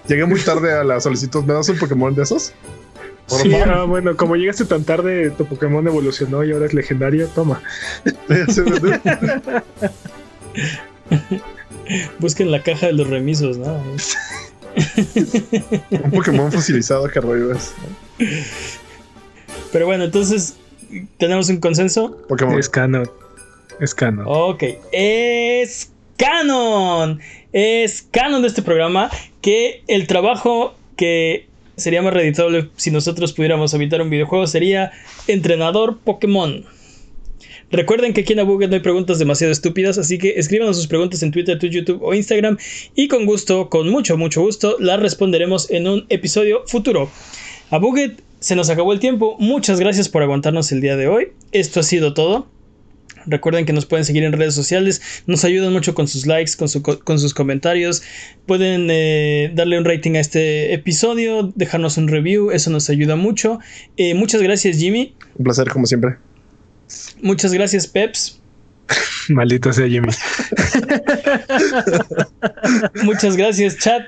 Llegué 0.07 0.25
muy 0.25 0.41
tarde 0.41 0.73
a 0.73 0.83
la 0.83 0.99
solicitud, 0.99 1.45
¿me 1.45 1.53
das 1.53 1.69
un 1.69 1.77
Pokémon 1.77 2.13
de 2.13 2.23
esos? 2.23 2.51
Por 3.29 3.41
sí, 3.41 3.53
ah, 3.55 3.83
bueno, 3.83 4.15
como 4.15 4.35
llegaste 4.35 4.65
tan 4.65 4.83
tarde, 4.83 5.31
tu 5.31 5.45
Pokémon 5.45 5.85
evolucionó 5.87 6.43
y 6.43 6.51
ahora 6.51 6.65
es 6.65 6.73
legendario, 6.73 7.27
toma. 7.27 7.61
Busquen 12.19 12.51
la 12.51 12.61
caja 12.63 12.87
de 12.87 12.93
los 12.93 13.07
remisos, 13.09 13.57
¿no? 13.57 13.81
Un 16.03 16.11
Pokémon 16.11 16.51
fosilizado 16.51 17.07
que 17.09 17.19
revives. 17.19 17.73
Pero 19.71 19.85
bueno, 19.85 20.05
entonces, 20.05 20.57
¿tenemos 21.17 21.49
un 21.49 21.59
consenso? 21.59 22.17
Pokémon. 22.27 22.59
Es 22.59 22.69
canon. 22.69 23.09
Es 23.79 23.93
canon. 23.93 24.25
Ok, 24.27 24.63
es 24.91 25.91
canon. 26.17 27.19
Es 27.53 28.07
canon 28.11 28.41
de 28.41 28.47
este 28.47 28.61
programa 28.61 29.09
que 29.41 29.83
el 29.87 30.07
trabajo 30.07 30.75
que 30.95 31.47
sería 31.75 32.01
más 32.01 32.13
reditable 32.13 32.69
si 32.75 32.91
nosotros 32.91 33.33
pudiéramos 33.33 33.73
habitar 33.73 34.01
un 34.01 34.09
videojuego 34.09 34.47
sería 34.47 34.91
entrenador 35.27 35.99
Pokémon. 35.99 36.65
Recuerden 37.69 38.13
que 38.13 38.21
aquí 38.21 38.33
en 38.33 38.39
Abuget 38.39 38.69
no 38.69 38.75
hay 38.75 38.81
preguntas 38.81 39.19
demasiado 39.19 39.51
estúpidas, 39.51 39.97
así 39.97 40.17
que 40.17 40.35
escríbanos 40.37 40.77
sus 40.77 40.87
preguntas 40.87 41.21
en 41.21 41.31
Twitter, 41.31 41.59
YouTube 41.59 42.01
o 42.01 42.13
Instagram 42.13 42.57
y 42.95 43.09
con 43.09 43.25
gusto, 43.25 43.69
con 43.69 43.89
mucho, 43.89 44.17
mucho 44.17 44.41
gusto, 44.41 44.77
las 44.79 44.99
responderemos 44.99 45.69
en 45.69 45.87
un 45.87 46.05
episodio 46.09 46.63
futuro. 46.65 47.09
Abuget, 47.69 48.21
se 48.39 48.55
nos 48.55 48.69
acabó 48.69 48.93
el 48.93 48.99
tiempo. 48.99 49.35
Muchas 49.39 49.79
gracias 49.79 50.07
por 50.07 50.23
aguantarnos 50.23 50.71
el 50.71 50.79
día 50.79 50.95
de 50.95 51.07
hoy. 51.07 51.29
Esto 51.51 51.81
ha 51.81 51.83
sido 51.83 52.13
todo. 52.13 52.47
Recuerden 53.25 53.65
que 53.65 53.73
nos 53.73 53.85
pueden 53.85 54.05
seguir 54.05 54.23
en 54.23 54.31
redes 54.31 54.55
sociales, 54.55 55.01
nos 55.27 55.43
ayudan 55.43 55.73
mucho 55.73 55.93
con 55.93 56.07
sus 56.07 56.25
likes, 56.25 56.53
con, 56.57 56.69
su, 56.69 56.81
con 56.81 57.19
sus 57.19 57.33
comentarios. 57.33 58.01
Pueden 58.45 58.87
eh, 58.89 59.51
darle 59.53 59.77
un 59.77 59.83
rating 59.83 60.15
a 60.15 60.21
este 60.21 60.73
episodio, 60.73 61.51
dejarnos 61.53 61.97
un 61.97 62.07
review, 62.07 62.51
eso 62.51 62.69
nos 62.69 62.89
ayuda 62.89 63.17
mucho. 63.17 63.59
Eh, 63.97 64.13
muchas 64.13 64.41
gracias, 64.41 64.77
Jimmy. 64.77 65.13
Un 65.35 65.43
placer, 65.43 65.67
como 65.67 65.85
siempre. 65.85 66.15
Muchas 67.21 67.53
gracias, 67.53 67.87
Peps. 67.87 68.39
Maldito 69.29 69.73
sea 69.73 69.87
Jimmy. 69.87 70.09
Muchas 73.03 73.35
gracias, 73.35 73.77
chat. 73.77 74.03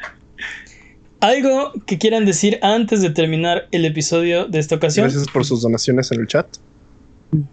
¿Algo 1.21 1.73
que 1.85 1.97
quieran 1.97 2.25
decir 2.25 2.59
antes 2.61 3.01
de 3.01 3.09
terminar 3.09 3.67
el 3.71 3.83
episodio 3.85 4.47
de 4.47 4.59
esta 4.59 4.75
ocasión? 4.75 5.05
Gracias 5.05 5.27
por 5.27 5.45
sus 5.45 5.61
donaciones 5.61 6.11
en 6.11 6.21
el 6.21 6.27
chat. 6.27 6.47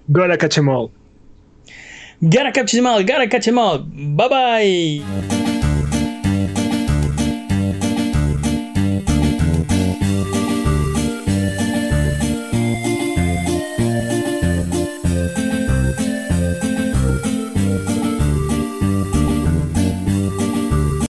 Gotta 0.07 0.39
catch 0.39 0.59
em 0.59 0.69
all. 0.69 0.91
Gotta 2.21 2.53
catch 2.53 2.75
em 2.75 2.87
all, 2.87 3.03
gotta 3.03 3.29
catch 3.29 3.49
em 3.49 3.59
all. 3.59 3.85
Bye 3.85 4.29
bye. 4.29 5.46